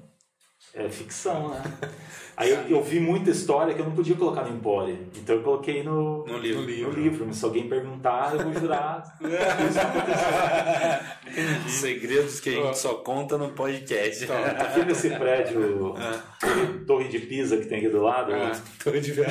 [0.74, 1.62] é ficção, né?
[2.40, 4.98] Aí eu, eu vi muita história que eu não podia colocar no Empório.
[5.16, 6.62] Então eu coloquei no, No livro.
[6.62, 6.90] No livro.
[6.92, 7.24] no livro.
[7.26, 9.18] Mas se alguém perguntar, eu vou jurar.
[11.68, 14.24] Segredos que a gente só conta no podcast.
[14.24, 15.94] Então, Aqui nesse prédio,
[16.40, 18.52] Torre- Torre de Pisa que tem aqui do lado, É.
[18.82, 19.30] Tô de velho.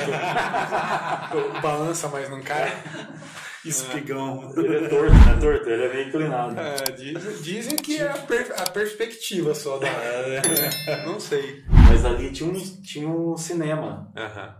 [1.62, 2.72] Balança, mas não cai.
[3.64, 4.52] Espigão.
[4.56, 6.56] ele é torto, não é torto, ele é meio inclinado.
[6.58, 9.88] É, diz- dizem que é a, per- a perspectiva só da.
[11.04, 11.62] não sei.
[11.90, 12.52] Mas ali tinha um,
[12.82, 14.12] tinha um cinema.
[14.16, 14.54] Aham.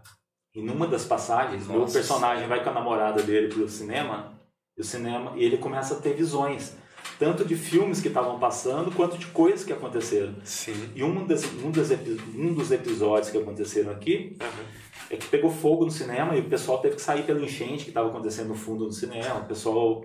[0.53, 4.37] E numa das passagens, Nossa personagem vai com a namorada dele pro cinema,
[4.77, 6.75] e o cinema, e ele começa a ter visões,
[7.21, 10.35] tanto de filmes que estavam passando, quanto de coisas que aconteceram.
[10.43, 10.91] Sim.
[10.93, 11.93] E um, das, um, das
[12.35, 14.65] um dos episódios que aconteceram aqui Aham.
[15.11, 17.91] é que pegou fogo no cinema e o pessoal teve que sair pela enchente que
[17.91, 19.37] estava acontecendo no fundo do cinema.
[19.37, 20.05] O pessoal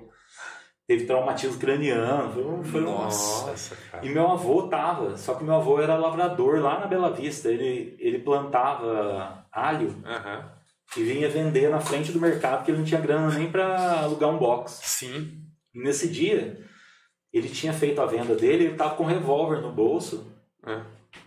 [0.88, 2.32] teve traumatismo craniano.
[2.32, 4.06] Foi um, foi um- Nossa, cara.
[4.06, 7.50] E meu avô tava, só que meu avô era lavrador lá na Bela Vista.
[7.50, 10.52] Ele, ele plantava alho Aham.
[10.98, 14.30] e vinha vender na frente do mercado porque ele não tinha grana nem para alugar
[14.30, 14.80] um box.
[14.84, 15.42] Sim.
[15.74, 16.64] E nesse dia,
[17.34, 20.32] ele tinha feito a venda dele e ele tava com um revólver no bolso
[20.66, 20.82] É.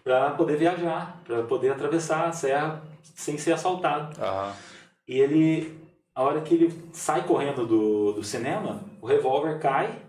[0.05, 2.83] para poder viajar, para poder atravessar a serra
[3.15, 4.19] sem ser assaltado.
[4.23, 4.53] Aham.
[5.07, 5.79] E ele,
[6.19, 10.03] a hora que ele sai correndo do, do cinema, o revólver cai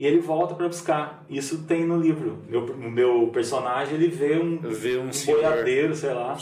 [0.00, 1.26] e ele volta para buscar.
[1.28, 2.42] Isso tem no livro.
[2.48, 6.38] Meu, o meu personagem ele vê um, Vê um um boiadeiro, sei lá,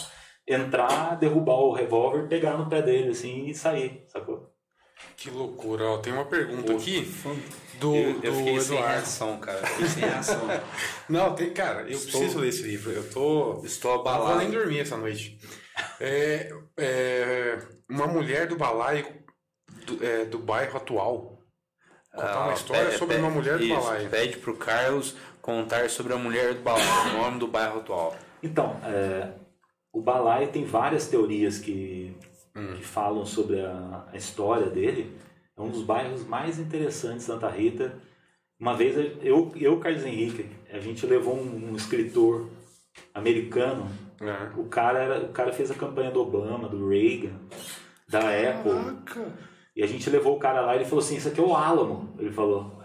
[0.47, 4.49] entrar, derrubar o revólver, pegar no pé dele assim e sair, sacou?
[5.17, 5.85] Que loucura.
[5.85, 7.01] Ó, tem uma pergunta aqui
[7.81, 8.95] do, Eu, eu do fiquei sem Eduardo.
[8.95, 9.59] reação, cara.
[9.59, 10.41] Eu Fiquei sem reação.
[11.09, 12.93] Não, tem, cara, eu Estou- preciso ler esse livro.
[12.93, 13.61] Eu tô.
[13.65, 14.39] Estou Não vou abalado.
[14.39, 15.37] nem dormir essa noite.
[16.01, 17.59] É, é,
[17.89, 19.07] uma mulher do balaio
[19.87, 21.39] do, é, do bairro atual.
[22.13, 24.09] Contar Ah, uma história pede- sobre uma mulher do isso, balaio.
[24.09, 28.17] Pede pro Carlos contar sobre a mulher do balaio, o nome do bairro atual.
[28.43, 29.33] Então, é,
[29.93, 32.17] o Balaio tem várias teorias que,
[32.55, 32.75] Hum.
[32.75, 35.17] que falam sobre a, a história dele.
[35.57, 37.95] É um dos bairros mais interessantes de Santa Rita.
[38.59, 42.49] Uma vez eu eu, Carlos Henrique, a gente levou um, um escritor
[43.15, 43.91] americano.
[44.21, 44.59] É.
[44.59, 47.39] O cara, era, o cara fez a campanha do Obama, do Reagan,
[48.09, 48.73] da Apple.
[49.75, 51.55] E a gente levou o cara lá e ele falou assim, isso aqui é o
[51.55, 52.83] Álamo, ele falou.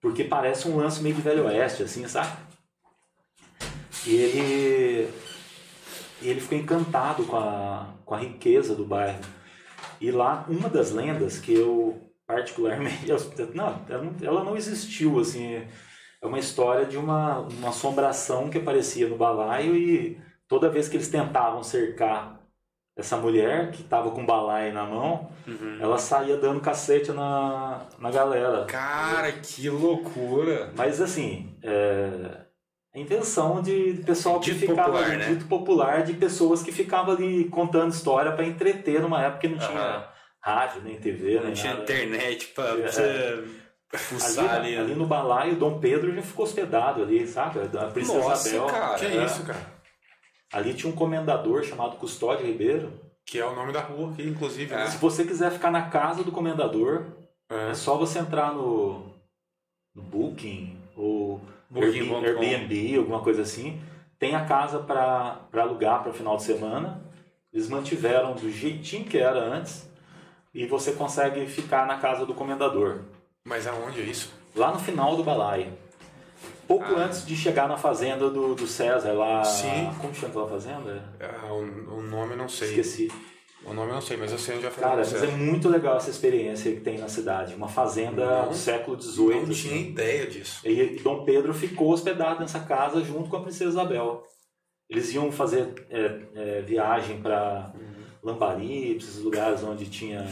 [0.00, 2.30] Porque parece um lance meio de Velho Oeste, assim, sabe?
[4.06, 5.10] E ele,
[6.22, 9.20] e ele ficou encantado com a, com a riqueza do bairro.
[10.00, 13.08] E lá, uma das lendas que eu particularmente...
[13.10, 13.18] eu-
[13.54, 15.54] não, ela não, ela não existiu, assim.
[16.20, 20.96] É uma história de uma, uma assombração que aparecia no balaio e toda vez que
[20.96, 22.38] eles tentavam cercar
[22.96, 25.30] essa mulher que estava com o balaio na mão,
[25.80, 28.64] ela saía dando cacete na, na galera.
[28.64, 30.72] Cara, que loucura.
[30.76, 32.48] Mas assim, é
[32.94, 35.26] a invenção de pessoal que Dito ficava popular, ali, né?
[35.28, 39.58] dito popular, de pessoas que ficavam ali contando história para entreter numa época que não
[39.58, 40.04] tinha Aham.
[40.40, 41.84] rádio, nem TV, Não nem tinha nada.
[41.84, 42.76] internet pra É.
[42.90, 43.44] você
[43.94, 44.76] fuçar ali, ali.
[44.76, 47.60] ali no balaio, Dom Pedro já ficou hospedado ali, sabe?
[47.68, 48.66] Da Princesa Nossa, Isabel.
[48.66, 48.98] cara.
[48.98, 49.24] Que É.
[49.24, 49.77] isso, cara?
[50.52, 52.92] Ali tinha um comendador chamado Custódio Ribeiro.
[53.24, 54.72] Que é o nome da rua aqui, inclusive.
[54.74, 54.86] É.
[54.86, 57.04] Se você quiser ficar na casa do comendador,
[57.50, 57.70] É.
[57.70, 59.12] é só você entrar no,
[59.94, 62.14] no Booking ou Booking.com.
[62.24, 63.78] Airbnb, Airbnb, alguma coisa assim.
[64.18, 67.02] Tem a casa para alugar para o final de semana.
[67.52, 69.88] Eles mantiveram do jeitinho que era antes
[70.54, 73.00] e você consegue ficar na casa do comendador.
[73.44, 74.32] Mas aonde é isso?
[74.56, 75.72] Lá no final do balaio.
[76.68, 77.04] Pouco Ah.
[77.04, 79.42] antes de chegar na fazenda do, do César, lá.
[79.42, 79.90] Sim.
[80.00, 81.02] Como chama aquela fazenda?
[81.18, 81.62] Ah, o,
[81.96, 82.68] o nome eu não sei.
[82.68, 83.10] Esqueci.
[83.64, 85.32] O nome eu não sei, mas eu sei onde é a Cara, mas fazenda.
[85.32, 87.54] é muito legal essa experiência que tem na cidade.
[87.54, 89.34] Uma fazenda Não- do século Eu XVIII.
[89.34, 89.52] não assim.
[89.54, 90.60] tinha ideia disso.
[90.68, 94.22] E, Dom Pedro ficou hospedado nessa casa junto com a princesa Isabel.
[94.88, 97.72] Eles iam fazer é, é, viagem para
[98.22, 100.26] Lambari, pra esses lugares onde tinha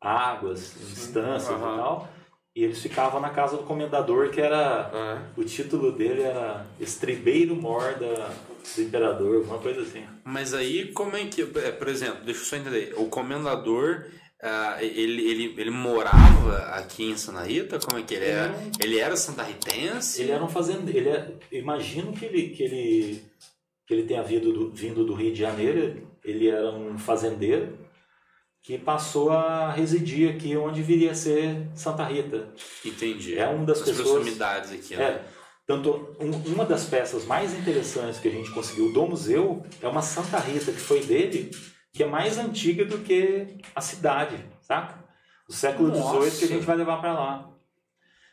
[0.00, 1.74] águas, instâncias aham.
[1.74, 2.08] e tal.
[2.56, 7.56] E eles ficavam na casa do comendador, que era Ah, o título dele era Estribeiro
[7.56, 8.30] Mor da,
[8.76, 10.04] do Imperador, alguma coisa assim.
[10.24, 11.42] Mas aí, como é que.
[11.42, 12.94] é, Por exemplo, deixa eu só entender.
[12.96, 14.06] O comendador.
[14.40, 17.78] ah, ele, ele, ele morava aqui em Santa Rita?
[17.80, 18.54] Como é que ele era?
[18.80, 20.22] Ele era santarritense?
[20.22, 20.98] Ele era um fazendeiro.
[20.98, 23.22] Ele é, imagino que ele, que ele,
[23.86, 26.08] que ele tenha vindo do, vindo do Rio de Janeiro.
[26.24, 27.83] Ele era um fazendeiro
[28.64, 32.48] que passou a residir aqui onde viria a ser Santa Rita.
[32.82, 33.38] Entendi.
[33.38, 35.04] É uma das As pessoas- proximidades aqui, né?
[35.04, 35.22] É,
[35.66, 40.00] tanto um- uma das peças mais interessantes que a gente conseguiu do museu é uma
[40.00, 41.50] Santa Rita que foi dele,
[41.92, 45.04] que é mais antiga do que a cidade, saca?
[45.46, 45.94] Do século.
[45.94, 47.50] XVIII que a gente vai levar para lá.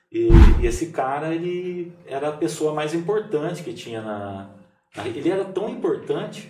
[0.10, 0.30] E,
[0.62, 4.50] e esse cara, ele era a pessoa mais importante que tinha na,
[4.96, 6.50] na- Ele era tão importante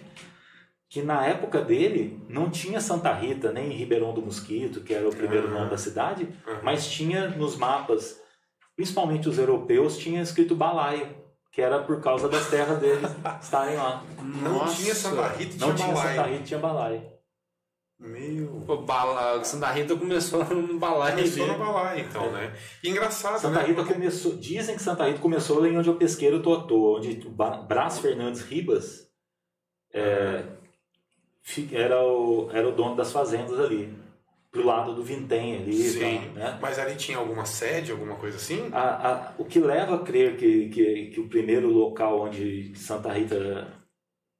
[0.91, 5.15] que na época dele não tinha Santa Rita, nem Ribeirão do Mosquito, que era o
[5.15, 5.59] primeiro Aham.
[5.59, 6.59] nome da cidade, Aham.
[6.63, 8.19] mas tinha nos mapas,
[8.75, 11.15] principalmente os europeus, tinha escrito Balaio,
[11.49, 13.09] que era por causa das terras deles
[13.41, 14.03] estarem lá.
[14.21, 14.75] Não Nossa.
[14.83, 16.15] tinha Santa Rita, Não tinha tinha Balaio.
[16.17, 17.11] Santa Rita, tinha Balaio.
[17.97, 18.63] Meu...
[18.67, 21.15] Pô, bala, Santa Rita começou no balaio.
[21.15, 22.51] Começou no Balaio, então, né?
[22.83, 23.67] E engraçado, Santa né?
[23.67, 26.63] Rita Porque- começou, dizem que Santa Rita começou ali onde eu pesqueiro eu tô à
[26.63, 29.07] toa, onde o Brás Fernandes Ribas
[29.93, 30.43] é,
[31.73, 33.93] era, o, era o dono das fazendas ali,
[34.51, 35.99] pro lado do Vintém ali Sim.
[35.99, 36.59] tal, né?
[36.61, 38.69] Mas ali tinha alguma sede, alguma coisa assim?
[38.71, 38.79] A-
[39.11, 43.67] a- o que leva a crer que, que, que o primeiro local onde Santa Rita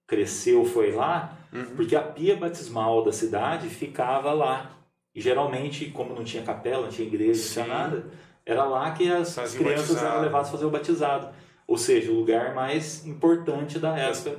[0.08, 1.76] cresceu foi lá, Uhum.
[1.76, 4.72] porque a pia batismal da cidade ficava lá.
[5.14, 8.06] E geralmente, como não tinha capela, não tinha igreja, não tinha nada,
[8.46, 10.14] era lá que as Fazia crianças batizado.
[10.14, 11.30] eram levadas a fazer o batizado.
[11.68, 14.38] Ou seja, o lugar mais importante da época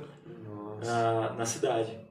[0.83, 2.02] na, na cidade.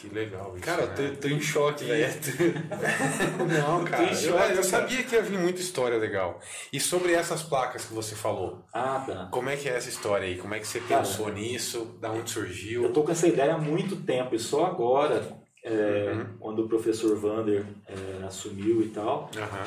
[0.00, 0.94] Que legal isso, Cara, né?
[0.98, 2.06] eu tô, tô em choque, velho.
[3.48, 4.62] Não, cara, Tem eu, choque, eu cara.
[4.62, 6.40] sabia que ia vir muita história legal.
[6.72, 9.28] E sobre essas placas que você falou, Ah, tá.
[9.32, 10.36] como é que é essa história aí?
[10.38, 11.98] Como é que você Cara, pensou nisso?
[12.00, 12.84] Da onde surgiu?
[12.84, 16.36] Eu tô com essa ideia há muito tempo e só agora, é, Uhum.
[16.38, 19.66] quando o professor Vander é, assumiu e tal, Aham.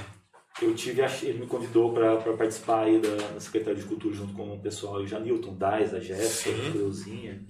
[0.62, 4.34] eu tive a- ele me convidou para participar aí da, da Secretaria de Cultura junto
[4.34, 7.44] com o pessoal, o Janilton Dais, a Jéssica, a Creuzinha,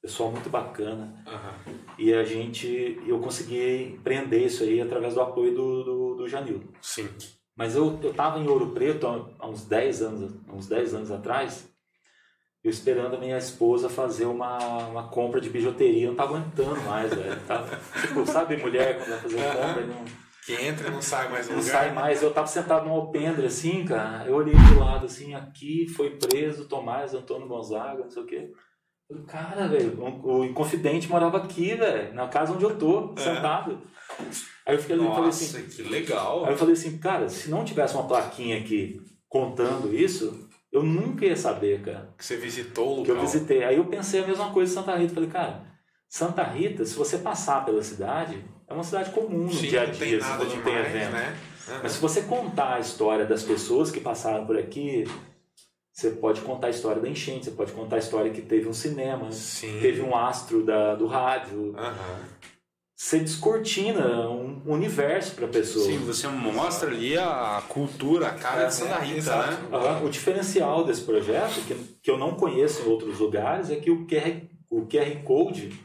[0.00, 1.22] pessoal muito bacana.
[1.26, 1.54] Aham.
[1.98, 6.68] E a gente, eu consegui empreender isso aí através do apoio do, do, do Janilton.
[6.80, 7.08] Sim.
[7.56, 9.06] Mas eu, eu tava em Ouro Preto
[9.38, 11.68] há, uns 10 anos, há uns 10 anos atrás,
[12.62, 14.58] eu esperando a minha esposa fazer uma,
[14.88, 17.40] uma compra de bijuteria, eu não tava aguentando mais, velho.
[17.46, 19.68] Tava, tipo, sabe mulher quando vai fazer Aham.
[19.68, 20.04] compra não,
[20.46, 21.72] Que entra e não sai mais do não lugar.
[21.72, 22.22] sai mais.
[22.22, 26.68] Eu tava sentado num alpendre assim, cara, eu olhei pro lado assim, aqui foi preso
[26.68, 28.52] Tomás Antônio Gonzaga, não sei o quê.
[29.26, 33.80] Cara, velho, o Inconfidente morava aqui, velho, na casa onde eu tô, sentado.
[34.66, 36.44] Aí eu fiquei ali e falei assim, Nossa, que legal.
[36.44, 41.24] Aí eu falei assim, cara, se não tivesse uma plaquinha aqui contando isso, eu nunca
[41.24, 43.64] ia saber, cara, Que você visitou o que eu visitei.
[43.64, 45.14] Aí eu pensei a mesma coisa em Santa Rita.
[45.14, 45.64] Falei, cara,
[46.06, 49.86] Santa Rita, se você passar pela cidade, é uma cidade comum no Sim, dia a
[49.86, 51.12] não tem dia, se não tem demais, evento.
[51.12, 51.36] né?
[51.68, 51.80] Aham.
[51.82, 55.04] Mas se você contar a história das pessoas que passaram por aqui,
[55.98, 58.72] você pode contar a história da enchente, você pode contar a história que teve um
[58.72, 59.80] cinema, Sim.
[59.80, 61.74] teve um astro da, do rádio.
[61.76, 62.20] Aham.
[62.94, 65.84] Você descortina um universo para a pessoa.
[65.86, 69.50] Sim, você mostra ali a cultura, a cara de Santa Rita, exato.
[69.50, 69.68] né?
[69.72, 73.90] Aham, O diferencial desse projeto, que, que eu não conheço em outros lugares, é que
[73.90, 75.80] o QR, o QR Code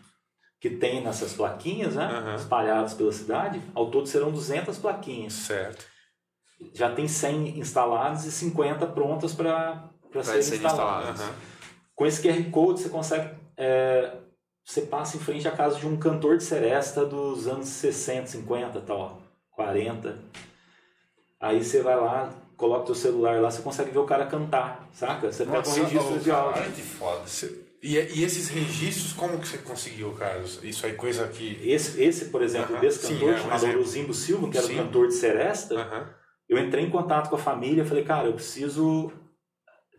[0.60, 2.36] que tem nessas plaquinhas, né, Aham.
[2.36, 5.34] espalhadas pela cidade, ao todo serão 200 plaquinhas.
[5.34, 5.86] Certo.
[6.72, 9.90] Já tem 100 instaladas e 50 prontas para
[10.22, 11.10] serem serem instaladas.
[11.10, 11.22] instaladas.
[11.22, 11.36] Aham.
[11.96, 13.30] Com esse QR Code você consegue...
[13.58, 14.12] é,
[14.66, 18.82] você passa em frente à casa de um cantor de seresta dos anos 60, 50,
[18.82, 19.22] tal,
[19.52, 20.18] 40.
[21.40, 25.32] Aí você vai lá, coloca teu celular lá, você consegue ver o cara cantar, saca?
[25.32, 26.54] Você pega um registro de áudio.
[26.54, 27.28] Caralho, que foda.
[27.28, 30.58] Você- E, e esses registros, como que você conseguiu, Carlos?
[30.64, 31.60] Isso aí, coisa que.
[31.70, 33.66] Esse, esse, por exemplo, Aham, desse sim, cantor, é um chamado.
[33.68, 34.76] Orozimbo Silva, que era Sim.
[34.76, 36.10] o cantor de Seresta, Aham.
[36.48, 39.12] eu entrei em contato com a família e falei, cara, eu preciso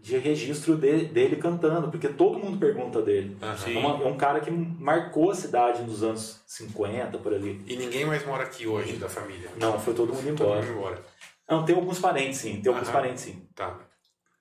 [0.04, 3.38] de registro de- dele cantando, porque todo mundo pergunta dele.
[3.40, 3.72] Aham.
[3.72, 7.62] É, uma- é um cara que marcou a cidade nos anos 50, por ali.
[7.66, 9.48] E ninguém mais mora aqui hoje da família.
[9.58, 10.60] Não, foi todo mundo Todo embora.
[10.60, 11.02] mundo embora.
[11.48, 12.92] Não, tem alguns parentes sim, tem alguns Aham.
[13.00, 13.42] parentes sim.
[13.54, 13.78] Tá.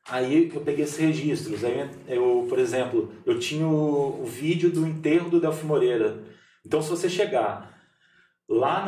[0.10, 1.64] Aí eu peguei esses registros.
[1.64, 6.22] Aí eu, por exemplo, eu tinha o, o vídeo do enterro do Delfim Moreira.
[6.66, 7.73] Então, se você chegar
[8.54, 8.86] lá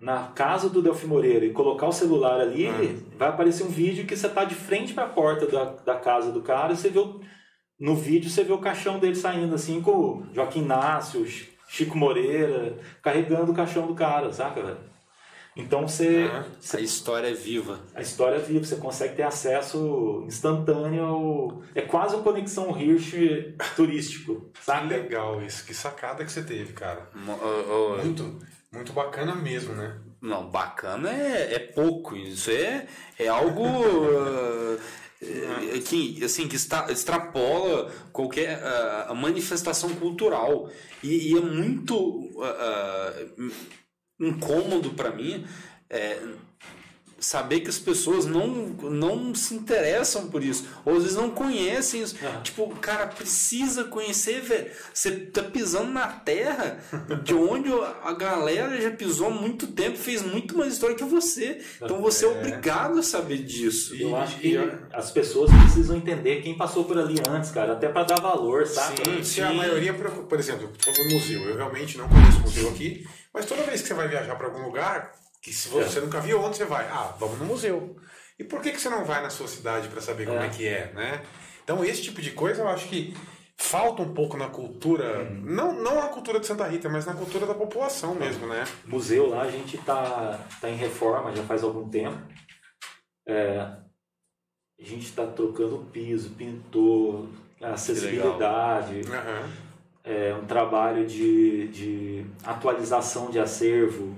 [0.00, 2.66] na, na casa do Delfim Moreira e colocar o celular ali,
[3.18, 6.30] vai aparecer um vídeo que você tá de frente para a porta da, da casa
[6.32, 7.20] do cara e você vê o,
[7.78, 11.26] no vídeo você vê o caixão dele saindo assim com o Joaquim Inácio,
[11.68, 14.92] Chico Moreira, carregando o caixão do cara, saca, velho?
[15.54, 16.44] Então você, Aham.
[16.74, 17.78] A história é viva.
[17.94, 21.62] a história é viva, você consegue ter acesso instantâneo ao...
[21.74, 23.12] É quase uma conexão Hirsch
[23.76, 24.88] turístico, Que sabe?
[24.88, 25.66] legal isso.
[25.66, 27.06] Que sacada que você teve, cara.
[27.14, 28.38] Mo- ô, ô, Muito,
[28.72, 29.98] muito bacana mesmo, né?
[30.20, 32.16] Não, bacana é, é pouco.
[32.16, 32.86] Isso é,
[33.18, 34.80] é algo uh,
[35.20, 40.70] é, que, assim, que está, extrapola qualquer uh, manifestação cultural.
[41.02, 42.40] E, e é muito uh,
[43.38, 43.52] uh,
[44.20, 45.44] incômodo para mim
[45.92, 46.18] é,
[47.24, 50.66] saber que as pessoas não, não se interessam por isso.
[50.84, 52.16] Ou às vezes não conhecem isso.
[52.42, 54.70] Tipo, o cara precisa conhecer, velho.
[54.92, 56.78] Você tá pisando na terra
[57.22, 57.70] de onde
[58.02, 61.60] a galera já pisou há muito tempo, fez muito mais história que você.
[61.80, 63.94] Então você é, obrigado a saber disso.
[63.94, 67.72] Eu E- acho que e- as pessoas precisam entender quem passou por ali antes, cara,
[67.74, 69.02] até para dar valor, sabe?
[69.04, 72.68] Sim, se a maioria, por exemplo, sobre o museu, eu realmente não conheço o museu
[72.68, 75.12] aqui, mas toda vez que você vai viajar para algum lugar,
[75.42, 76.86] que se você nunca viu, onde você vai?
[76.88, 77.96] Ah, vamos no museu.
[78.38, 80.46] E por que, que você não vai na sua cidade para saber como É.
[80.46, 81.22] é que é, né?
[81.64, 83.14] Então, esse tipo de coisa eu acho que
[83.56, 87.46] falta um pouco na cultura, não, não na cultura de Santa Rita, mas na cultura
[87.46, 88.64] da população mesmo, né?
[88.86, 92.18] museu lá a gente tá, tá em reforma já faz algum tempo.
[93.26, 97.28] É, a gente está trocando piso, pintor,
[97.60, 99.50] acessibilidade, Aham.
[100.02, 104.16] é um trabalho de, de atualização de acervo.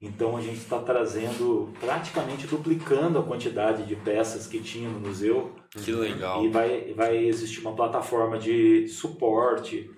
[0.00, 5.52] Então a gente está trazendo, praticamente duplicando a quantidade de peças que tinha no museu.
[5.70, 6.44] Que legal.
[6.44, 9.90] E vai, vai existir uma plataforma de suporte,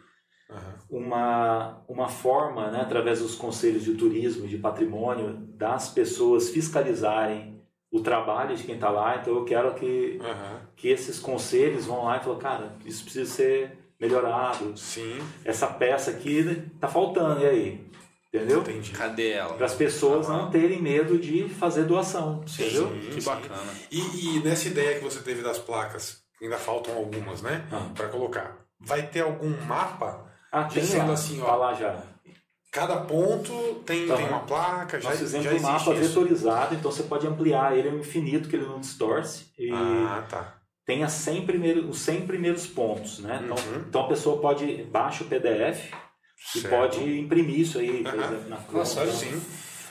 [0.51, 0.75] Aham.
[0.91, 7.61] uma, uma forma, né, através dos conselhos de turismo, de patrimônio, das pessoas fiscalizarem
[7.91, 9.17] o trabalho de quem está lá.
[9.17, 10.61] Então eu quero que, Aham.
[10.77, 14.73] que esses conselhos vão lá e falam, cara, isso precisa ser melhorado.
[14.79, 17.90] Sim, Essa peça aqui tá faltando, e aí?
[18.33, 18.61] Entendeu?
[18.61, 18.93] entendi.
[18.93, 19.55] Cadê ela?
[19.55, 22.89] Para as pessoas não terem medo de fazer doação, entendeu?
[22.89, 23.29] Sim, Que sim.
[23.29, 23.73] bacana.
[23.91, 27.67] E, e nessa ideia que você teve das placas, ainda faltam algumas, né?
[27.73, 27.91] Ah.
[27.95, 28.57] Para colocar.
[28.79, 30.27] Vai ter algum mapa?
[30.53, 32.03] Ah, tem Dizendo lá, assim, ó, tá lá já.
[32.73, 33.53] Cada ponto
[33.85, 34.17] tem, Aham.
[34.17, 36.09] tem uma placa, já, Nós fizemos já um existe mapa isso.
[36.09, 39.47] vetorizado, então você pode ampliar ele ao infinito, que ele não distorce.
[39.59, 40.55] E Ah, tá.
[40.87, 43.41] tem as 100 primeiros, os 100 primeiros pontos, né?
[43.45, 43.85] Então, Uhum.
[43.89, 45.93] então a pessoa pode baixa o PDF
[46.57, 46.71] e Certo.
[46.75, 48.25] pode imprimir isso aí, por Aham.
[48.25, 49.13] exemplo, na Nossa, conta.
[49.13, 49.43] Sim.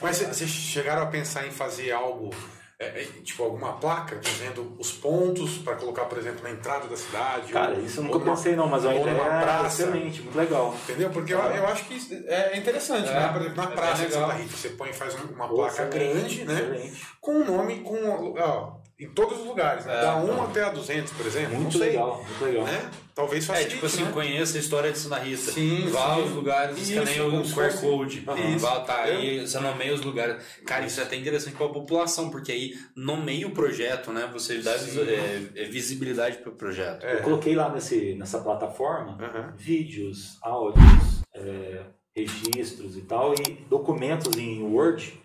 [0.02, 2.30] Mas vocês chegaram a pensar em fazer algo,
[2.78, 6.96] é, é, tipo alguma placa dizendo os pontos para colocar, por exemplo, na entrada da
[6.96, 7.52] cidade?
[7.52, 9.82] Cara, ou- isso eu nunca numa- pensei não, mas é numa ideia praça.
[9.82, 10.74] excelente, muito legal.
[10.84, 11.10] Entendeu?
[11.10, 13.28] Porque eu, eu acho que é interessante, É, né?
[13.28, 14.12] Por exemplo, na é praça de.
[14.14, 16.54] Santa Rita, você põe faz um- uma placa excelente, grande, né?
[16.54, 17.06] Excelente.
[17.20, 19.96] Com um nome, com ó, em todos os lugares, né?
[19.96, 20.44] É, da 1 então.
[20.44, 21.54] até a 200, por exemplo.
[21.54, 22.64] Muito não sei, legal, muito legal.
[22.64, 22.90] Né?
[23.14, 24.12] Talvez É, facilite, tipo assim, né?
[24.12, 25.52] conheça a história de Santa Rita.
[25.52, 26.20] Sim, Vá sim.
[26.22, 26.78] aos lugares
[27.18, 28.18] como o QR Code.
[28.18, 30.42] Isso, Vá, tá aí, você nomeia os lugares.
[30.66, 34.28] Cara, isso é até interessante para a população, porque aí nomeia o projeto, né?
[34.32, 35.00] Você dá Sim.
[35.00, 37.04] é, é, visibilidade para o projeto.
[37.04, 37.14] É.
[37.16, 39.54] Eu coloquei lá nesse, nessa plataforma Aham.
[39.56, 41.82] vídeos, áudios, é,
[42.14, 45.18] registros e tal, e documentos em Word,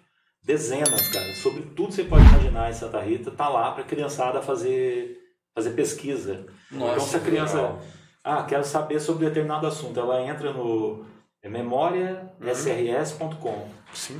[0.45, 3.87] dezenas, cara, sobre tudo que você pode imaginar em Santa Rita, tá lá para a
[3.87, 5.17] criançada fazer,
[5.55, 6.45] fazer pesquisa.
[6.71, 7.79] Nossa, então, se a criança, legal.
[8.23, 11.03] ah, quero saber sobre determinado assunto, ela entra no
[11.41, 13.67] é, memoriasrs.com.
[13.91, 14.19] Sim.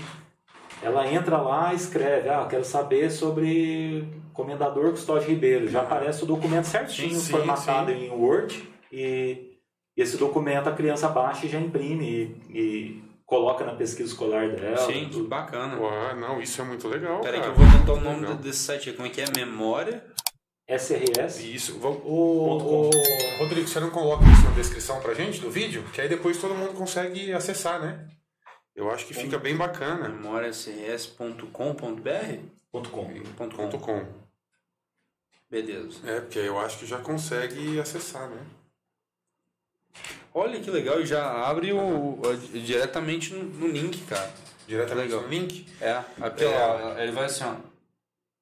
[0.82, 5.68] Ela entra lá e escreve, ah, quero saber sobre Comendador Custódio Ribeiro.
[5.68, 8.06] Já aparece o documento certinho, Sim, formatado sim.
[8.06, 8.68] em Word.
[8.92, 9.60] E
[9.96, 14.78] esse documento a criança baixa e já imprime e, e coloca na pesquisa escolar dela.
[14.78, 15.28] Sim, que tudo.
[15.28, 15.80] bacana.
[15.80, 17.22] Ué, não, isso é muito legal.
[17.22, 18.36] Peraí que eu vou anotar o nome Legal.
[18.38, 18.96] desse site aí.
[18.96, 19.26] Como é que é?
[19.36, 20.04] Memória?
[20.68, 21.44] SRS.
[21.54, 21.78] Isso.
[21.80, 22.90] Vamos- O, o,
[23.40, 25.84] Rodrigo, você não coloca isso na descrição pra gente do vídeo?
[25.94, 28.08] Que aí depois todo mundo consegue acessar, né?
[28.76, 30.10] Eu acho que fica bem bacana.
[30.10, 32.40] memóriacrs.com.br?
[32.72, 33.06] Ponto .com.
[33.38, 34.06] Ponto Ponto .com.
[34.06, 34.26] com.
[35.50, 36.00] Beleza.
[36.10, 38.46] É, porque eu acho que já consegue acessar, né?
[40.38, 44.30] Olha que legal, e já abre o, o- diretamente no, no link, cara.
[44.68, 45.22] Diretamente Legal.
[45.22, 45.66] no link.
[45.80, 46.58] É, aqui É.
[46.58, 47.54] ó, ele vai assim, ó.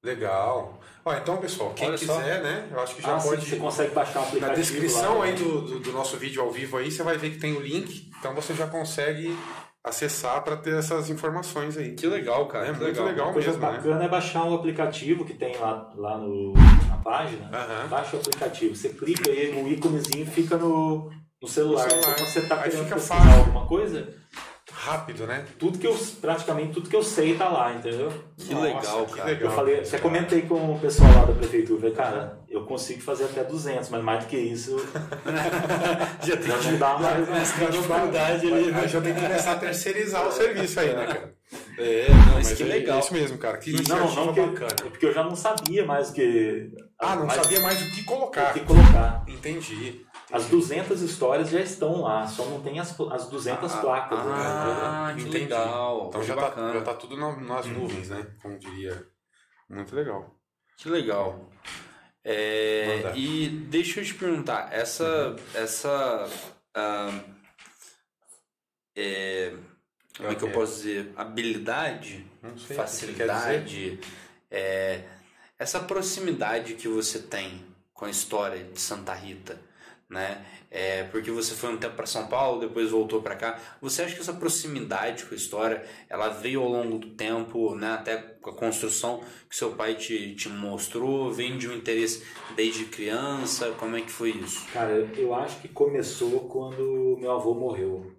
[0.03, 0.79] Legal.
[1.05, 2.17] Ó, então, pessoal, quem Olha só.
[2.17, 2.67] quiser, né?
[2.71, 3.45] Eu acho que já Ah, sim, pode.
[3.45, 5.37] você consegue baixar o aplicativo Na descrição lá, aí né?
[5.37, 8.09] do, do, do nosso vídeo ao vivo aí, você vai ver que tem o link.
[8.19, 9.37] Então você já consegue
[9.83, 11.93] acessar para ter essas informações aí.
[11.93, 12.69] Que legal, cara.
[12.69, 13.27] É que muito legal.
[13.27, 13.71] Uma coisa mesmo, né?
[13.77, 16.53] bacana é baixar o aplicativo que tem lá, lá no,
[16.87, 17.49] na página.
[17.53, 17.87] Aham.
[17.89, 18.73] Baixa o aplicativo.
[18.75, 21.11] Você clica aí no íconezinho fica no,
[21.43, 21.83] no celular.
[21.83, 21.99] No celular.
[21.99, 23.39] Então, quando você está Aí querendo fica pesquisar fácil.
[23.39, 24.07] alguma coisa,
[24.71, 25.45] Rápido, né?
[25.59, 28.11] tudo que eu, praticamente tudo que eu sei tá lá, entendeu?
[28.37, 29.29] Que Nossa, legal, que cara.
[29.29, 29.49] legal.
[29.51, 33.25] Eu falei, até comentei com o pessoal lá da prefeitura, falei, cara, eu consigo fazer
[33.25, 34.75] até 200, mas mais do que isso,
[36.23, 37.27] Já tem não dá mais.
[37.27, 37.69] Não dá.
[37.71, 38.79] dificuldade ali, né?
[38.81, 41.33] Aí já tem que começar a terceirizar o serviço aí, né, cara?
[41.77, 42.99] É, não, mas Mas que é legal.
[42.99, 43.57] isso mesmo, cara.
[43.57, 44.71] Que Não, não, que, bacana.
[44.85, 46.71] é porque eu já não sabia mais o que.
[46.99, 48.53] Ah, não mais sabia mais o que o colocar.
[48.53, 49.23] que colocar.
[49.27, 50.03] Entendi.
[50.33, 54.17] As 200 histórias já estão lá, só não tem as, as 200 placas.
[54.17, 54.33] né?
[54.35, 55.37] Ah, que Entendi.
[55.37, 56.07] legal.
[56.09, 56.73] Então já tá, bacana.
[56.73, 58.25] já tá tudo na- nas nuvens, né?
[58.41, 59.07] Como diria.
[59.69, 60.35] Muito legal.
[60.77, 61.49] Que legal.
[62.23, 65.35] É, e deixa eu te perguntar, essa.
[65.53, 66.27] essa
[66.73, 67.19] ah,
[68.95, 69.53] é,
[70.17, 71.11] como é que eu posso dizer?
[71.15, 73.99] Habilidade, Não sei facilidade,
[74.49, 75.03] é,
[75.59, 79.59] essa proximidade que você tem com a história de Santa Rita,
[80.09, 80.45] né?
[80.69, 83.59] É, porque você foi um tempo para São Paulo, depois voltou para cá.
[83.79, 87.93] Você acha que essa proximidade com a história, ela veio ao longo do tempo, né?
[87.93, 92.25] Até com a construção que seu pai te, te mostrou, vem de um interesse
[92.55, 93.71] desde criança?
[93.79, 94.65] Como é que foi isso?
[94.73, 98.11] Cara, eu acho que começou quando meu avô morreu.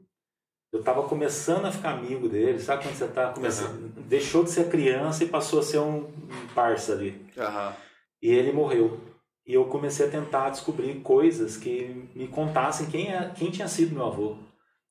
[0.72, 3.92] Eu tava começando a ficar amigo dele, sabe quando você tá começando?
[4.08, 7.24] Deixou de ser criança e passou a ser um, um parça ali.
[7.38, 7.76] Aham.
[8.20, 9.00] E ele morreu.
[9.46, 13.94] E eu comecei a tentar descobrir coisas que me contassem quem, é, quem tinha sido
[13.94, 14.36] meu avô.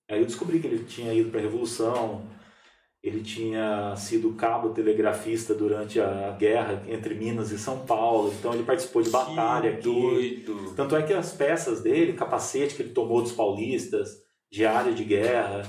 [0.09, 2.23] Aí eu descobri que ele tinha ido para a Revolução,
[3.01, 8.63] ele tinha sido cabo telegrafista durante a guerra entre Minas e São Paulo, então ele
[8.63, 10.43] participou de batalha Que aqui.
[10.45, 10.73] doido.
[10.75, 14.09] Tanto é que as peças dele, capacete que ele tomou dos paulistas,
[14.51, 15.63] diário de guerra,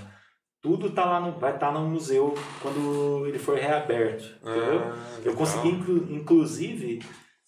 [0.61, 4.25] tudo tá lá no, vai estar no museu quando ele for reaberto.
[4.43, 4.81] entendeu?
[4.85, 7.01] Ah, Eu consegui, inclu- inclusive,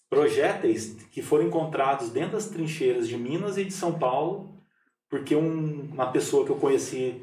[0.09, 4.55] projéteis que foram encontrados dentro das trincheiras de Minas e de São Paulo,
[5.09, 7.21] porque um- uma pessoa que eu conheci,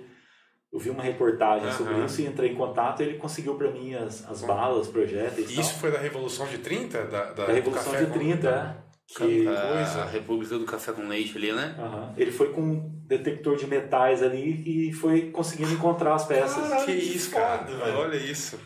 [0.72, 2.04] eu vi uma reportagem sobre Aham.
[2.06, 5.50] isso e entrei em contato, ele conseguiu para mim as, as balas, projéteis.
[5.50, 5.80] e Isso tal.
[5.80, 7.04] foi da Revolução de 30?
[7.04, 8.48] Da, da, da Revolução de com- 30,
[8.80, 8.84] é.
[9.06, 10.04] Que, a coisa.
[10.06, 11.76] República do Café com Leite ali, né?
[11.78, 12.14] Aham.
[12.16, 16.56] Ele foi com um detector de metais ali e foi conseguindo encontrar as peças.
[16.68, 17.66] Caralho, que isso, cara.
[17.66, 17.98] foda.
[17.98, 18.58] Olha isso.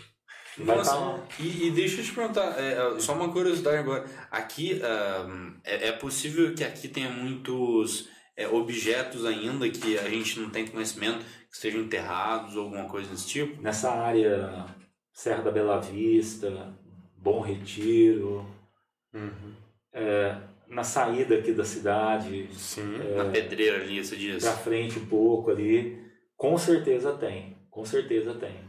[0.65, 4.05] Nossa, tá e, e deixa eu te perguntar, é, só uma curiosidade agora.
[4.31, 5.27] Aqui, ah,
[5.65, 10.67] é, é possível que aqui tenha muitos é, objetos ainda que a gente não tem
[10.67, 13.61] conhecimento, que estejam enterrados ou alguma coisa desse tipo?
[13.63, 14.67] Nessa área,
[15.13, 16.75] Serra da Bela Vista,
[17.17, 18.47] Bom Retiro,
[19.15, 19.55] Uhum.
[20.69, 22.95] na saída aqui da cidade, Sim.
[23.01, 23.17] É.
[23.17, 24.45] Na pedreira ali, você diz.
[24.45, 25.99] pra frente um pouco ali,
[26.37, 27.57] com certeza tem.
[27.71, 28.68] Com certeza tem.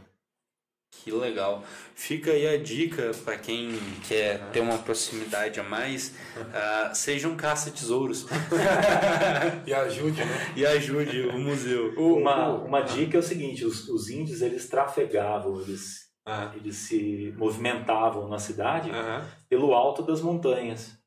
[0.90, 1.64] Que legal.
[1.94, 3.70] Fica aí a dica para quem
[4.06, 6.14] quer ter uma proximidade a mais,
[6.52, 8.26] ah, seja um caça-tesouros
[9.66, 10.52] E ajude, né?
[10.56, 11.94] e ajude o museu.
[11.96, 17.32] Uma, uma dica é o seguinte, os, os índios eles trafegavam, eles, Ah, eles se
[17.36, 19.24] movimentavam na cidade aham.
[19.48, 20.98] pelo alto das montanhas.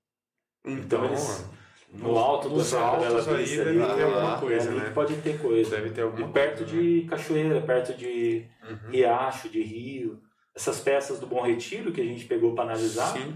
[0.65, 1.45] Então, eles-
[1.94, 4.80] No alto Serra da Bela altos aí Vista deve ali, ter alguma é coisa, ali
[4.80, 4.86] né?
[4.86, 5.70] que pode ter coisa.
[5.70, 6.82] deve ter alguma E perto coisa, né?
[6.82, 8.90] de cachoeira, perto de Uhum.
[8.91, 10.20] riacho, de rio.
[10.56, 13.36] Essas peças do Bom Retiro que a gente pegou para analisar, Sim.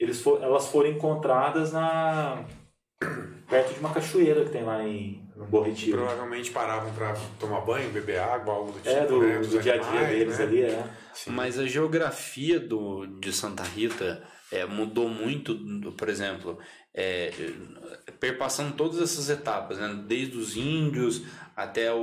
[0.00, 2.44] eles for, elas foram encontradas na
[3.48, 5.98] perto de uma cachoeira que tem lá em no Bom Retiro.
[5.98, 8.88] Provavelmente paravam para tomar banho, beber água, algo do tipo.
[8.88, 9.38] É, do, né?
[9.38, 10.44] Dos do dia a dia deles né?
[10.44, 10.84] ali, é.
[11.12, 11.30] Sim.
[11.32, 15.58] Mas a geografia do, de Santa Rita é, mudou muito,
[15.96, 16.58] por exemplo,
[16.94, 17.32] é,
[18.22, 20.00] perpassando todas essas etapas, né?
[20.06, 21.24] desde os índios
[21.56, 21.98] até o,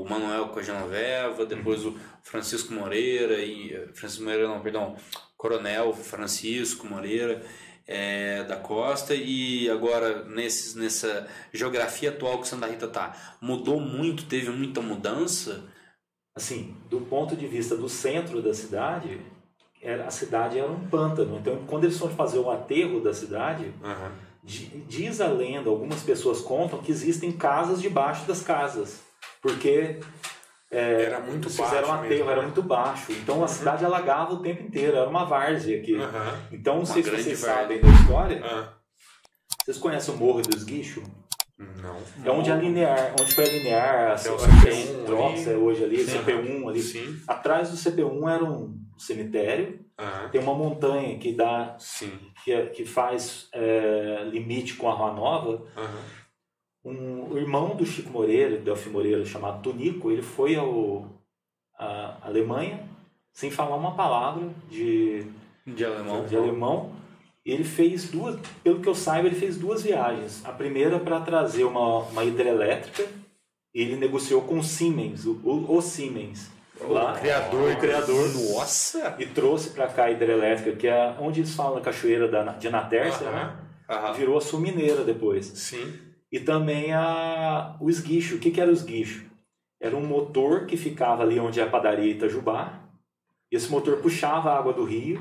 [0.00, 4.96] o Manuel com a Genoveva, depois o Francisco Moreira e Francisco Moreira não, perdão,
[5.36, 7.44] Coronel Francisco Moreira
[7.86, 14.24] é, da Costa e agora nesses, nessa geografia atual que Santa Rita tá, mudou muito,
[14.24, 15.62] teve muita mudança.
[16.34, 19.20] Assim, do ponto de vista do centro da cidade,
[19.82, 21.36] era, a cidade era um pântano.
[21.36, 24.23] Então, quando eles foram fazer o aterro da cidade, Aham.
[24.44, 29.00] Di- Diz a lenda, algumas pessoas contam que existem casas debaixo das casas,
[29.40, 29.98] porque
[30.70, 31.64] era muito baixo.
[31.64, 32.46] fizeram um aterro, mesmo, era né?
[32.46, 33.12] muito baixo.
[33.12, 35.94] Então a cidade alagava o tempo inteiro, era uma várzea aqui.
[35.96, 36.38] Aham.
[36.52, 37.54] Então, não sei se vocês várzea.
[37.62, 38.40] sabem da história.
[38.44, 38.72] Ah,
[39.64, 41.02] Vocês conhecem o Morro do Esguicho?
[41.58, 41.96] Não.
[42.24, 45.50] É onde a linear, onde foi a linear, a é o a CP1 Drops ali.
[45.50, 46.18] é hoje ali, Sim.
[46.18, 46.82] CP1 ali.
[46.82, 47.20] Sim.
[47.28, 50.28] Atrás do CP1 era um cemitério, Aham.
[50.30, 52.18] tem uma montanha que dá Sim.
[52.42, 55.62] que, é- que faz é, limite com a Rua Nova.
[56.84, 61.08] Um, o irmão do Chico Moreira, Delphi Moreira, chamado Tonico, ele foi ao
[61.78, 62.86] à Alemanha
[63.32, 65.26] sem falar uma palavra de,
[65.66, 66.24] De alemão.
[66.26, 66.93] de alemão.
[67.44, 70.42] Ele fez duas, pelo que eu saiba, ele fez duas viagens.
[70.44, 73.06] A primeira para trazer uma, uma hidrelétrica.
[73.74, 76.48] Ele negociou com o Siemens, o, o, o Siemens,
[76.80, 77.72] lá, criador.
[77.72, 79.16] o criador, Nossa!
[79.18, 82.70] e trouxe para cá a hidrelétrica, que é onde eles falam da cachoeira da, de
[82.70, 83.36] Natércia, Aham.
[83.36, 83.56] né?
[83.90, 84.12] Aham.
[84.14, 85.46] virou a Sul Mineira depois.
[85.46, 85.92] Sim.
[86.30, 88.36] E também a, o esguicho.
[88.36, 89.24] O que, que era o esguicho?
[89.80, 92.80] Era um motor que ficava ali onde é a padaria Itajubá.
[93.50, 95.20] Esse motor puxava a água do rio,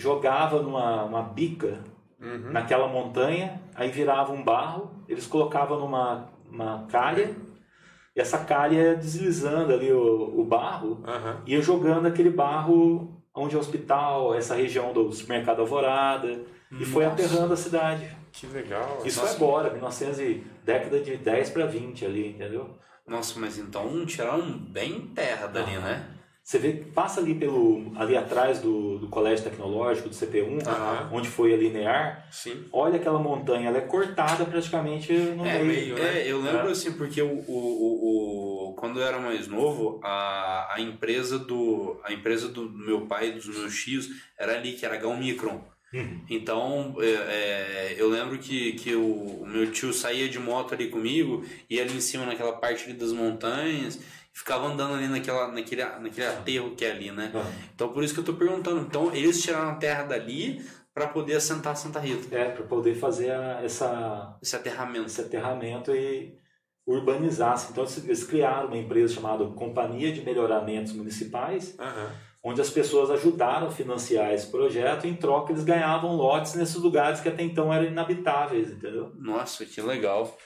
[0.00, 1.78] jogava numa uma bica
[2.20, 2.52] Uhum.
[2.52, 7.34] naquela montanha, aí virava um barro, eles colocavam numa uma calha,
[8.14, 11.40] e essa calha deslizando ali o, o barro, Aham.
[11.46, 16.42] ia jogando aquele barro onde é o hospital, essa região do supermercado Alvorada,
[16.78, 17.24] e foi Nossa.
[17.24, 18.14] aterrando a cidade.
[18.32, 18.98] Que legal.
[19.04, 19.34] Isso Nossa.
[19.38, 22.68] foi agora, 1900 e década de 10 para 20 ali, entendeu?
[23.06, 25.80] Nossa, mas então tiraram bem terra dali, Ah.
[25.80, 26.06] né?
[26.50, 31.08] Você vê passa ali pelo ali atrás do, do colégio tecnológico do CP1, Aham.
[31.12, 32.26] onde foi a linear.
[32.28, 32.64] Sim.
[32.72, 35.94] Olha aquela montanha, ela é cortada praticamente no É, meio.
[35.94, 36.22] né?
[36.22, 36.72] é, eu lembro É.
[36.72, 42.12] assim, porque o, o, o, quando eu era mais novo, a, a empresa do a
[42.12, 45.62] empresa do meu pai e dos meus tios era ali, que era Gal Micron.
[45.94, 46.20] Uhum.
[46.28, 49.02] Então, é, é, eu lembro que, que o,
[49.42, 52.94] o meu tio saía de moto ali comigo, ia ali em cima naquela parte ali
[52.94, 54.00] das montanhas,
[54.32, 57.30] ficava andando ali naquela, naquele, naquele aterro que é ali, né?
[57.34, 57.44] Ah,
[57.74, 58.80] Então, por isso que eu tô perguntando.
[58.80, 62.34] Então, eles tiraram a terra dali para poder assentar Santa Rita.
[62.36, 65.06] É, para poder fazer a- essa, Esse aterramento.
[65.06, 66.34] esse aterramento e
[66.86, 67.54] urbanizar.
[67.70, 72.10] Então eles criaram uma empresa chamada Companhia de Melhoramentos Municipais, Aham.
[72.42, 77.20] onde as pessoas ajudaram a financiar esse projeto, em troca eles ganhavam lotes nesses lugares
[77.20, 79.12] que até então eram inabitáveis, entendeu?
[79.16, 80.36] Nossa, que legal.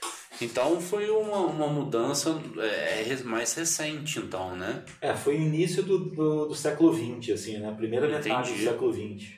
[0.41, 4.83] Então foi uma, uma mudança é, re- mais recente, então, né?
[5.01, 7.73] É, foi o início do, do, do século XX, assim, né?
[7.75, 8.63] Primeira metade do Entendi.
[8.63, 9.33] século XX.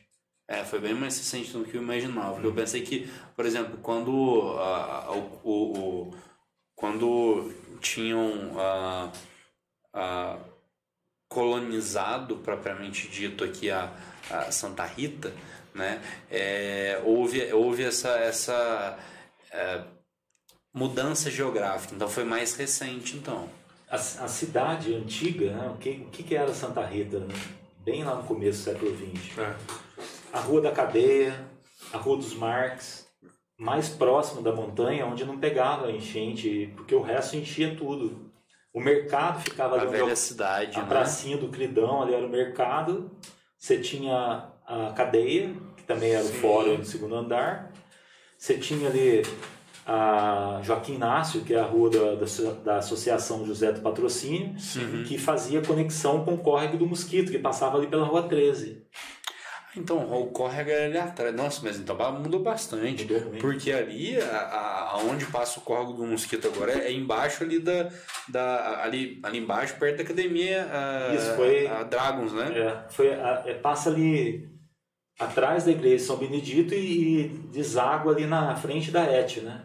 [0.50, 2.34] É, foi bem mais recente do que eu imaginava.
[2.34, 6.14] Porque eu pensei que, por exemplo, quando ah, o, o- o-
[6.76, 7.52] quando
[7.82, 9.12] tinham ah,
[9.94, 10.40] ah,
[11.28, 13.92] colonizado propriamente dito aqui a,
[14.30, 15.34] a Santa Rita,
[15.76, 16.02] né?
[16.32, 18.98] É, houve houve essa essa
[19.52, 19.84] é,
[20.78, 21.96] mudança geográfica.
[21.96, 23.50] Então foi mais recente, então.
[23.90, 25.72] A, a cidade antiga, né?
[25.74, 27.20] o, que, o que era Santa Rita?
[27.20, 27.34] né?
[27.80, 29.38] Bem lá no começo do século XX.
[29.40, 29.56] É.
[30.32, 31.48] A Rua da Cadeia,
[31.92, 33.08] a Rua dos Marques,
[33.58, 38.32] mais próximo da montanha, onde não pegava enchente, porque o resto enchia tudo.
[38.74, 40.88] O mercado ficava A ali velha cidade, a né?
[40.88, 43.10] pracinha do Cridão, ali era o mercado.
[43.58, 46.40] Você tinha a cadeia, que também era o Sim.
[46.40, 47.72] fórum do segundo andar.
[48.38, 49.24] Você tinha ali
[49.90, 55.04] a Joaquim Inácio, que é a rua da, da, da Associação José do Patrocínio, Uhum.
[55.06, 58.86] que fazia conexão com o córrego do Mosquito, que passava ali pela Rua 13.
[59.78, 61.34] Então, o córrego era ali atrás.
[61.36, 63.04] Nossa, mas então mudou bastante.
[63.06, 63.32] Mudou.
[63.40, 67.88] Porque ali, a, a, aonde passa o córrego do mosquito agora, é embaixo ali da.
[68.28, 72.58] da ali, ali embaixo, perto da academia a, Isso, foi- a Dragons, né?
[72.60, 74.50] É, foi, a- é, passa ali
[75.20, 79.62] atrás da igreja de São Benedito e, e deságua ali na frente da ET, né?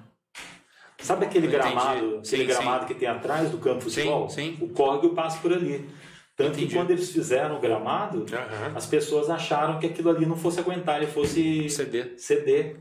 [1.03, 1.63] Sabe aquele Entendi.
[1.63, 2.47] gramado, Sim, aquele sim.
[2.47, 4.29] gramado que tem atrás do campo de Sim, futebol?
[4.31, 4.59] sim.
[4.61, 5.89] O córrego passa por ali.
[6.37, 6.69] Tanto Entendi.
[6.69, 8.25] que quando eles fizeram o gramado,
[8.75, 12.17] as pessoas acharam que aquilo ali não fosse aguentar, ele fosse CD.
[12.17, 12.77] ceder.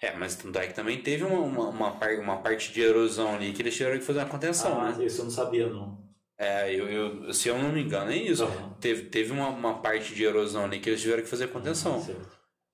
[0.00, 1.90] É, mas tanto é que também teve uma, uma, uma,
[2.20, 5.04] uma parte de erosão ali que eles tiveram que fazer uma contenção, Ah, né?
[5.04, 5.98] isso eu não sabia, não.
[6.38, 8.48] É, eu, eu, se eu não me engano, é isso.
[8.80, 12.00] Teve, teve uma, uma parte de erosão ali que eles tiveram que fazer contenção.
[12.00, 12.20] Certo.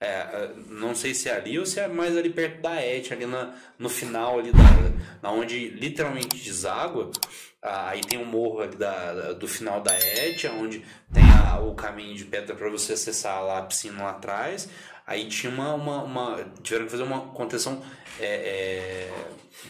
[0.01, 3.11] É, é, não sei se é ali ou se é mais ali perto da ET,
[3.11, 4.59] ali na, no final ali da,
[5.21, 7.11] na onde literalmente deságua.
[7.61, 11.75] Aí tem o morro ali da, da- do final da ET, onde tem a- o
[11.75, 14.69] caminho de pedra para você acessar lá a piscina lá atrás.
[15.05, 17.83] Aí tinha uma, uma, uma- tiveram que fazer uma contenção,
[18.21, 19.11] é, é,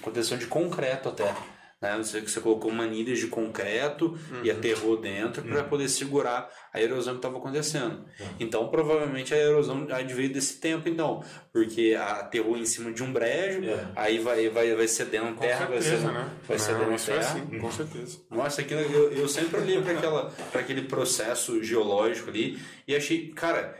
[0.02, 1.34] contenção de concreto até,
[1.80, 1.96] né?
[1.98, 7.18] Você, você colocou manilhas de concreto e aterrou dentro para poder segurar a erosão que
[7.18, 8.04] estava acontecendo.
[8.40, 11.22] Então, provavelmente a erosão adveio desse tempo, então,
[11.52, 13.86] porque aterrou em cima de um brejo, É.
[13.96, 16.30] aí vai, vai, vai cedendo Com terra, vai certeza, cedendo, né?
[16.46, 17.20] vai Não, cedendo é terra.
[17.20, 18.18] assim, com certeza.
[18.30, 23.76] Nossa, aquilo, eu, eu sempre olhei para aquele processo geológico ali e achei, cara,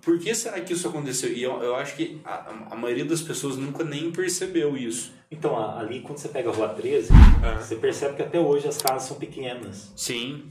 [0.00, 1.32] por que será que isso aconteceu?
[1.32, 5.12] E eu, eu acho que a, a maioria das pessoas nunca nem percebeu isso.
[5.30, 7.56] Então, ali quando você pega a Rua 13, É.
[7.60, 9.92] você percebe que até hoje as casas são pequenas.
[9.94, 10.44] Sim,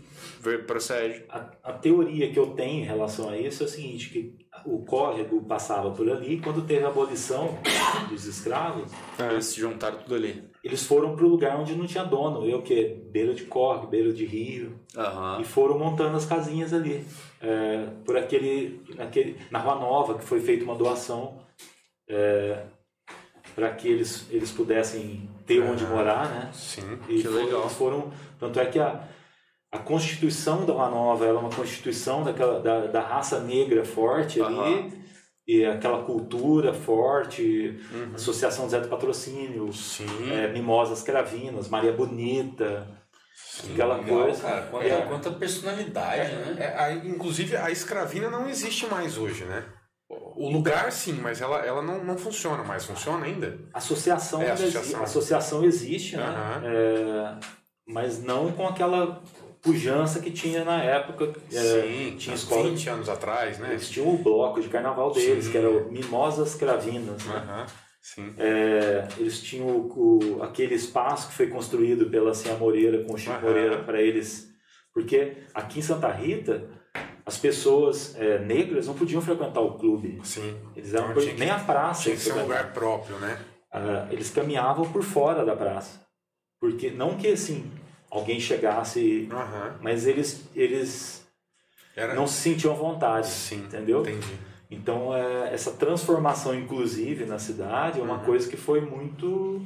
[0.68, 1.24] procede.
[1.30, 4.36] A, a teoria que eu tenho em relação a isso é o seguinte, que
[4.66, 7.58] o córrego passava por ali quando teve a abolição
[8.10, 8.92] dos escravos,
[9.32, 10.44] Eles se juntaram tudo ali.
[10.64, 14.12] eles foram para o lugar onde não tinha dono, eu que beira de córrego, beira
[14.14, 14.80] de rio,
[15.40, 17.04] e foram montando as casinhas ali.
[17.42, 21.40] É, por aquele, naquele, na Rua Nova, que foi feita uma doação
[23.58, 26.50] para que eles, eles pudessem ter onde morar, né?
[26.54, 27.00] Sim.
[27.10, 27.70] E Que foram- legal.
[27.70, 29.02] foram, tanto é que a,
[29.72, 34.94] a constituição da Nova ela é uma constituição daquela, da, da raça negra forte ali,
[35.48, 38.12] e aquela cultura forte, Uhum.
[38.14, 40.06] Associação Zé do Patrocínio, Sim.
[40.32, 42.88] é, Mimosas Cravinas, Maria Bonita,
[43.72, 44.40] aquela coisa.
[44.44, 44.62] cara.
[44.68, 45.02] Quanta, É.
[45.08, 46.56] quanta personalidade, né?
[46.60, 49.66] É, a- inclusive, a escravina não existe mais hoje, né?
[50.38, 52.86] O lugar, sim, mas ela, ela não, não funciona mais.
[52.86, 53.58] Funciona ainda?
[53.74, 55.04] Associação, É, associação.
[55.04, 56.26] associação existe, né?
[56.64, 57.36] É,
[57.88, 59.22] mas não com aquela
[59.62, 61.34] pujança que tinha na época.
[61.52, 62.16] É, sim.
[62.18, 62.70] tinha há escola.
[62.70, 63.70] 20 anos atrás, né?
[63.72, 65.52] Eles tinham o bloco de carnaval deles, Sim.
[65.52, 67.24] que era o Mimosas Cravinas.
[67.26, 67.66] Né?
[68.02, 68.34] Sim.
[68.38, 73.18] É, eles tinham o, o- aquele espaço que foi construído pela Cia Moreira com o
[73.18, 73.42] Chico.
[73.42, 74.48] Moreira para eles.
[74.94, 76.70] Porque aqui em Santa Rita,
[77.28, 80.20] as pessoas é, negras não podiam frequentar o clube.
[80.24, 80.56] Sim.
[80.76, 82.04] Eles eram Então, nem a praça.
[82.04, 83.38] Tinha que ser um lugar próprio, né?
[83.72, 86.02] Ah, eles caminhavam por fora da praça.
[86.60, 87.70] Porque não que assim
[88.10, 89.76] alguém chegasse, Aham.
[89.82, 91.28] mas eles eles
[91.96, 92.14] Era...
[92.16, 94.02] não se sentiam à vontade, Sim, entendeu?
[94.02, 94.34] entendi.
[94.72, 98.24] Então é, essa transformação inclusive na cidade é uma Uhum.
[98.26, 99.62] coisa que foi muito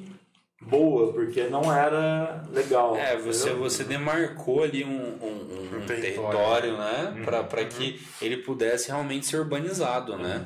[0.62, 2.96] boa, porque não era legal.
[2.96, 3.70] É, você, entendeu?
[3.70, 6.78] você demarcou ali um, um, um Um território, território.
[6.78, 7.24] né?
[7.26, 10.46] Para que ele pudesse realmente ser urbanizado, né?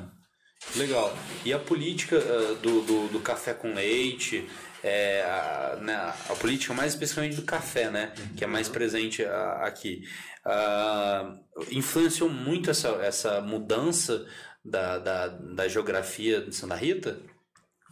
[0.74, 1.14] Legal.
[1.44, 4.48] E a política ah, do, do, do café com leite,
[4.82, 8.12] é, a, né, a política mais especificamente do café, né?
[8.36, 10.02] Que é mais presente ah, aqui.
[10.44, 11.34] Ah,
[11.70, 14.26] influenciou muito essa, essa mudança
[14.64, 17.20] da, da, da geografia de Santa Rita?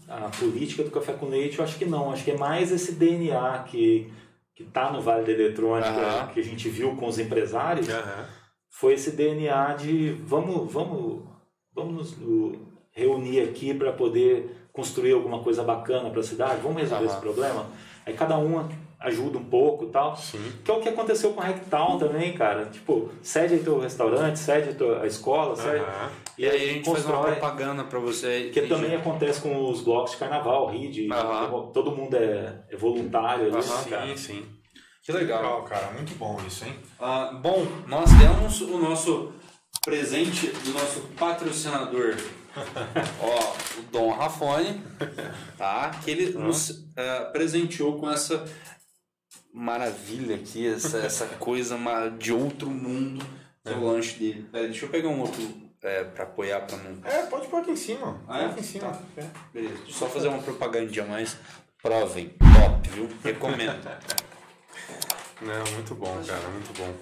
[0.09, 2.13] A política do café com leite, eu acho que não.
[2.13, 4.13] Acho que é mais esse DNA que
[4.55, 6.29] que está no Vale da Eletrônica, Aham.
[6.29, 8.25] que a gente viu com os empresários, Aham.
[8.71, 11.25] foi esse DNA de vamos, vamos,
[11.75, 12.59] vamos nos
[12.93, 17.13] reunir aqui para poder construir alguma coisa bacana para a cidade, vamos resolver Aham.
[17.13, 17.67] esse problema.
[18.07, 18.61] Aí cada um
[19.05, 20.17] ajuda um pouco e tal.
[20.17, 20.53] Sim.
[20.65, 22.67] Que é o que aconteceu com a Hacktown também, cara.
[22.67, 25.77] Tipo, cede aí teu restaurante, cede a tua- escola, cede.
[25.85, 26.11] Aham.
[26.37, 27.37] E aí a gente faz uma constrói.
[27.37, 28.51] propaganda para você.
[28.53, 31.09] Que também acontece com os blocos de carnaval, RID.
[31.13, 31.71] Aham.
[31.73, 33.61] Todo mundo é, é voluntário ali, Aham.
[33.85, 34.07] né, cara.
[34.09, 34.47] Sim, sim.
[35.05, 35.43] Que legal.
[35.43, 35.91] Legal, cara.
[35.93, 36.75] Muito bom isso, hein?
[36.99, 39.33] Ah, bom, nós demos o nosso
[39.85, 42.15] presente do nosso patrocinador,
[43.21, 44.81] ó, o Dom Rafone,
[45.59, 45.91] tá?
[46.03, 48.45] Que ele nos ah, presenteou com essa
[49.55, 51.79] maravilha aqui, essa, essa coisa
[52.19, 53.25] de outro mundo,
[53.65, 54.49] que é o lanche dele.
[54.51, 55.41] Pera, deixa eu pegar um outro
[55.81, 57.09] é, para apoiar para não.
[57.09, 58.21] É, pode pôr aqui em cima.
[58.27, 58.47] Ah, é?
[58.47, 59.01] Aqui em cima.
[59.17, 59.25] É.
[59.53, 61.37] Beleza, só fazer uma propagandinha mais.
[61.81, 63.09] Provem, top, viu?
[63.23, 63.85] Recomendo.
[65.43, 66.95] Não, muito bom, cara, muito bom.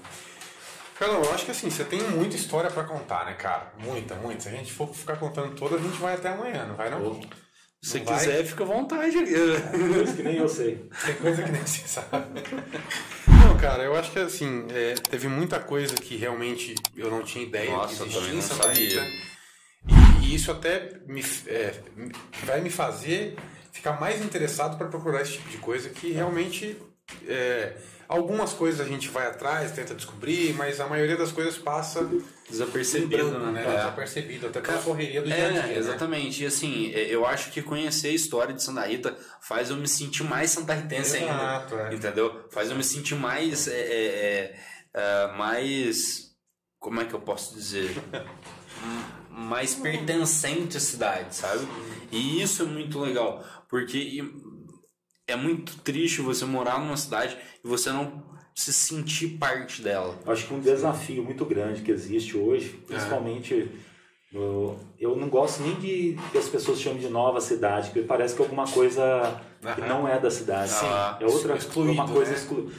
[0.98, 3.72] Carlão, eu acho que assim, você tem muita história pra contar, né, cara?
[3.78, 4.40] Muita, muita.
[4.40, 7.20] Se a gente for ficar contando toda, a gente vai até amanhã, não vai não?
[7.82, 8.18] Se Não vai?
[8.18, 9.16] quiser, fica à vontade.
[9.94, 10.88] Coisa que nem eu sei.
[11.04, 12.40] Tem coisa que nem você sabe.
[13.26, 17.44] Não, cara, eu acho que assim, é, teve muita coisa que realmente eu não tinha
[17.44, 19.02] ideia Nossa, que eu existia em não Santa sabia.
[19.02, 19.06] Rita.
[20.22, 21.74] E, e isso até me, é,
[22.44, 23.34] vai me fazer
[23.72, 26.76] ficar mais interessado para procurar esse tipo de coisa que realmente
[27.26, 27.72] é,
[28.08, 32.08] algumas coisas a gente vai atrás, tenta descobrir, mas a maioria das coisas passa
[32.48, 33.52] Desapercebido, branco, né?
[33.52, 33.64] né?
[33.64, 33.76] É.
[33.76, 35.60] Desapercebido, até pela correria do dia a dia.
[35.60, 35.78] É, né?
[35.78, 36.42] exatamente.
[36.42, 39.88] E assim, é, eu acho que conhecer a história de Santa Rita faz eu me
[39.88, 41.32] sentir mais santarritense ainda.
[41.32, 41.94] Exato, é.
[41.94, 42.46] Entendeu?
[42.50, 43.68] Faz eu me sentir mais.
[43.68, 44.56] é, é, é,
[44.94, 46.32] é, mais.
[46.78, 47.90] Como é que eu posso dizer?
[49.34, 51.66] Mais pertencente à cidade, sabe?
[52.10, 53.42] E isso é muito legal.
[53.66, 54.22] Porque
[55.26, 58.22] é muito triste você morar numa cidade e você não
[58.54, 60.18] se sentir parte dela.
[60.26, 62.86] Acho que um desafio muito grande que existe hoje, É.
[62.94, 63.70] principalmente
[64.34, 68.34] Eu, eu não gosto nem de que as pessoas chamem de nova cidade, porque parece
[68.34, 69.86] que é alguma coisa que Aham.
[69.88, 70.70] não é da cidade.
[70.70, 70.86] Sim.
[71.20, 72.36] É outra Excluído, uma coisa né?
[72.38, 72.72] exclu...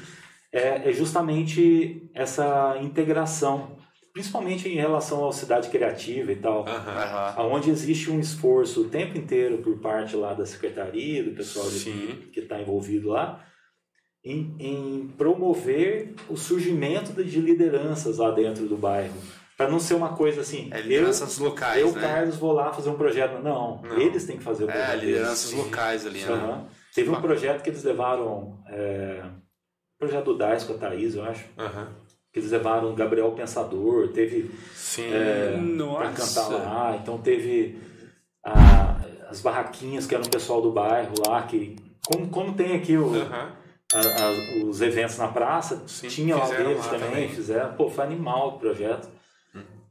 [0.51, 3.77] é, é justamente essa integração,
[4.13, 6.65] principalmente em relação à cidade criativa e tal.
[6.67, 7.35] Aham.
[7.51, 12.29] Onde existe um esforço o tempo inteiro por parte lá da secretaria, do pessoal de-
[12.31, 13.43] que está envolvido lá,
[14.23, 19.15] em, em promover o surgimento de de lideranças lá dentro do bairro.
[19.57, 22.01] Para não ser uma coisa assim, É eu, lideranças locais, eu né?
[22.01, 23.41] Carlos, vou lá fazer um projeto.
[23.41, 23.97] Não, Não.
[23.99, 24.89] eles têm que fazer o projeto.
[24.89, 25.05] É, deles.
[25.15, 26.27] lideranças locais ali, né?
[26.27, 26.67] Aham.
[26.93, 29.23] Teve um projeto que eles levaram, é,
[29.99, 31.87] projeto do Dais com a Thaís, eu acho, Aham.
[32.33, 35.03] Que eles levaram o Gabriel Pensador, teve Sim.
[35.11, 36.11] para Nossa.
[36.43, 36.97] cantar lá.
[36.99, 37.77] Então teve
[38.43, 38.97] a-
[39.29, 41.75] as barraquinhas que eram o pessoal do bairro lá, que
[42.11, 46.77] como, como tem aqui o, a- a- os eventos na praça, Sim, tinha lá deles
[46.79, 47.29] lá também, também.
[47.29, 47.73] fizeram.
[47.75, 49.07] Pô, foi animal o projeto.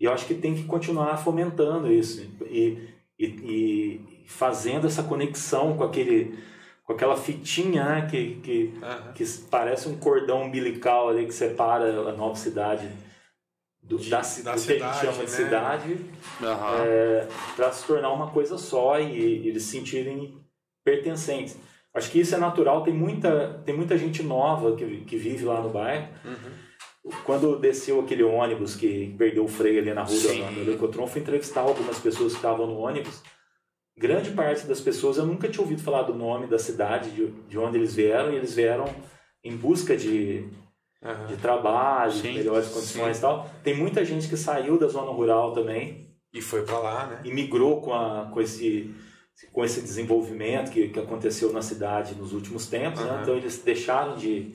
[0.00, 5.76] E eu acho que tem que continuar fomentando isso e, e, e fazendo essa conexão
[5.76, 6.36] com aquele
[6.84, 9.12] com aquela fitinha né, que, que, Aham.
[9.14, 12.88] que parece um cordão umbilical ali que separa a nova cidade
[13.82, 15.26] do, De- da, da do que a gente cidade, chama de né?
[15.28, 15.96] cidade
[16.42, 16.84] Aham.
[17.56, 20.38] para se tornar uma coisa só e, e eles se sentirem
[20.84, 21.56] pertencentes.
[21.94, 25.60] Acho que isso é natural, tem muita, tem muita gente nova que, que vive lá
[25.60, 26.08] no bairro.
[27.24, 30.42] Quando desceu aquele ônibus que perdeu o freio ali na rua Sim.
[30.54, 33.20] do Lecotron, fui entrevistar algumas pessoas que estavam no ônibus.
[34.02, 37.56] Grande parte das pessoas eu nunca tinha ouvido falar do nome da cidade, de, de
[37.56, 38.84] onde eles vieram, e eles vieram
[39.44, 40.48] em busca de,
[41.00, 41.26] Aham.
[41.28, 43.48] de trabalho, de Sim, melhores condições e tal.
[43.62, 47.20] Tem muita gente que saiu da zona rural também, E foi pra lá, né?
[47.24, 48.92] e migrou com, a, com, esse,
[49.52, 53.00] com esse desenvolvimento que, que aconteceu na cidade nos últimos tempos.
[53.04, 53.08] né?
[53.08, 53.22] Aham.
[53.22, 54.52] Então eles deixaram de,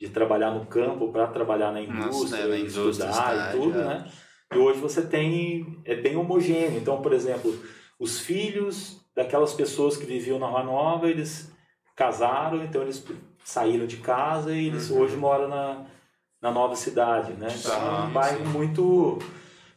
[0.00, 3.60] de trabalhar no campo para trabalhar na Nossa, indústria, né, na indústria, estudar cidade, e
[3.60, 3.84] tudo, é.
[3.84, 4.10] né?
[4.54, 6.78] E hoje você tem, é bem homogêneo.
[6.78, 7.52] Então, por exemplo,
[7.98, 11.50] os filhos daquelas pessoas que viviam na Rua Nova, eles
[11.94, 13.04] casaram, então eles
[13.44, 14.98] saíram de casa e eles Uhum.
[15.00, 15.84] hoje moram na,
[16.42, 17.48] na nova cidade, né?
[17.58, 18.52] Então é Ah, um bairro sim.
[18.52, 19.18] muito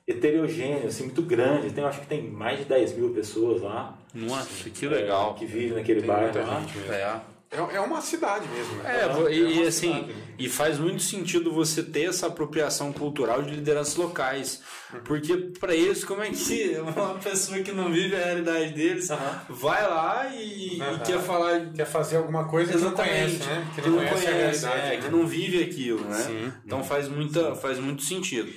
[0.07, 1.71] heterogêneo, assim, muito grande.
[1.71, 5.35] Tem, acho que tem mais de 10 mil pessoas lá Nossa, que legal.
[5.35, 6.59] que vivem naquele Tem bairro lá.
[6.61, 6.93] gente mesmo.
[6.93, 7.21] É.
[7.51, 9.01] É, é uma cidade mesmo, né?
[9.03, 13.41] É, vo- e, e assim, cidade, e faz muito sentido você ter essa apropriação cultural
[13.41, 14.61] de lideranças locais.
[15.03, 19.07] Porque para eles, como é que uma pessoa que não vive a realidade deles
[19.49, 23.67] vai lá e, e quer falar Quer fazer alguma coisa que não conhece, né?
[23.73, 24.79] Que não, conhece, a realidade.
[24.79, 24.97] é, né?
[24.97, 26.17] que não vive aquilo, né?
[26.17, 26.53] Sim.
[26.65, 28.51] Então faz, muita, faz muito sentido.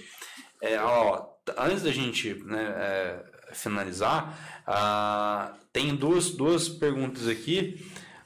[0.61, 1.27] É, ó,
[1.59, 3.25] antes da gente né, é,
[3.55, 7.83] finalizar, ah, tem duas, duas perguntas aqui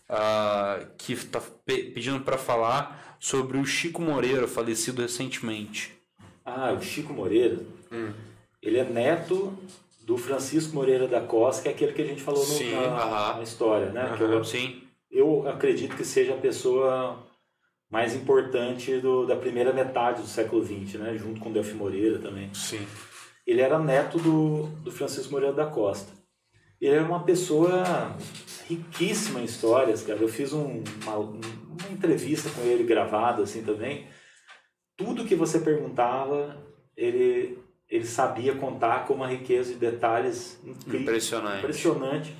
[0.08, 5.92] ah, que está pedindo para falar sobre o Chico Moreira, falecido recentemente.
[6.44, 7.58] Ah, o Chico Moreira,
[7.90, 8.12] Hum.
[8.62, 9.56] ele é neto
[10.02, 13.34] do Francisco Moreira da Costa, que é aquele que a gente falou no- Sim, na,
[13.36, 14.02] na história, né?
[14.02, 14.32] Aham.
[14.34, 14.82] eu, Sim.
[15.10, 17.18] eu acredito que seja a pessoa
[17.90, 21.16] mais importante do, da primeira metade do século XX, né?
[21.16, 22.52] Junto com Delfim Moreira também.
[22.54, 22.86] Sim.
[23.46, 26.12] ele era neto do, do Francisco Moreira da Costa.
[26.80, 28.14] Ele era uma pessoa
[28.68, 30.18] riquíssima em histórias, cara.
[30.20, 34.06] Eu fiz um- uma, uma entrevista com ele gravada assim também.
[34.96, 36.56] Tudo que você perguntava,
[36.96, 37.58] ele,
[37.88, 41.58] ele sabia contar com uma riqueza de detalhes incrível Impressionante.
[41.58, 42.36] impressionante.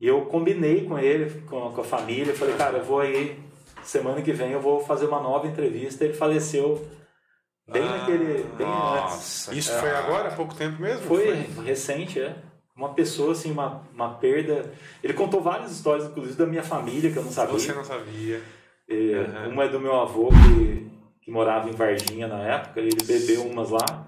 [0.00, 3.38] E eu combinei com ele, com, com a família, falei, cara, eu vou aí,
[3.82, 6.04] semana que vem eu vou fazer uma nova entrevista.
[6.04, 6.86] Ele faleceu
[7.68, 9.46] bem Ah, naquele, bem antes.
[9.46, 9.54] Nossa.
[9.54, 11.02] Isso foi agora, há pouco tempo mesmo?
[11.06, 12.36] Foi recente, é.
[12.78, 14.72] Uma pessoa, assim, uma, uma perda.
[15.02, 17.58] Ele contou várias histórias, inclusive da minha família, que eu não sabia.
[17.58, 18.40] Você não sabia.
[18.88, 19.48] E, Aham.
[19.48, 20.88] Uma é do meu avô, que,
[21.20, 24.06] que morava em Varginha na época, ele bebeu umas lá.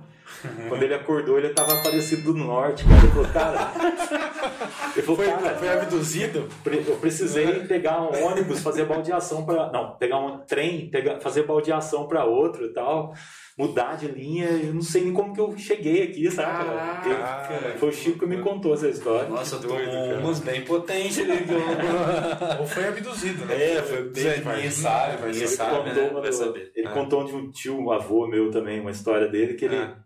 [0.68, 3.02] Quando ele acordou, ele tava aparecido do norte, cara.
[3.02, 3.72] Ele falou, cara.
[4.96, 6.48] Ele falou, Foi, cara, foi abduzido?
[6.64, 12.08] Eu precisei pegar um ônibus, fazer baldeação para não, pegar um trem, pegar, fazer baldeação
[12.08, 13.14] para outro e tal,
[13.58, 14.46] mudar de linha.
[14.48, 16.68] Eu não sei nem como que eu cheguei aqui, sabe?
[17.08, 19.28] Eu- foi o Chico que me contou essa história.
[19.28, 20.18] Nossa, Doido, tomou cara.
[20.20, 21.44] umas bem potentes ali.
[21.44, 23.54] que eu- Ou foi abduzido, né?
[23.74, 26.08] É, foi bem- Zé, ninguém sabe, vai Ele, sabe, contou, né?
[26.10, 26.72] uma Vai do- saber.
[26.74, 26.90] ele Ah.
[26.92, 29.96] contou de um tio, um avô meu também, uma história dele, que ele, Ah.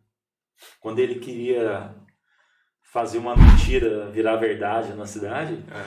[0.81, 1.95] quando ele queria
[2.93, 5.85] fazer uma mentira virar verdade na cidade, É.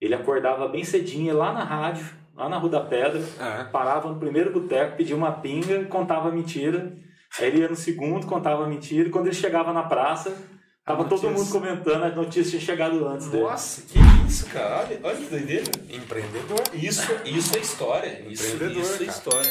[0.00, 2.04] ele acordava bem cedinho, lá na rádio,
[2.36, 3.64] lá na Rua da Pedra, É.
[3.64, 6.92] parava no primeiro boteco, pedia uma pinga, contava mentira.
[7.38, 9.08] Aí ele ia no segundo, contava mentira.
[9.08, 10.36] E quando ele chegava na praça,
[10.84, 13.42] tava A todo mundo comentando, a notícia tinha chegado antes dele.
[13.42, 13.98] Nossa, que
[14.28, 14.84] isso, cara.
[14.86, 15.64] Olha, olha que doideira.
[15.90, 16.60] Empreendedor.
[16.72, 18.24] Isso, isso é história.
[18.28, 19.10] Isso, Empreendedor, isso é cara.
[19.10, 19.50] história.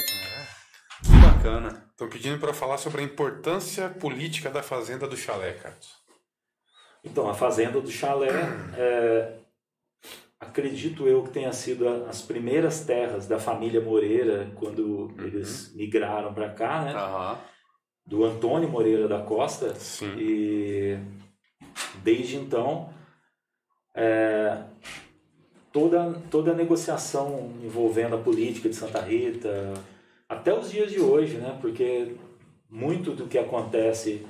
[1.04, 1.84] Que bacana.
[1.92, 6.02] Estão pedindo para falar sobre a importância política da fazenda do chalé, Carlos.
[7.04, 8.30] Então, a fazenda do chalé,
[8.78, 9.34] é,
[10.48, 16.50] acredito eu que tenha sido as primeiras terras da família Moreira quando eles migraram para
[16.50, 16.94] cá, né?
[16.94, 17.38] Aham.
[18.06, 19.74] Do Antônio Moreira da Costa.
[19.76, 20.14] Sim.
[20.18, 20.98] E
[22.04, 22.90] desde então,
[23.96, 24.64] é,
[25.72, 29.74] toda, toda a negociação envolvendo a política de Santa Rita,
[30.28, 31.58] até os dias de hoje, né?
[31.62, 32.16] Porque
[32.70, 34.26] muito do que acontece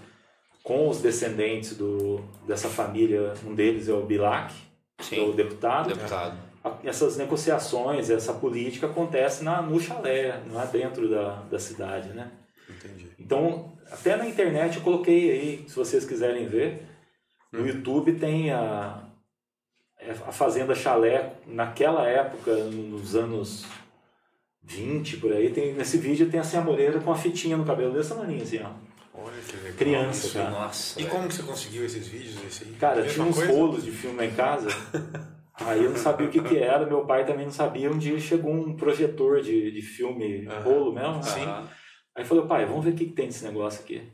[0.63, 4.53] com os descendentes do, dessa família, um deles é o Bilac,
[4.99, 5.31] Sim.
[5.35, 5.89] deputado.
[5.89, 6.37] Deputado.
[6.63, 12.09] A- Essas negociações, essa política acontece na, no chalé, não é dentro da, da cidade,
[12.09, 12.31] né?
[12.69, 13.09] Entendi.
[13.19, 16.87] Então, até na internet eu coloquei aí, se vocês quiserem ver,
[17.51, 19.03] no YouTube tem a,
[19.99, 23.65] é, a Fazenda Chalé, naquela época, nos anos
[24.63, 27.93] 20, por aí, tem, nesse vídeo tem assim a Moreira com a fitinha no cabelo
[27.93, 28.69] desse tamanho, assim, ó.
[29.23, 29.73] Olha que legal.
[29.77, 30.37] Criança, isso.
[30.37, 30.49] cara.
[30.49, 30.99] Nossa.
[30.99, 31.15] E velho.
[31.15, 32.43] como que você conseguiu esses vídeos?
[32.45, 32.71] Esse aí?
[32.73, 33.51] Cara, tinha uns coisa?
[33.53, 34.67] rolos de filme lá em casa,
[35.55, 38.19] aí eu não sabia o que que era, meu pai também não sabia, um dia
[38.19, 40.61] chegou um projetor de, de filme, Aham.
[40.63, 41.45] rolo mesmo, Sim.
[42.15, 44.07] Aí falou, pai, vamos ver o que, que tem nesse negócio aqui.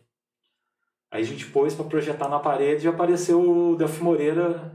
[1.12, 4.72] Aí a gente pôs pra projetar na parede e apareceu o Delfim Moreira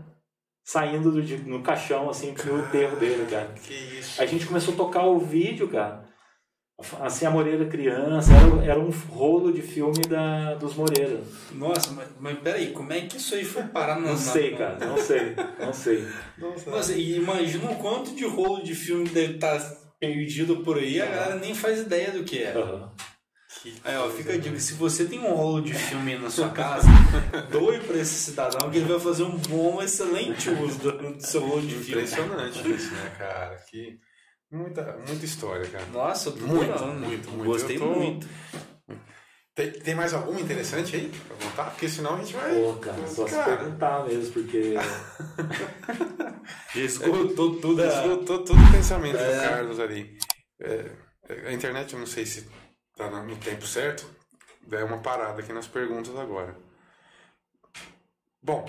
[0.64, 3.52] saindo do, de- no caixão, assim, pro enterro dele, cara.
[3.62, 4.20] Que isso.
[4.20, 6.04] Aí a gente começou a tocar o vídeo, cara.
[7.00, 11.20] Assim, a Moreira criança, era, era um rolo de filme da, dos Moreira.
[11.52, 14.08] Nossa, mas, mas peraí, como é que isso aí foi parar na.
[14.08, 16.04] Não sei, na- cara, não sei, não sei.
[16.36, 16.70] Nossa.
[16.70, 19.58] Nossa, e imagina o quanto de rolo de filme deve estar
[20.00, 22.52] perdido por aí, a galera nem faz ideia do que é.
[22.52, 22.90] Aham.
[23.84, 26.86] Aí, ó, fica a dica, se você tem um rolo de filme na sua casa,
[27.50, 31.40] doe pra esse cidadão que ele vai fazer um bom, excelente uso do, do seu
[31.40, 32.02] rolo de filme.
[32.02, 33.56] Impressionante isso, né, cara?
[33.70, 33.98] Que
[34.54, 35.86] muita, muita história, cara.
[35.86, 37.00] Nossa, eu tô Muito, adorando.
[37.00, 37.44] muito, muito.
[37.44, 38.26] Gostei tô- muito.
[39.54, 41.70] Tem, tem mais alguma interessante aí pra contar?
[41.70, 42.52] Porque senão a gente vai.
[42.60, 44.74] Pô, cara, só se perguntar mesmo, porque.
[46.74, 47.86] Escutou tudo a...
[47.86, 49.36] Esgotou todo o pensamento É.
[49.36, 50.18] do Carlos ali.
[50.60, 50.90] É,
[51.46, 52.48] a internet, eu não sei se
[52.96, 54.04] tá no no tempo certo.
[54.66, 56.56] Dá uma parada aqui nas perguntas agora.
[58.42, 58.68] Bom,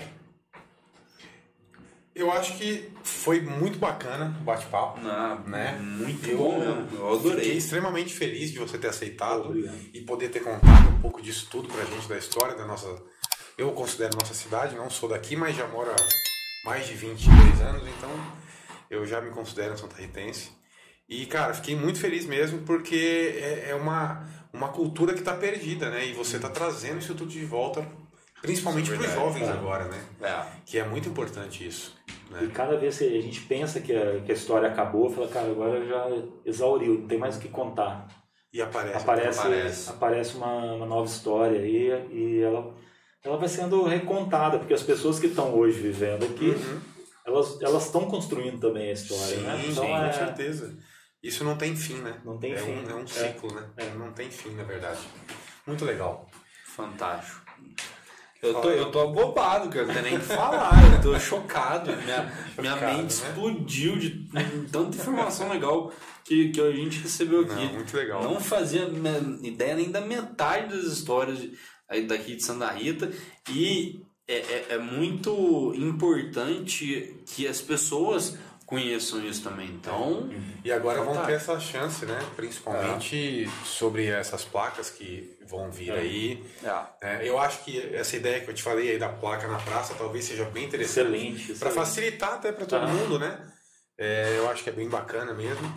[2.16, 4.98] eu acho que foi muito bacana o bate-papo.
[5.06, 5.78] Ah, Né?
[5.80, 7.52] Muito Eu- bom mesmo, eu Fiquei adorei.
[7.56, 9.76] extremamente feliz de você ter aceitado Obrigado.
[9.94, 12.88] e poder ter contado um pouco disso tudo pra gente, da história da nossa.
[13.56, 15.96] Eu considero nossa cidade, não sou daqui, mas já moro há
[16.68, 18.10] mais de 22 anos, então
[18.90, 20.50] eu já me considero um santarritense.
[21.08, 22.96] E, cara, fiquei muito feliz mesmo porque
[23.40, 26.04] é, é uma, uma cultura que tá perdida, né?
[26.04, 27.86] E você tá trazendo isso tudo de volta,
[28.42, 29.58] principalmente é para os jovens cara.
[29.58, 30.04] agora, né?
[30.22, 30.42] É.
[30.64, 31.96] Que é muito importante isso.
[32.30, 32.50] E Né?
[32.52, 35.84] cada vez que a gente pensa que a, que a história acabou, fala, cara, agora
[35.86, 36.06] já
[36.44, 38.06] exauriu, não tem mais o que contar.
[38.52, 38.96] E aparece.
[38.96, 39.90] Aparece, aparece.
[39.90, 42.74] aparece uma, uma nova história aí e ela,
[43.22, 46.80] ela vai sendo recontada, porque as pessoas que estão hoje vivendo aqui, Uhum.
[47.26, 49.60] elas elas estão construindo também a história, Sim, né?
[49.62, 50.78] sim, Então com é, certeza.
[51.22, 52.20] Isso não tem fim, né?
[52.24, 52.72] Não tem é fim.
[52.86, 53.06] Um, é um É.
[53.06, 53.68] ciclo, né?
[53.98, 55.00] Não tem fim, na verdade.
[55.66, 56.26] Muito legal.
[56.66, 57.40] Fantástico.
[58.46, 59.86] Eu tô, eu tô abobado, cara.
[59.86, 60.72] Não tem nem o que falar.
[60.94, 61.90] Eu tô chocado.
[61.96, 63.28] Minha, minha Chocado, mente né?
[63.28, 64.28] explodiu de
[64.70, 65.92] tanta informação legal
[66.24, 67.54] que, que a gente recebeu aqui.
[67.54, 68.22] Não, muito legal.
[68.22, 68.88] Não fazia
[69.42, 71.38] ideia nem da metade das histórias
[72.06, 73.10] daqui de Santa Rita.
[73.50, 78.36] E é, é, é muito importante que as pessoas
[78.66, 79.68] conheçam isso também.
[79.68, 80.28] Então,
[80.64, 82.18] E agora vão ter essa chance, né?
[82.34, 85.98] Principalmente sobre essas placas que vão vir É.
[85.98, 86.44] aí.
[87.00, 87.06] é.
[87.24, 89.94] É, eu acho que essa ideia que eu te falei aí da placa na praça
[89.96, 91.06] talvez seja bem interessante.
[91.08, 91.54] excelente.
[91.58, 92.92] Para facilitar até para todo Aham.
[92.92, 93.38] mundo, né?
[93.98, 95.74] É, eu acho que é bem bacana mesmo.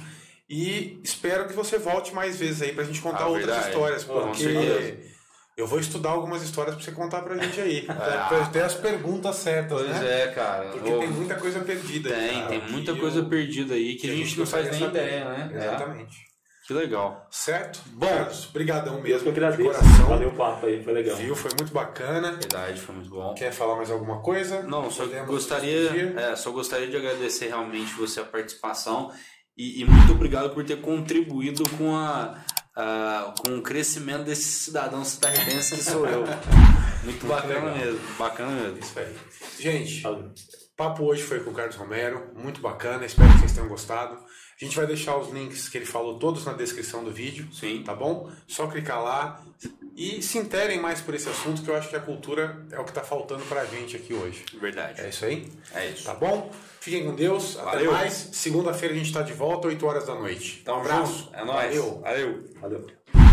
[0.50, 3.68] E espero que você volte mais vezes aí pra gente contar Ah, outras verdade.
[3.70, 4.98] histórias, porque
[5.56, 7.86] eu vou estudar algumas histórias pra você contar pra gente aí.
[7.90, 8.26] Ah.
[8.30, 10.24] Pra ter as perguntas certas, Pois né?
[10.24, 10.70] é, cara.
[10.70, 13.74] Porque Ô, tem muita coisa perdida aí, Tem, cara, tem muita que coisa eu- perdida
[13.76, 15.52] aí que, a gente não faz nem ideia, né?
[15.54, 15.58] É.
[15.58, 16.29] Exatamente.
[16.70, 17.28] Que legal.
[17.32, 17.82] Certo?
[17.88, 18.06] Bom.
[18.08, 19.64] Carlos, brigadão Eu mesmo, que de agradeço.
[19.72, 20.06] coração.
[20.06, 21.18] Valeu o papo aí, foi legal.
[21.18, 21.36] Viu?
[21.36, 22.34] Foi muito bacana.
[22.34, 23.34] Verdade, foi muito bom.
[23.34, 24.62] Quer falar mais alguma coisa?
[24.62, 29.12] Não, só Podemos gostaria, é, só gostaria de agradecer realmente você a participação
[29.58, 32.38] e, e muito obrigado por ter contribuído com a,
[32.76, 36.24] a- com o crescimento desse cidadão citarridense que sou eu.
[37.04, 37.78] Muito bacana legal.
[37.78, 38.78] mesmo, bacana mesmo.
[38.78, 39.16] Isso aí.
[39.58, 40.34] Gente, o
[40.78, 44.20] papo hoje foi com o Carlos Romero, muito bacana, espero que vocês tenham gostado.
[44.62, 47.82] A gente vai deixar os links que ele falou todos na descrição do vídeo, Sim.
[47.82, 48.30] tá bom?
[48.46, 49.42] Só clicar lá
[49.96, 52.84] e se interem mais por esse assunto, que eu acho que a cultura é o
[52.84, 54.44] que tá faltando pra gente aqui hoje.
[54.60, 55.00] Verdade.
[55.00, 55.50] É isso aí?
[55.74, 56.04] É isso.
[56.04, 56.52] Tá bom?
[56.82, 57.92] Fiquem com Deus, até Valeu.
[57.94, 58.14] mais.
[58.34, 60.62] Segunda-feira a gente tá de volta, 8 horas da noite.
[60.66, 61.30] Tamo um abraço.
[61.32, 61.76] É nóis.
[61.76, 62.02] Valeu.
[62.02, 62.44] Valeu.
[62.60, 63.29] Valeu.